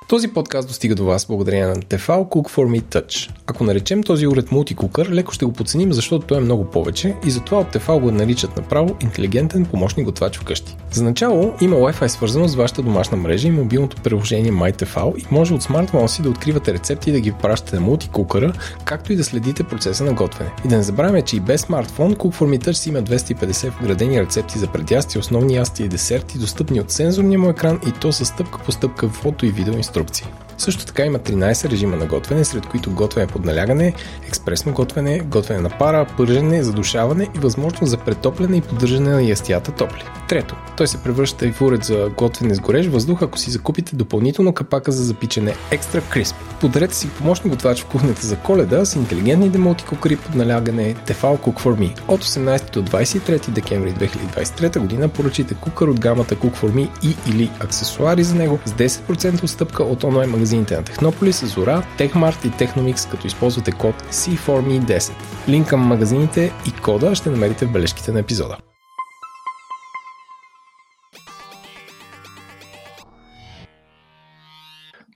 Този 0.08 0.28
подкаст 0.28 0.68
достига 0.68 0.94
до 0.94 1.04
вас 1.04 1.26
благодарение 1.26 1.66
на 1.66 1.76
Tefal 1.76 2.28
Cook 2.28 2.50
for 2.50 2.80
Me 2.80 2.82
Touch. 2.82 3.30
Ако 3.46 3.64
наречем 3.64 4.02
този 4.02 4.26
уред 4.26 4.52
мултикукър, 4.52 5.08
леко 5.10 5.32
ще 5.32 5.44
го 5.44 5.52
подценим, 5.52 5.92
защото 5.92 6.26
той 6.26 6.38
е 6.38 6.40
много 6.40 6.64
повече 6.64 7.14
и 7.26 7.30
затова 7.30 7.58
от 7.58 7.74
Tefal 7.74 8.00
го 8.00 8.10
наричат 8.10 8.56
направо 8.56 8.96
интелигентен 9.00 9.64
помощник 9.64 10.06
готвач 10.06 10.38
вкъщи. 10.38 10.76
За 10.90 11.04
начало 11.04 11.54
има 11.60 11.76
Wi-Fi 11.76 12.06
свързано 12.06 12.48
с 12.48 12.54
вашата 12.54 12.82
домашна 12.82 13.16
мрежа 13.16 13.48
и 13.48 13.50
мобилното 13.50 13.96
приложение 14.02 14.52
MyTefal 14.52 15.16
и 15.16 15.26
може 15.30 15.54
от 15.54 15.62
смартфона 15.62 16.08
си 16.08 16.22
да 16.22 16.30
откривате 16.30 16.74
рецепти 16.74 17.10
и 17.10 17.12
да 17.12 17.20
ги 17.20 17.32
пращате 17.32 17.76
на 17.76 17.82
мултикукъра, 17.82 18.52
както 18.84 19.12
и 19.12 19.16
да 19.16 19.24
следите 19.24 19.64
процеса 19.64 20.04
на 20.04 20.12
готвене. 20.12 20.50
И 20.64 20.68
да 20.68 20.76
не 20.76 20.82
забравяме, 20.82 21.22
че 21.22 21.36
и 21.36 21.40
без 21.40 21.60
смартфон 21.60 22.14
Cook 22.14 22.34
for 22.34 22.56
Me 22.56 22.64
Touch 22.64 22.72
си 22.72 22.88
има 22.88 23.02
250 23.02 23.80
вградени 23.80 24.20
рецепти 24.20 24.58
за 24.58 24.66
предясти, 24.66 25.18
основни 25.18 25.54
ясти 25.54 25.84
и 25.84 25.88
десерти, 25.88 26.38
достъпни 26.38 26.80
от 26.80 26.90
сензорния 26.90 27.38
му 27.38 27.50
екран 27.50 27.80
и 27.88 27.92
то 27.92 28.12
с 28.12 28.24
стъпка 28.24 28.58
по 28.58 28.72
стъпка 28.72 29.08
фото 29.08 29.46
и 29.46 29.50
видео. 29.50 29.74
конструкций. 29.96 30.45
Също 30.58 30.86
така 30.86 31.04
има 31.04 31.18
13 31.18 31.70
режима 31.70 31.96
на 31.96 32.06
готвене, 32.06 32.44
сред 32.44 32.66
които 32.66 32.90
готвене 32.90 33.26
под 33.26 33.44
налягане, 33.44 33.94
експресно 34.28 34.72
готвене, 34.72 35.18
готвене 35.18 35.60
на 35.60 35.70
пара, 35.70 36.06
пържене, 36.16 36.62
задушаване 36.62 37.28
и 37.36 37.38
възможност 37.38 37.90
за 37.90 37.96
претопляне 37.96 38.56
и 38.56 38.60
поддържане 38.60 39.10
на 39.10 39.22
ястията 39.22 39.72
топли. 39.72 40.04
Трето, 40.28 40.56
той 40.76 40.86
се 40.86 41.02
превръща 41.02 41.46
и 41.46 41.52
в 41.52 41.62
уред 41.62 41.84
за 41.84 42.10
готвене 42.16 42.54
с 42.54 42.60
горещ 42.60 42.90
въздух, 42.90 43.22
ако 43.22 43.38
си 43.38 43.50
закупите 43.50 43.96
допълнително 43.96 44.52
капака 44.52 44.92
за 44.92 45.04
запичане 45.04 45.54
Extra 45.70 46.00
Crisp. 46.00 46.34
Подарете 46.60 46.94
си 46.94 47.10
помощник 47.10 47.52
готвач 47.52 47.82
в 47.82 47.86
кухнята 47.86 48.26
за 48.26 48.36
коледа 48.36 48.84
с 48.84 48.96
интелигентни 48.96 49.48
демолти 49.48 49.84
кукари 49.84 50.16
под 50.16 50.34
налягане 50.34 50.94
Tefal 50.94 51.38
Cook 51.38 51.60
for 51.60 51.78
Me. 51.78 52.00
От 52.08 52.24
18 52.24 52.70
до 52.72 52.82
23 52.82 53.50
декември 53.50 53.92
2023 53.92 54.78
година 54.78 55.08
поръчите 55.08 55.54
кукър 55.54 55.88
от 55.88 56.00
гамата 56.00 56.34
Cook 56.34 56.56
for 56.56 56.72
Me 56.72 56.88
и 57.02 57.16
или 57.30 57.50
аксесуари 57.60 58.24
за 58.24 58.34
него 58.34 58.58
с 58.64 58.72
10% 58.72 59.44
отстъпка 59.44 59.82
от 59.82 60.04
онлайн 60.04 60.30
магазините 60.46 60.76
на 60.76 60.84
Технополис, 60.84 61.54
Зора, 61.54 61.86
Техмарт 61.98 62.44
и 62.44 62.50
Техномикс, 62.50 63.06
като 63.06 63.26
използвате 63.26 63.72
код 63.72 63.94
C4Me10. 64.02 65.12
Линк 65.48 65.68
към 65.68 65.80
магазините 65.80 66.52
и 66.68 66.82
кода 66.82 67.14
ще 67.14 67.30
намерите 67.30 67.66
в 67.66 67.72
бележките 67.72 68.12
на 68.12 68.20
епизода. 68.20 68.58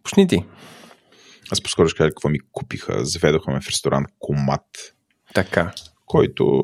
Почни 0.02 0.28
ти. 0.28 0.44
аз 1.50 1.62
по-скоро 1.62 1.88
ще 1.88 1.96
кажа 1.96 2.10
какво 2.10 2.28
ми 2.28 2.38
купиха. 2.52 3.04
Заведоха 3.04 3.50
ме 3.50 3.60
в 3.60 3.68
ресторант 3.68 4.06
Комат. 4.18 4.94
Така. 5.34 5.72
Който 6.06 6.62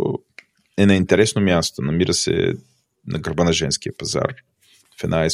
е 0.76 0.86
на 0.86 0.94
интересно 0.94 1.42
място. 1.42 1.82
Намира 1.82 2.14
се 2.14 2.54
на 3.06 3.18
гърба 3.18 3.44
на 3.44 3.52
женския 3.52 3.92
пазар. 3.98 4.34
В 5.00 5.04
една 5.04 5.26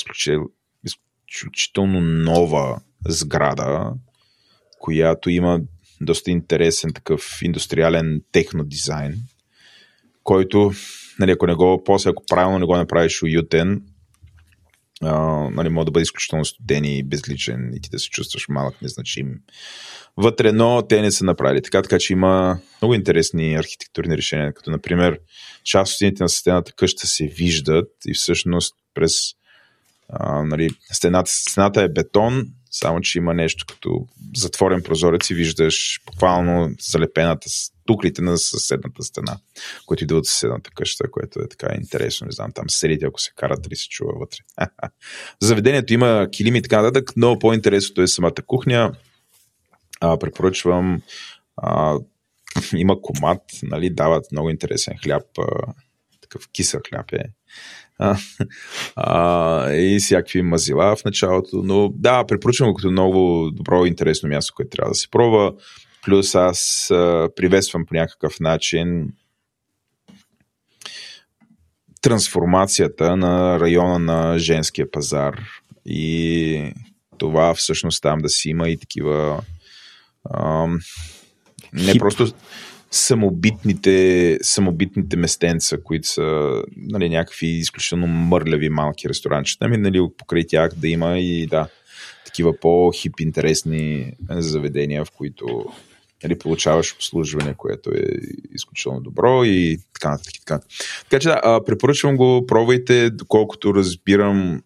изключително 0.85 2.01
нова 2.01 2.81
сграда, 3.09 3.93
която 4.79 5.31
има 5.31 5.61
доста 6.01 6.31
интересен 6.31 6.93
такъв 6.93 7.39
индустриален 7.43 8.23
технодизайн, 8.33 9.15
който, 10.23 10.73
нали, 11.19 11.31
ако 11.31 11.47
не 11.47 11.55
го, 11.55 11.83
после 11.85 12.11
ако 12.11 12.25
правилно 12.27 12.59
не 12.59 12.67
го 12.67 12.77
направиш 12.77 13.23
уютен, 13.23 13.83
а, 15.03 15.51
нали, 15.51 15.69
може 15.69 15.85
да 15.85 15.91
бъде 15.91 16.03
изключително 16.03 16.45
студен 16.45 16.85
и 16.85 17.03
безличен 17.03 17.73
и 17.75 17.81
ти 17.81 17.91
да 17.91 17.99
се 17.99 18.11
чувстваш 18.11 18.49
малък, 18.49 18.83
незначим 18.83 19.35
вътре, 20.17 20.53
но 20.53 20.83
те 20.83 21.03
не 21.03 21.11
са 21.11 21.25
направили 21.25 21.63
така, 21.63 21.83
така 21.83 21.99
че 21.99 22.13
има 22.13 22.59
много 22.83 22.95
интересни 22.95 23.55
архитектурни 23.55 24.17
решения, 24.17 24.55
като 24.55 24.71
например 24.71 25.19
част 25.65 25.93
от 25.93 25.97
стените 25.97 26.23
на 26.23 26.29
стената 26.29 26.73
къща 26.73 27.07
се 27.07 27.27
виждат 27.27 27.91
и 28.07 28.15
всъщност 28.15 28.75
през 28.95 29.13
а, 30.09 30.43
нали, 30.43 30.71
стената, 30.93 31.31
стената 31.31 31.83
е 31.83 31.89
бетон, 31.89 32.47
само 32.73 33.01
че 33.01 33.19
има 33.19 33.35
нещо 33.35 33.65
като 33.69 34.07
затворен 34.37 34.83
прозорец 34.83 35.31
и 35.31 35.35
виждаш 35.35 36.01
буквално 36.07 36.71
залепената 36.81 37.49
с 37.49 37.73
туклите 37.87 38.23
на 38.23 38.39
съседната 38.39 39.03
стена, 39.03 39.39
които 39.87 40.05
идват 40.05 40.19
от 40.19 40.27
съседната 40.27 40.71
къща, 40.75 41.11
което 41.11 41.41
е 41.41 41.49
така 41.49 41.75
интересно. 41.79 42.27
Не 42.27 42.33
знам, 42.33 42.53
там 42.53 42.71
селите, 42.71 43.07
ако 43.07 43.21
се 43.21 43.33
карат, 43.37 43.71
ли 43.71 43.77
се 43.77 43.89
чува 43.89 44.13
вътре. 44.19 44.39
Заведението 45.41 45.93
има 45.93 46.29
килими 46.33 46.59
и 46.59 46.63
така 46.63 46.83
нататък, 46.83 47.11
но 47.17 47.39
по-интересното 47.39 48.03
е 48.03 48.09
самата 48.09 48.43
кухня. 48.47 48.93
А, 50.01 50.19
препоръчвам 50.19 51.03
а, 51.57 51.99
има 52.77 53.01
комат, 53.03 53.43
нали, 53.63 53.91
дават 53.91 54.33
много 54.33 54.51
интересен 54.51 54.99
хляб, 55.03 55.25
а, 55.39 55.73
такъв 56.21 56.49
кисел 56.53 56.81
хляб 56.89 57.13
е 57.13 57.25
а, 58.03 58.17
а, 58.97 59.73
и 59.73 59.99
всякакви 59.99 60.43
мазила 60.43 60.97
в 60.97 61.05
началото. 61.05 61.63
Но 61.65 61.89
да, 61.89 62.25
препоръчвам 62.25 62.69
го 62.69 62.75
като 62.75 62.91
много 62.91 63.51
добро 63.53 63.85
и 63.85 63.89
интересно 63.89 64.29
място, 64.29 64.53
което 64.57 64.71
трябва 64.71 64.91
да 64.91 64.95
се 64.95 65.11
пробва. 65.11 65.53
Плюс 66.05 66.35
аз 66.35 66.91
а, 66.91 67.29
приветствам 67.37 67.87
по 67.87 67.95
някакъв 67.95 68.41
начин 68.41 69.09
трансформацията 72.01 73.17
на 73.17 73.61
района 73.61 73.99
на 73.99 74.39
женския 74.39 74.91
пазар 74.91 75.41
и 75.87 76.73
това 77.19 77.55
всъщност 77.55 78.03
там 78.03 78.19
да 78.19 78.29
си 78.29 78.49
има 78.49 78.69
и 78.69 78.79
такива 78.79 79.43
а, 80.25 80.67
не 81.73 81.93
Хип. 81.93 82.01
просто 82.01 82.33
самобитните, 82.93 84.39
самобитните 84.43 85.17
местенца, 85.17 85.79
които 85.85 86.09
са 86.09 86.63
нали, 86.77 87.09
някакви 87.09 87.47
изключително 87.47 88.07
мърляви 88.07 88.69
малки 88.69 89.09
ресторанчета, 89.09 89.65
ами 89.65 89.77
нали, 89.77 90.01
покрай 90.19 90.47
тях 90.47 90.75
да 90.75 90.89
има 90.89 91.19
и 91.19 91.47
да, 91.47 91.69
такива 92.25 92.57
по-хип 92.61 93.21
интересни 93.21 94.13
заведения, 94.31 95.05
в 95.05 95.11
които 95.11 95.65
нали, 96.25 96.39
получаваш 96.39 96.93
обслужване, 96.93 97.55
което 97.55 97.91
е 97.91 98.05
изключително 98.55 99.01
добро 99.01 99.45
и 99.45 99.79
така 99.95 100.11
нататък. 100.11 100.35
Така, 100.39 100.61
така 101.11 101.21
че 101.21 101.29
да, 101.29 101.61
препоръчвам 101.67 102.17
го, 102.17 102.47
пробвайте, 102.47 103.11
доколкото 103.11 103.75
разбирам, 103.75 104.63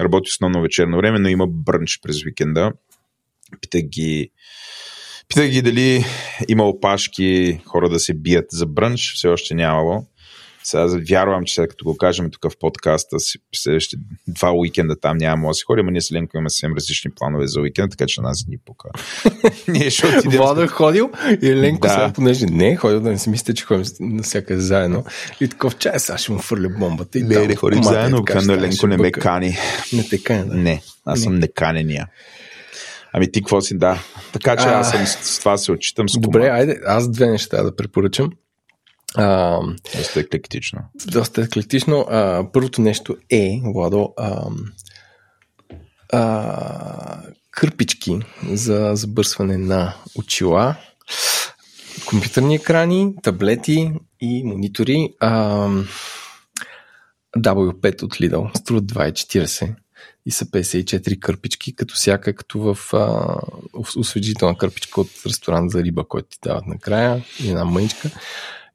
работи 0.00 0.28
основно 0.28 0.62
вечерно 0.62 0.96
време, 0.96 1.18
но 1.18 1.28
има 1.28 1.46
брънч 1.46 2.00
през 2.02 2.24
уикенда. 2.24 2.72
Питах 3.60 3.82
ги 3.82 4.30
Питах 5.30 5.48
ги 5.48 5.62
дали 5.62 6.04
има 6.48 6.64
опашки 6.64 7.60
хора 7.66 7.88
да 7.88 8.00
се 8.00 8.14
бият 8.14 8.46
за 8.52 8.66
брънч, 8.66 9.12
все 9.14 9.28
още 9.28 9.54
нямало. 9.54 10.06
Сега 10.64 10.86
вярвам, 11.10 11.44
че 11.44 11.54
след 11.54 11.70
като 11.70 11.84
го 11.84 11.96
кажем 11.96 12.30
тук 12.30 12.52
в 12.52 12.58
подкаста, 12.60 13.16
следващите 13.54 14.02
два 14.28 14.52
уикенда 14.52 15.00
там 15.00 15.16
няма 15.16 15.48
да 15.48 15.54
се 15.54 15.64
ходи, 15.66 15.82
но 15.82 15.90
ние 15.90 16.00
с 16.00 16.12
Ленко 16.12 16.36
имаме 16.36 16.50
съвсем 16.50 16.74
различни 16.76 17.10
планове 17.10 17.46
за 17.46 17.60
уикенд, 17.60 17.90
така 17.90 18.04
че 18.08 18.20
нас 18.20 18.44
ни 18.48 18.56
пука. 18.66 18.88
ние 19.68 19.90
ще 19.90 20.06
отидем. 20.06 20.40
Влада 20.40 20.64
е 20.64 20.66
ходил 20.66 21.10
и 21.42 21.54
Ленко 21.54 21.86
да. 21.86 21.88
сега, 21.88 22.12
понеже 22.12 22.46
не 22.46 22.68
е 22.68 22.76
ходил, 22.76 23.00
да 23.00 23.10
не 23.10 23.18
си 23.18 23.30
мислите, 23.30 23.54
че 23.54 23.64
ходим 23.64 23.84
навсякъде 24.00 24.60
заедно. 24.60 25.04
И 25.40 25.48
такъв 25.48 25.76
чай, 25.76 25.98
сега 25.98 26.18
ще 26.18 26.32
му 26.32 26.38
фърля 26.38 26.68
бомбата. 26.78 27.18
И 27.18 27.22
не, 27.22 27.46
не 27.46 27.56
ходим 27.56 27.82
заедно, 27.82 28.24
но 28.46 28.56
Ленко 28.56 28.86
не 28.86 28.96
ме 28.96 29.12
кани. 29.12 29.56
Не 29.92 30.08
те 30.08 30.22
кани, 30.22 30.48
да. 30.48 30.54
Не, 30.54 30.82
аз 31.04 31.20
съм 31.20 31.34
неканения. 31.34 32.06
Ами 33.12 33.32
ти 33.32 33.40
какво 33.40 33.60
си, 33.60 33.78
да. 33.78 34.02
Така 34.32 34.56
че 34.56 34.68
аз 34.68 34.90
съм 34.90 35.06
с 35.06 35.38
това 35.38 35.58
се 35.58 35.72
отчитам 35.72 36.08
с 36.08 36.18
Добре, 36.18 36.48
айде, 36.48 36.80
аз 36.86 37.10
две 37.10 37.26
неща 37.26 37.62
да 37.62 37.76
препоръчам. 37.76 38.30
А, 39.16 39.60
доста 39.96 40.20
еклектично. 40.20 40.80
Доста 41.06 41.42
еклектично. 41.42 42.06
А, 42.10 42.46
първото 42.52 42.80
нещо 42.80 43.16
е, 43.30 43.60
Владо, 43.64 44.14
а, 44.16 44.46
а, 46.12 47.22
кърпички 47.50 48.18
за 48.52 48.90
забърсване 48.94 49.56
на 49.56 49.94
очила, 50.14 50.76
компютърни 52.06 52.54
екрани, 52.54 53.14
таблети 53.22 53.92
и 54.20 54.44
монитори. 54.44 55.14
А, 55.20 55.68
W5 57.38 58.02
от 58.02 58.14
Lidl 58.14 58.58
струва 58.58 58.82
2,40 58.82 59.74
и 60.26 60.30
са 60.30 60.46
54 60.46 61.18
кърпички, 61.18 61.76
като 61.76 61.94
всяка, 61.94 62.34
като 62.34 62.58
в 62.58 62.94
а, 62.94 63.36
освежителна 63.96 64.58
кърпичка 64.58 65.00
от 65.00 65.10
ресторант 65.26 65.70
за 65.70 65.82
риба, 65.84 66.04
който 66.08 66.28
ти 66.28 66.38
дават 66.42 66.66
накрая, 66.66 67.24
една 67.44 67.64
мъничка. 67.64 68.10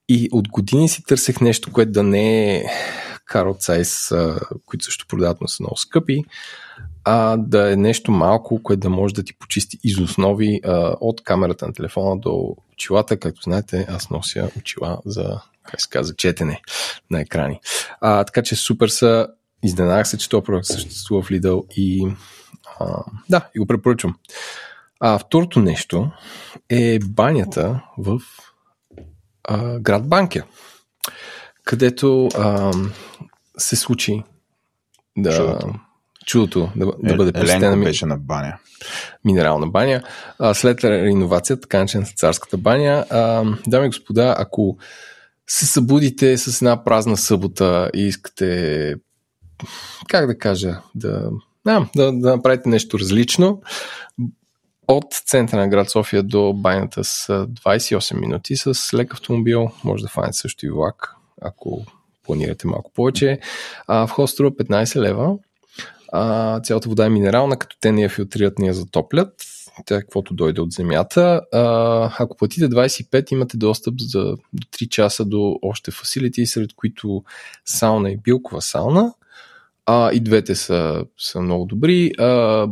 И 0.10 0.30
от 0.32 0.50
години 0.50 0.90
си 0.90 1.04
търсех 1.04 1.42
нещо, 1.42 1.72
което 1.72 1.92
да 1.92 2.04
не 2.04 2.56
е 2.56 2.64
Carrot 3.32 3.82
Size, 3.82 4.40
които 4.66 4.86
също 4.86 5.08
продават, 5.08 5.38
но 5.42 5.48
са 5.48 5.64
много 5.64 5.78
скъпи, 5.78 6.24
а 7.04 7.38
да 7.38 7.72
е 7.72 7.76
нещо 7.76 8.12
малко, 8.12 8.64
което 8.64 8.80
да 8.80 8.90
може 8.90 9.14
да 9.14 9.24
ти 9.24 9.38
почисти 9.38 9.78
из 9.84 10.00
основи 10.00 10.62
а, 10.64 10.96
от 11.02 11.24
камерата 11.24 11.68
на 11.68 11.74
телефона 11.74 12.18
до 12.18 12.56
очилата. 12.74 13.20
Както 13.20 13.42
знаете, 13.42 13.86
аз 13.90 14.10
нося 14.10 14.50
очила 14.58 15.02
за, 15.06 15.42
как 15.64 15.82
се 15.82 15.90
казва, 15.90 16.16
четене 16.16 16.62
на 17.12 17.22
екрани. 17.22 17.60
А, 18.02 18.24
така 18.24 18.44
че 18.44 18.56
супер 18.56 18.88
са 18.88 19.28
Изненадах 19.66 20.08
се, 20.08 20.18
че 20.18 20.30
този 20.30 20.44
проект 20.44 20.66
съществува 20.66 21.22
в 21.22 21.30
Lidl 21.30 21.68
и 21.76 22.08
а, 22.80 23.04
да, 23.30 23.50
и 23.56 23.60
го 23.60 23.66
препоръчвам. 23.66 24.16
А 25.00 25.20
второто 25.20 25.60
нещо 25.60 26.12
е 26.70 27.00
банята 27.00 27.82
в 27.98 28.20
а, 29.44 29.80
град 29.80 30.08
Банкя, 30.08 30.44
където 31.64 32.30
а, 32.38 32.72
се 33.58 33.76
случи 33.76 34.24
да, 35.18 35.32
чудото, 35.32 35.74
чудото 36.26 36.72
да, 36.76 36.86
да 36.86 37.14
е, 37.14 37.16
бъде 37.16 37.34
посетена. 37.34 37.84
беше 37.84 38.06
на 38.06 38.18
баня. 38.18 38.58
Минерална 39.26 39.68
баня. 39.68 40.04
А, 40.40 40.54
след 40.54 40.84
реновацията, 40.84 41.62
така 41.62 41.80
начина 41.80 42.06
царската 42.16 42.58
баня, 42.58 43.06
а, 43.10 43.44
дами 43.68 43.86
и 43.86 43.90
господа, 43.90 44.36
ако 44.38 44.78
се 45.48 45.66
събудите 45.66 46.38
с 46.38 46.62
една 46.62 46.84
празна 46.84 47.18
събота 47.18 47.90
и 47.94 48.02
искате 48.02 48.96
как 50.08 50.28
да 50.28 50.38
кажа, 50.38 50.82
да, 50.96 51.30
да, 51.66 51.90
да, 51.96 52.12
да 52.12 52.36
направите 52.36 52.70
нещо 52.70 53.00
различно. 53.00 53.62
От 54.88 55.14
центъра 55.14 55.60
на 55.60 55.68
град 55.68 55.90
София 55.90 56.24
до 56.24 56.54
байната 56.54 57.04
с 57.04 57.28
28 57.28 58.20
минути 58.20 58.56
с 58.56 58.94
лек 58.94 59.14
автомобил. 59.14 59.70
Може 59.84 60.04
да 60.04 60.10
фанете 60.10 60.38
също 60.38 60.66
и 60.66 60.70
влак, 60.70 61.16
ако 61.42 61.86
планирате 62.24 62.68
малко 62.68 62.92
повече. 62.92 63.40
А, 63.88 64.08
в 64.08 64.28
струва 64.28 64.52
15 64.52 65.00
лева. 65.00 65.38
А, 66.12 66.60
цялата 66.60 66.90
вода 66.90 67.06
е 67.06 67.10
минерална, 67.10 67.58
като 67.60 67.78
те 67.80 67.92
не 67.92 68.02
я 68.02 68.10
филтрират, 68.10 68.60
не 68.60 68.68
я 68.68 68.74
затоплят. 68.74 69.34
Тя 69.86 70.00
каквото 70.00 70.34
дойде 70.34 70.62
от 70.62 70.72
земята. 70.72 71.42
А, 71.54 72.12
ако 72.20 72.38
платите 72.38 72.70
25, 72.70 73.32
имате 73.32 73.58
достъп 73.58 73.94
за 74.00 74.20
до 74.54 74.68
3 74.78 74.90
часа 74.90 75.26
до 75.26 75.60
още 75.62 75.92
фасилити, 75.92 76.46
сред 76.46 76.74
които 76.76 77.24
сауна 77.66 78.12
и 78.12 78.18
билкова 78.18 78.62
сауна. 78.62 79.14
А, 79.86 80.12
и 80.14 80.20
двете 80.20 80.56
са, 80.56 81.06
са 81.18 81.42
много 81.42 81.66
добри. 81.66 82.12
А, 82.18 82.68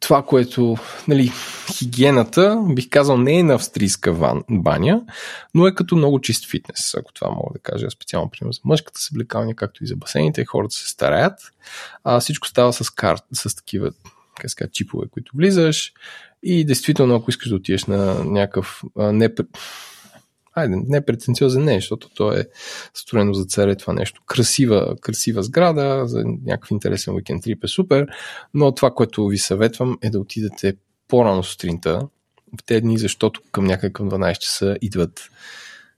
това, 0.00 0.22
което, 0.22 0.76
нали, 1.08 1.32
хигиената, 1.72 2.62
бих 2.74 2.88
казал, 2.90 3.16
не 3.16 3.38
е 3.38 3.42
на 3.42 3.54
австрийска 3.54 4.12
ван, 4.12 4.44
баня, 4.50 5.02
но 5.54 5.66
е 5.66 5.74
като 5.74 5.96
много 5.96 6.20
чист 6.20 6.50
фитнес, 6.50 6.94
ако 6.94 7.12
това 7.12 7.30
мога 7.30 7.52
да 7.52 7.58
кажа 7.58 7.90
специално, 7.90 8.30
примерно, 8.30 8.52
за 8.52 8.60
мъжката 8.64 9.00
съблекалня, 9.00 9.54
както 9.54 9.84
и 9.84 9.86
за 9.86 9.96
басейните, 9.96 10.44
хората 10.44 10.74
се 10.74 10.88
стараят. 10.88 11.40
А, 12.04 12.20
всичко 12.20 12.48
става 12.48 12.72
с 12.72 12.90
карт, 12.90 13.22
с 13.32 13.56
такива, 13.56 13.92
ска, 14.46 14.68
чипове, 14.70 15.06
които 15.10 15.32
влизаш 15.36 15.92
и 16.42 16.64
действително, 16.64 17.14
ако 17.14 17.30
искаш 17.30 17.48
да 17.48 17.56
отидеш 17.56 17.84
на 17.84 18.24
някакъв 18.24 18.82
не, 18.96 19.28
айде, 20.54 20.76
не 20.88 21.04
претенциозен 21.04 21.64
не, 21.64 21.74
защото 21.74 22.08
то 22.14 22.32
е 22.32 22.48
строено 22.94 23.34
за 23.34 23.44
царе 23.44 23.76
това 23.76 23.92
нещо. 23.92 24.22
Красива, 24.26 24.96
красива 25.00 25.42
сграда, 25.42 26.02
за 26.06 26.24
някакъв 26.44 26.70
интересен 26.70 27.14
уикенд 27.14 27.42
трип 27.42 27.64
е 27.64 27.68
супер, 27.68 28.06
но 28.54 28.72
това, 28.72 28.90
което 28.90 29.26
ви 29.26 29.38
съветвам 29.38 29.98
е 30.02 30.10
да 30.10 30.20
отидете 30.20 30.74
по-рано 31.08 31.42
сутринта, 31.42 32.00
в 32.60 32.64
тези 32.66 32.80
дни, 32.80 32.98
защото 32.98 33.40
към 33.52 33.64
някъде 33.64 33.92
към 33.92 34.10
12 34.10 34.38
часа 34.38 34.76
идват 34.82 35.30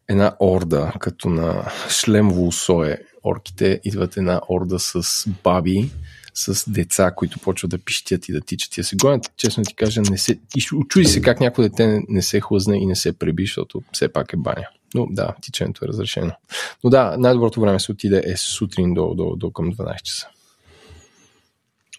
една 0.08 0.36
орда, 0.40 0.92
като 1.00 1.28
на 1.28 1.72
шлемово 1.88 2.46
усое. 2.46 2.98
Орките 3.24 3.80
идват 3.84 4.16
една 4.16 4.40
орда 4.48 4.78
с 4.78 5.24
баби, 5.44 5.90
с 6.34 6.70
деца, 6.70 7.10
които 7.16 7.38
почват 7.38 7.70
да 7.70 7.78
пищят 7.78 8.28
и 8.28 8.32
да 8.32 8.40
тичат 8.40 8.76
и 8.76 8.80
да 8.80 8.84
се 8.84 8.96
гонят. 8.96 9.32
Честно 9.36 9.64
ти 9.64 9.74
кажа, 9.74 10.02
не 10.10 10.18
се... 10.18 10.38
чуди 10.88 11.04
се 11.04 11.22
как 11.22 11.40
някой 11.40 11.68
дете 11.68 12.02
не 12.08 12.22
се 12.22 12.40
хлъзне 12.40 12.76
и 12.76 12.86
не 12.86 12.96
се 12.96 13.18
преби, 13.18 13.42
защото 13.42 13.82
все 13.92 14.12
пак 14.12 14.32
е 14.32 14.36
баня. 14.36 14.66
Но 14.94 15.06
да, 15.10 15.34
тичането 15.40 15.84
е 15.84 15.88
разрешено. 15.88 16.32
Но 16.84 16.90
да, 16.90 17.16
най-доброто 17.18 17.60
време 17.60 17.80
се 17.80 17.92
отиде 17.92 18.22
е 18.26 18.36
сутрин 18.36 18.94
до, 18.94 19.14
до, 19.14 19.36
до 19.36 19.50
към 19.50 19.72
12 19.72 20.02
часа. 20.02 20.28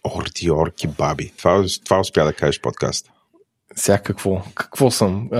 Орти, 0.04 0.50
орки, 0.50 0.88
баби. 0.88 1.32
Това, 1.38 1.64
това 1.84 2.00
успя 2.00 2.24
да 2.24 2.32
кажеш 2.32 2.60
подкаста. 2.60 3.10
Сега 3.76 3.98
какво? 3.98 4.42
Какво 4.54 4.90
съм? 4.90 5.28
А, 5.32 5.38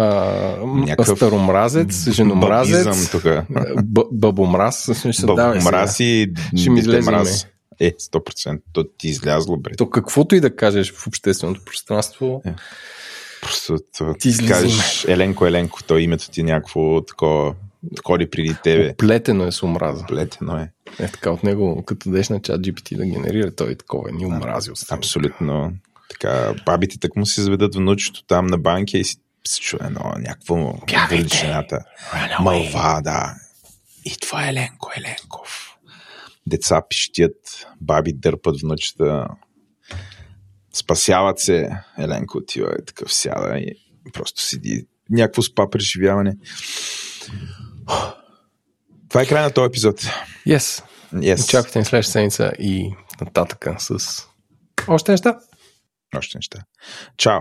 Някакъв... 0.67 1.19
Старомразец, 1.19 2.11
женомразец, 2.11 3.17
бабомраз. 4.13 4.91
Бабомраз 5.27 6.01
и 6.01 6.33
ще 6.57 6.71
ми 6.71 6.81
излезе 6.81 7.11
мраз. 7.11 7.47
Е, 7.81 7.93
100%. 7.93 8.61
То 8.73 8.85
ти 8.85 9.09
излязло, 9.09 9.57
бре. 9.57 9.77
То 9.77 9.91
каквото 9.91 10.35
и 10.35 10.41
да 10.41 10.57
кажеш 10.57 10.93
в 10.93 11.07
общественото 11.07 11.65
пространство. 11.65 12.43
Е. 12.47 12.55
Просто 13.43 13.79
ти 14.21 14.47
кажеш 14.49 15.05
Еленко, 15.05 15.47
Еленко, 15.47 15.83
то 15.83 15.99
името 15.99 16.31
ти 16.31 16.41
е 16.41 16.45
някакво 16.45 17.01
такова 17.01 17.55
ходи 18.05 18.31
преди 18.31 18.55
тебе. 18.65 18.95
Плетено 18.97 19.47
е 19.47 19.53
с 19.53 19.63
омраза. 19.63 20.05
Плетено 20.07 20.57
е. 20.57 20.71
Е 20.99 21.09
така 21.09 21.31
от 21.31 21.43
него, 21.43 21.83
като 21.87 22.11
деш 22.11 22.29
на 22.29 22.43
чат 22.43 22.61
GPT 22.61 22.97
да 22.97 23.07
генерира, 23.07 23.55
той 23.55 23.71
е 23.71 23.75
такова, 23.75 24.13
ни 24.13 24.27
омрази 24.27 24.71
от 24.71 24.79
Абсолютно. 24.91 25.73
Така, 26.11 26.55
бабите 26.67 26.99
так 26.99 27.17
му 27.17 27.27
се 27.27 27.43
заведат 27.43 27.75
внучето 27.75 28.25
там 28.25 28.47
на 28.47 28.59
банки 28.59 28.99
и 28.99 29.05
си 29.05 29.17
чуе 29.61 29.81
едно 29.83 30.13
някакво 30.19 30.75
величината. 31.11 31.79
Мълва, 32.41 33.01
да. 33.05 33.35
И 34.05 34.17
това 34.21 34.47
е 34.47 34.49
Еленко 34.49 34.91
Еленков. 34.97 35.66
Деца 36.47 36.83
пищят, 36.89 37.67
баби 37.81 38.13
дърпат 38.13 38.61
внучета, 38.61 39.29
спасяват 40.73 41.39
се. 41.39 41.71
Еленко 41.99 42.39
отива 42.39 42.75
е 42.79 42.85
такъв 42.85 43.15
сяда 43.15 43.59
и 43.59 43.77
просто 44.13 44.43
седи 44.43 44.87
някакво 45.11 45.43
спа 45.43 45.71
преживяване. 45.71 46.37
Това 49.09 49.23
е 49.23 49.27
край 49.27 49.43
на 49.43 49.51
този 49.51 49.67
епизод. 49.67 50.01
Yes. 50.47 50.85
yes. 51.15 51.45
Очаквайте 51.45 51.79
ни 51.79 51.85
следващата 51.85 52.13
седмица 52.13 52.53
и 52.59 52.95
нататъка 53.21 53.77
с 53.79 54.23
още 54.89 55.13
неща. 55.13 55.39
Още 56.17 56.39
неща. 56.39 56.59
Чао! 57.17 57.41